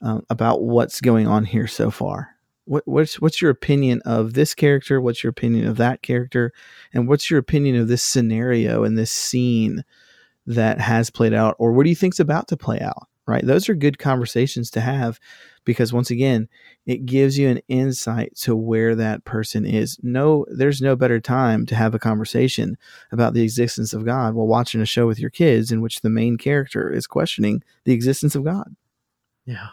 um, 0.01 0.25
about 0.29 0.61
what's 0.61 1.01
going 1.01 1.27
on 1.27 1.45
here 1.45 1.67
so 1.67 1.89
far? 1.89 2.35
What, 2.65 2.83
what's 2.85 3.19
what's 3.19 3.41
your 3.41 3.51
opinion 3.51 4.01
of 4.05 4.33
this 4.33 4.53
character? 4.53 4.99
What's 4.99 5.23
your 5.23 5.31
opinion 5.31 5.67
of 5.67 5.77
that 5.77 6.01
character? 6.01 6.51
And 6.93 7.07
what's 7.07 7.31
your 7.31 7.39
opinion 7.39 7.77
of 7.77 7.87
this 7.87 8.03
scenario 8.03 8.83
and 8.83 8.97
this 8.97 9.11
scene 9.11 9.83
that 10.45 10.79
has 10.79 11.09
played 11.09 11.33
out 11.33 11.55
or 11.59 11.71
what 11.71 11.83
do 11.83 11.89
you 11.89 11.95
think's 11.95 12.19
about 12.19 12.47
to 12.49 12.57
play 12.57 12.79
out 12.79 13.07
right? 13.27 13.45
Those 13.45 13.69
are 13.69 13.75
good 13.75 13.99
conversations 13.99 14.71
to 14.71 14.81
have 14.81 15.19
because 15.65 15.91
once 15.91 16.09
again 16.09 16.47
it 16.85 17.05
gives 17.05 17.37
you 17.37 17.49
an 17.49 17.59
insight 17.67 18.33
to 18.37 18.55
where 18.55 18.95
that 18.95 19.25
person 19.25 19.65
is. 19.65 19.99
No 20.01 20.45
there's 20.49 20.81
no 20.81 20.95
better 20.95 21.19
time 21.19 21.65
to 21.67 21.75
have 21.75 21.93
a 21.93 21.99
conversation 21.99 22.77
about 23.11 23.33
the 23.33 23.43
existence 23.43 23.93
of 23.93 24.05
god 24.05 24.33
while 24.33 24.47
watching 24.47 24.81
a 24.81 24.85
show 24.85 25.05
with 25.05 25.19
your 25.19 25.29
kids 25.29 25.71
in 25.71 25.81
which 25.81 26.01
the 26.01 26.09
main 26.09 26.37
character 26.37 26.91
is 26.91 27.05
questioning 27.05 27.61
the 27.83 27.93
existence 27.93 28.33
of 28.33 28.45
god. 28.45 28.75
Yeah. 29.45 29.67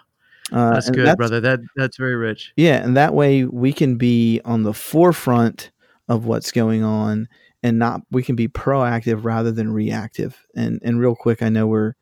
Uh, 0.52 0.74
that's 0.74 0.90
good 0.90 1.06
that's, 1.06 1.16
brother. 1.16 1.40
That 1.40 1.60
that's 1.76 1.96
very 1.96 2.16
rich. 2.16 2.52
Yeah 2.56 2.82
and 2.82 2.96
that 2.96 3.14
way 3.14 3.44
we 3.44 3.72
can 3.72 3.96
be 3.96 4.40
on 4.44 4.64
the 4.64 4.74
forefront 4.74 5.70
of 6.08 6.26
what's 6.26 6.50
going 6.50 6.82
on 6.82 7.28
and 7.62 7.78
not 7.78 8.02
we 8.10 8.22
can 8.24 8.34
be 8.34 8.48
proactive 8.48 9.24
rather 9.24 9.52
than 9.52 9.72
reactive. 9.72 10.44
And 10.56 10.80
and 10.84 10.98
real 10.98 11.14
quick 11.14 11.40
i 11.40 11.48
know 11.48 11.68
we're 11.68 11.94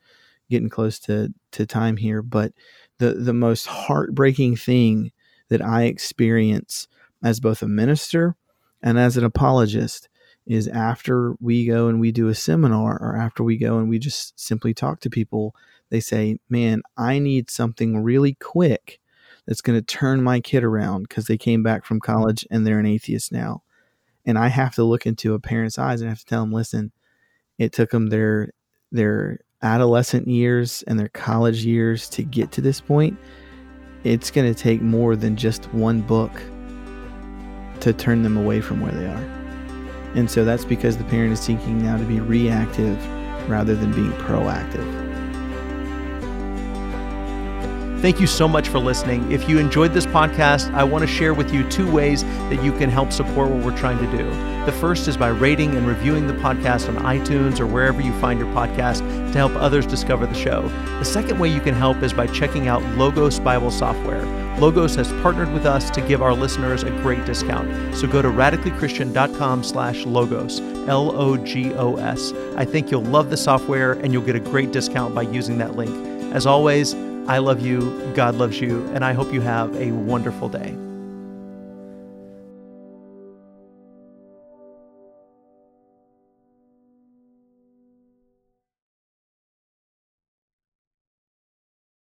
getting 0.52 0.68
close 0.68 0.98
to 0.98 1.32
to 1.50 1.66
time 1.66 1.96
here 1.96 2.22
but 2.22 2.52
the 2.98 3.14
the 3.14 3.32
most 3.32 3.66
heartbreaking 3.66 4.56
thing 4.56 5.10
that 5.48 5.60
I 5.60 5.84
experience 5.84 6.86
as 7.22 7.40
both 7.40 7.62
a 7.62 7.68
minister 7.68 8.36
and 8.82 8.98
as 8.98 9.16
an 9.16 9.24
apologist 9.24 10.08
is 10.46 10.68
after 10.68 11.34
we 11.40 11.66
go 11.66 11.88
and 11.88 12.00
we 12.00 12.12
do 12.12 12.28
a 12.28 12.34
seminar 12.34 12.98
or 13.00 13.16
after 13.16 13.42
we 13.42 13.56
go 13.56 13.78
and 13.78 13.88
we 13.88 13.98
just 13.98 14.38
simply 14.38 14.74
talk 14.74 15.00
to 15.00 15.10
people 15.10 15.54
they 15.90 16.00
say 16.00 16.36
man 16.48 16.82
i 16.96 17.18
need 17.18 17.50
something 17.50 18.02
really 18.02 18.34
quick 18.34 19.00
that's 19.46 19.60
going 19.60 19.78
to 19.78 19.84
turn 19.84 20.22
my 20.22 20.40
kid 20.40 20.64
around 20.64 21.08
because 21.08 21.26
they 21.26 21.38
came 21.38 21.62
back 21.62 21.84
from 21.84 22.00
college 22.00 22.46
and 22.50 22.66
they're 22.66 22.78
an 22.78 22.86
atheist 22.86 23.32
now. 23.32 23.62
And 24.24 24.38
i 24.38 24.48
have 24.48 24.74
to 24.76 24.84
look 24.84 25.06
into 25.06 25.34
a 25.34 25.40
parent's 25.40 25.78
eyes 25.78 26.00
and 26.00 26.08
I 26.08 26.12
have 26.12 26.20
to 26.20 26.24
tell 26.24 26.42
them 26.42 26.52
listen 26.52 26.92
it 27.58 27.72
took 27.72 27.90
them 27.90 28.08
their 28.08 28.52
their 28.90 29.40
adolescent 29.62 30.28
years 30.28 30.82
and 30.86 30.98
their 30.98 31.08
college 31.08 31.64
years 31.64 32.08
to 32.10 32.22
get 32.22 32.52
to 32.52 32.60
this 32.60 32.80
point, 32.80 33.18
it's 34.04 34.30
going 34.30 34.52
to 34.52 34.60
take 34.60 34.82
more 34.82 35.16
than 35.16 35.36
just 35.36 35.66
one 35.72 36.00
book 36.00 36.32
to 37.80 37.92
turn 37.92 38.22
them 38.22 38.36
away 38.36 38.60
from 38.60 38.80
where 38.80 38.92
they 38.92 39.06
are. 39.06 39.24
And 40.14 40.30
so 40.30 40.44
that's 40.44 40.64
because 40.64 40.98
the 40.98 41.04
parent 41.04 41.32
is 41.32 41.40
seeking 41.40 41.82
now 41.82 41.96
to 41.96 42.04
be 42.04 42.20
reactive 42.20 42.98
rather 43.48 43.74
than 43.74 43.92
being 43.92 44.12
proactive. 44.12 45.01
Thank 48.02 48.18
you 48.18 48.26
so 48.26 48.48
much 48.48 48.68
for 48.68 48.80
listening. 48.80 49.30
If 49.30 49.48
you 49.48 49.58
enjoyed 49.58 49.94
this 49.94 50.06
podcast, 50.06 50.74
I 50.74 50.82
want 50.82 51.02
to 51.02 51.06
share 51.06 51.34
with 51.34 51.54
you 51.54 51.62
two 51.70 51.88
ways 51.88 52.24
that 52.24 52.60
you 52.60 52.72
can 52.72 52.90
help 52.90 53.12
support 53.12 53.48
what 53.48 53.64
we're 53.64 53.78
trying 53.78 53.98
to 53.98 54.16
do. 54.18 54.28
The 54.66 54.72
first 54.72 55.06
is 55.06 55.16
by 55.16 55.28
rating 55.28 55.76
and 55.76 55.86
reviewing 55.86 56.26
the 56.26 56.32
podcast 56.32 56.88
on 56.88 56.96
iTunes 57.04 57.60
or 57.60 57.66
wherever 57.68 58.00
you 58.00 58.12
find 58.18 58.40
your 58.40 58.52
podcast 58.52 59.06
to 59.30 59.38
help 59.38 59.54
others 59.54 59.86
discover 59.86 60.26
the 60.26 60.34
show. 60.34 60.62
The 60.98 61.04
second 61.04 61.38
way 61.38 61.48
you 61.48 61.60
can 61.60 61.74
help 61.74 62.02
is 62.02 62.12
by 62.12 62.26
checking 62.26 62.66
out 62.66 62.82
Logos 62.96 63.38
Bible 63.38 63.70
software. 63.70 64.26
Logos 64.58 64.96
has 64.96 65.12
partnered 65.22 65.52
with 65.52 65.64
us 65.64 65.88
to 65.90 66.00
give 66.00 66.22
our 66.22 66.34
listeners 66.34 66.82
a 66.82 66.90
great 67.02 67.24
discount. 67.24 67.94
So 67.94 68.08
go 68.08 68.20
to 68.20 68.30
radicallychristian.com 68.30 69.62
slash 69.62 70.04
logos, 70.06 70.58
L-O-G-O-S. 70.88 72.32
I 72.56 72.64
think 72.64 72.90
you'll 72.90 73.04
love 73.04 73.30
the 73.30 73.36
software 73.36 73.92
and 73.92 74.12
you'll 74.12 74.22
get 74.22 74.34
a 74.34 74.40
great 74.40 74.72
discount 74.72 75.14
by 75.14 75.22
using 75.22 75.58
that 75.58 75.76
link. 75.76 75.94
As 76.34 76.46
always, 76.46 76.96
I 77.28 77.38
love 77.38 77.64
you, 77.64 78.12
God 78.14 78.34
loves 78.34 78.60
you, 78.60 78.84
and 78.94 79.04
I 79.04 79.12
hope 79.12 79.32
you 79.32 79.40
have 79.40 79.74
a 79.76 79.92
wonderful 79.92 80.48
day. 80.48 80.76